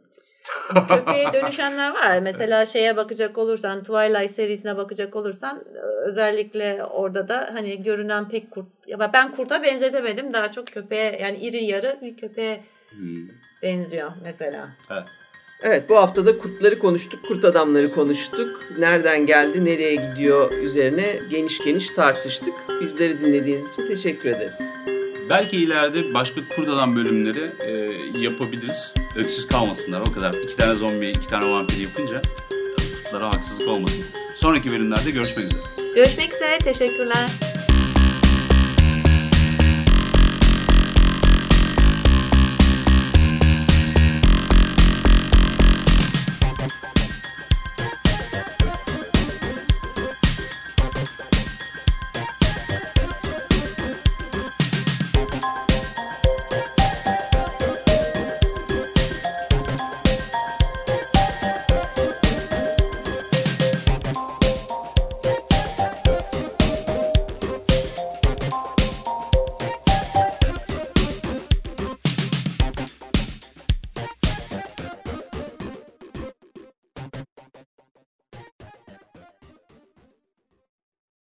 Köpeğe 0.87 1.33
dönüşenler 1.33 1.89
var. 1.91 2.19
Mesela 2.19 2.65
şeye 2.65 2.97
bakacak 2.97 3.37
olursan 3.37 3.79
Twilight 3.83 4.31
serisine 4.31 4.77
bakacak 4.77 5.15
olursan 5.15 5.63
özellikle 6.05 6.83
orada 6.83 7.27
da 7.27 7.49
hani 7.53 7.83
görünen 7.83 8.29
pek 8.29 8.51
kurt. 8.51 8.65
Ya 8.87 9.13
ben 9.13 9.31
kurta 9.31 9.63
benzetemedim. 9.63 10.33
Daha 10.33 10.51
çok 10.51 10.67
köpeğe 10.67 11.17
yani 11.21 11.37
iri 11.37 11.63
yarı 11.63 11.99
bir 12.01 12.17
köpeğe 12.17 12.63
Hmm. 12.89 13.27
benziyor 13.61 14.11
mesela. 14.23 14.69
Evet. 14.91 15.03
Evet 15.65 15.89
bu 15.89 15.95
haftada 15.95 16.37
kurtları 16.37 16.79
konuştuk, 16.79 17.27
kurt 17.27 17.45
adamları 17.45 17.93
konuştuk. 17.93 18.61
Nereden 18.77 19.25
geldi, 19.25 19.65
nereye 19.65 19.95
gidiyor 19.95 20.51
üzerine 20.51 21.19
geniş 21.29 21.59
geniş 21.59 21.89
tartıştık. 21.89 22.53
Bizleri 22.81 23.21
dinlediğiniz 23.21 23.69
için 23.69 23.85
teşekkür 23.85 24.29
ederiz. 24.29 24.61
Belki 25.29 25.57
ileride 25.57 26.13
başka 26.13 26.41
kurt 26.55 26.69
adam 26.69 26.95
bölümleri 26.95 27.51
e, 27.59 27.71
yapabiliriz. 28.19 28.93
Öksüz 29.15 29.47
kalmasınlar 29.47 30.01
o 30.01 30.11
kadar. 30.11 30.33
İki 30.43 30.55
tane 30.55 30.73
zombi, 30.73 31.07
iki 31.07 31.27
tane 31.27 31.51
vampir 31.51 31.81
yapınca 31.81 32.21
kurtlara 33.03 33.33
haksızlık 33.33 33.67
olmasın. 33.67 34.03
Sonraki 34.35 34.69
bölümlerde 34.69 35.11
görüşmek 35.11 35.45
üzere. 35.45 35.61
Görüşmek 35.95 36.33
üzere. 36.33 36.57
Teşekkürler. 36.57 37.52